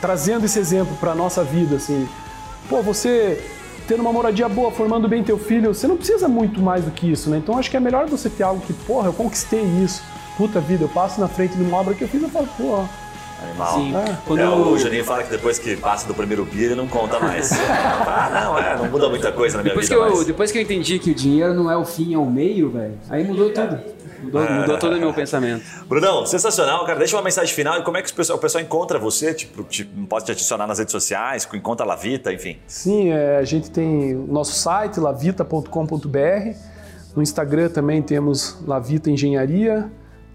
trazendo 0.00 0.46
esse 0.46 0.58
exemplo 0.58 0.96
pra 0.98 1.14
nossa 1.14 1.44
vida, 1.44 1.76
assim, 1.76 2.08
pô, 2.68 2.82
você 2.82 3.44
tendo 3.86 4.00
uma 4.00 4.12
moradia 4.12 4.48
boa, 4.48 4.70
formando 4.70 5.08
bem 5.08 5.22
teu 5.22 5.36
filho, 5.38 5.74
você 5.74 5.86
não 5.86 5.96
precisa 5.96 6.28
muito 6.28 6.60
mais 6.60 6.84
do 6.84 6.90
que 6.90 7.10
isso, 7.10 7.28
né? 7.28 7.38
Então 7.38 7.58
acho 7.58 7.70
que 7.70 7.76
é 7.76 7.80
melhor 7.80 8.06
você 8.06 8.30
ter 8.30 8.42
algo 8.42 8.60
que, 8.62 8.72
porra, 8.72 9.08
eu 9.08 9.12
conquistei 9.12 9.62
isso. 9.62 10.02
Puta 10.36 10.60
vida, 10.60 10.84
eu 10.84 10.88
passo 10.88 11.20
na 11.20 11.28
frente 11.28 11.54
de 11.54 11.62
uma 11.62 11.76
obra 11.76 11.94
que 11.94 12.02
eu 12.02 12.08
fiz, 12.08 12.22
eu 12.22 12.28
falo, 12.30 12.48
porra, 12.56 12.88
Animal. 13.42 13.74
Sim. 13.74 13.96
É. 13.96 14.16
Quando 14.26 14.40
É, 14.40 14.48
o 14.48 14.78
Juninho 14.78 15.04
fala 15.04 15.22
que 15.22 15.30
depois 15.30 15.58
que 15.58 15.76
passa 15.76 16.06
do 16.06 16.14
primeiro 16.14 16.44
beer, 16.44 16.66
ele 16.66 16.74
não 16.74 16.86
conta 16.88 17.18
mais. 17.20 17.50
ah, 17.52 18.30
não, 18.44 18.58
é, 18.58 18.76
não 18.76 18.88
muda 18.90 19.08
muita 19.08 19.30
coisa 19.32 19.56
na 19.58 19.62
minha 19.62 19.74
Depois 19.74 19.88
que, 19.88 19.94
vida 19.94 20.06
eu, 20.08 20.14
mais. 20.14 20.26
depois 20.26 20.52
que 20.52 20.58
eu 20.58 20.62
entendi 20.62 20.98
que 20.98 21.10
o 21.10 21.14
dinheiro 21.14 21.52
não 21.54 21.70
é 21.70 21.76
o 21.76 21.84
fim, 21.84 22.14
é 22.14 22.18
o 22.18 22.24
meio, 22.26 22.70
velho, 22.70 22.98
aí 23.10 23.24
mudou 23.24 23.50
tudo. 23.52 23.78
Mudou, 24.22 24.40
mudou 24.48 24.78
todo 24.78 24.94
o 24.94 25.00
meu 25.00 25.12
pensamento. 25.12 25.64
Brunão, 25.88 26.24
sensacional, 26.24 26.86
cara. 26.86 26.96
Deixa 26.96 27.16
uma 27.16 27.22
mensagem 27.24 27.52
final 27.52 27.80
e 27.80 27.82
como 27.82 27.96
é 27.96 28.02
que 28.02 28.10
o 28.12 28.14
pessoal, 28.14 28.38
o 28.38 28.40
pessoal 28.40 28.62
encontra 28.62 28.96
você? 28.96 29.34
Tipo, 29.34 29.64
te- 29.64 29.84
pode 29.84 30.26
te 30.26 30.30
adicionar 30.30 30.64
nas 30.68 30.78
redes 30.78 30.92
sociais, 30.92 31.48
encontra 31.52 31.84
a 31.84 31.88
Lavita, 31.88 32.32
enfim. 32.32 32.56
Sim, 32.68 33.10
é, 33.10 33.38
a 33.38 33.44
gente 33.44 33.68
tem 33.68 34.14
o 34.14 34.24
nosso 34.28 34.52
site, 34.54 35.00
lavita.com.br. 35.00 36.56
No 37.16 37.22
Instagram 37.22 37.68
também 37.68 38.00
temos 38.00 38.58
Lavita 38.66 39.10
Engenharia. 39.10 39.90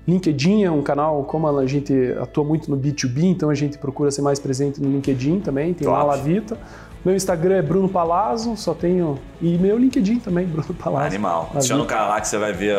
LinkedIn 0.07 0.63
é 0.63 0.71
um 0.71 0.81
canal, 0.81 1.23
como 1.25 1.47
a 1.47 1.65
gente 1.65 1.93
atua 2.21 2.43
muito 2.43 2.71
no 2.71 2.77
B2B, 2.77 3.23
então 3.23 3.49
a 3.49 3.55
gente 3.55 3.77
procura 3.77 4.09
ser 4.09 4.21
mais 4.21 4.39
presente 4.39 4.81
no 4.81 4.89
LinkedIn 4.89 5.41
também, 5.41 5.73
tem 5.73 5.87
lá 5.87 5.99
Top. 5.99 6.17
Lavita. 6.17 6.57
Meu 7.03 7.15
Instagram 7.15 7.55
é 7.55 7.61
Bruno 7.61 7.89
Palazzo, 7.89 8.55
só 8.55 8.73
tenho. 8.73 9.19
E 9.41 9.57
meu 9.57 9.77
LinkedIn 9.77 10.19
também, 10.19 10.45
Bruno 10.47 10.73
Palazzo. 10.73 11.07
Animal. 11.07 11.51
Adiciona 11.53 11.83
o 11.83 11.85
cara 11.85 12.07
lá 12.07 12.21
que 12.21 12.27
você 12.27 12.37
vai 12.37 12.53
ver 12.53 12.77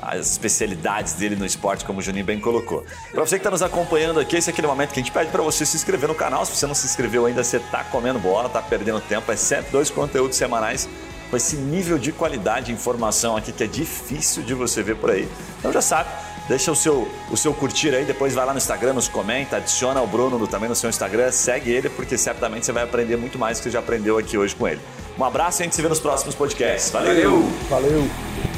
as 0.00 0.32
especialidades 0.32 1.14
dele 1.14 1.36
no 1.36 1.46
esporte, 1.46 1.84
como 1.84 1.98
o 1.98 2.02
Juninho 2.02 2.24
bem 2.24 2.40
colocou. 2.40 2.84
Pra 3.10 3.24
você 3.24 3.38
que 3.38 3.44
tá 3.44 3.50
nos 3.50 3.62
acompanhando 3.62 4.20
aqui, 4.20 4.36
esse 4.36 4.50
é 4.50 4.52
aquele 4.52 4.66
momento 4.66 4.92
que 4.92 5.00
a 5.00 5.02
gente 5.02 5.12
pede 5.12 5.30
pra 5.30 5.42
você 5.42 5.64
se 5.64 5.76
inscrever 5.76 6.08
no 6.08 6.14
canal. 6.14 6.44
Se 6.44 6.56
você 6.56 6.66
não 6.66 6.74
se 6.74 6.86
inscreveu 6.86 7.26
ainda, 7.26 7.42
você 7.42 7.58
tá 7.58 7.84
comendo 7.84 8.18
bola, 8.18 8.48
tá 8.48 8.60
perdendo 8.60 9.00
tempo. 9.00 9.30
É 9.30 9.36
sempre 9.36 9.70
dois 9.70 9.90
conteúdos 9.90 10.36
semanais 10.36 10.88
com 11.30 11.36
esse 11.36 11.56
nível 11.56 11.98
de 11.98 12.12
qualidade 12.12 12.66
de 12.66 12.72
informação 12.72 13.36
aqui 13.36 13.50
que 13.50 13.64
é 13.64 13.66
difícil 13.66 14.42
de 14.42 14.54
você 14.54 14.82
ver 14.82 14.96
por 14.96 15.10
aí. 15.10 15.28
Então 15.58 15.72
já 15.72 15.80
sabe, 15.80 16.10
deixa 16.48 16.70
o 16.72 16.76
seu, 16.76 17.08
o 17.30 17.36
seu 17.36 17.52
curtir 17.54 17.94
aí, 17.94 18.04
depois 18.04 18.34
vai 18.34 18.44
lá 18.46 18.52
no 18.52 18.58
Instagram, 18.58 18.92
nos 18.92 19.08
comenta, 19.08 19.56
adiciona 19.56 20.00
o 20.02 20.06
Bruno 20.06 20.38
no- 20.38 20.46
também 20.46 20.68
no 20.68 20.74
seu 20.76 20.88
Instagram, 20.90 21.30
segue 21.32 21.70
ele, 21.70 21.88
porque 21.88 22.16
certamente 22.18 22.66
você 22.66 22.72
vai 22.72 22.82
aprender 22.84 23.16
muito 23.16 23.38
mais 23.38 23.58
do 23.58 23.62
que 23.62 23.64
você 23.64 23.72
já 23.72 23.78
aprendeu 23.80 24.18
aqui 24.18 24.36
hoje 24.38 24.54
com 24.54 24.66
ele. 24.68 24.80
Um 25.18 25.24
abraço 25.24 25.60
e 25.60 25.62
a 25.62 25.64
gente 25.64 25.74
se 25.76 25.82
vê 25.82 25.88
nos 25.88 26.00
próximos 26.00 26.34
podcasts. 26.34 26.90
Valeu. 26.90 27.48
Valeu! 27.70 28.53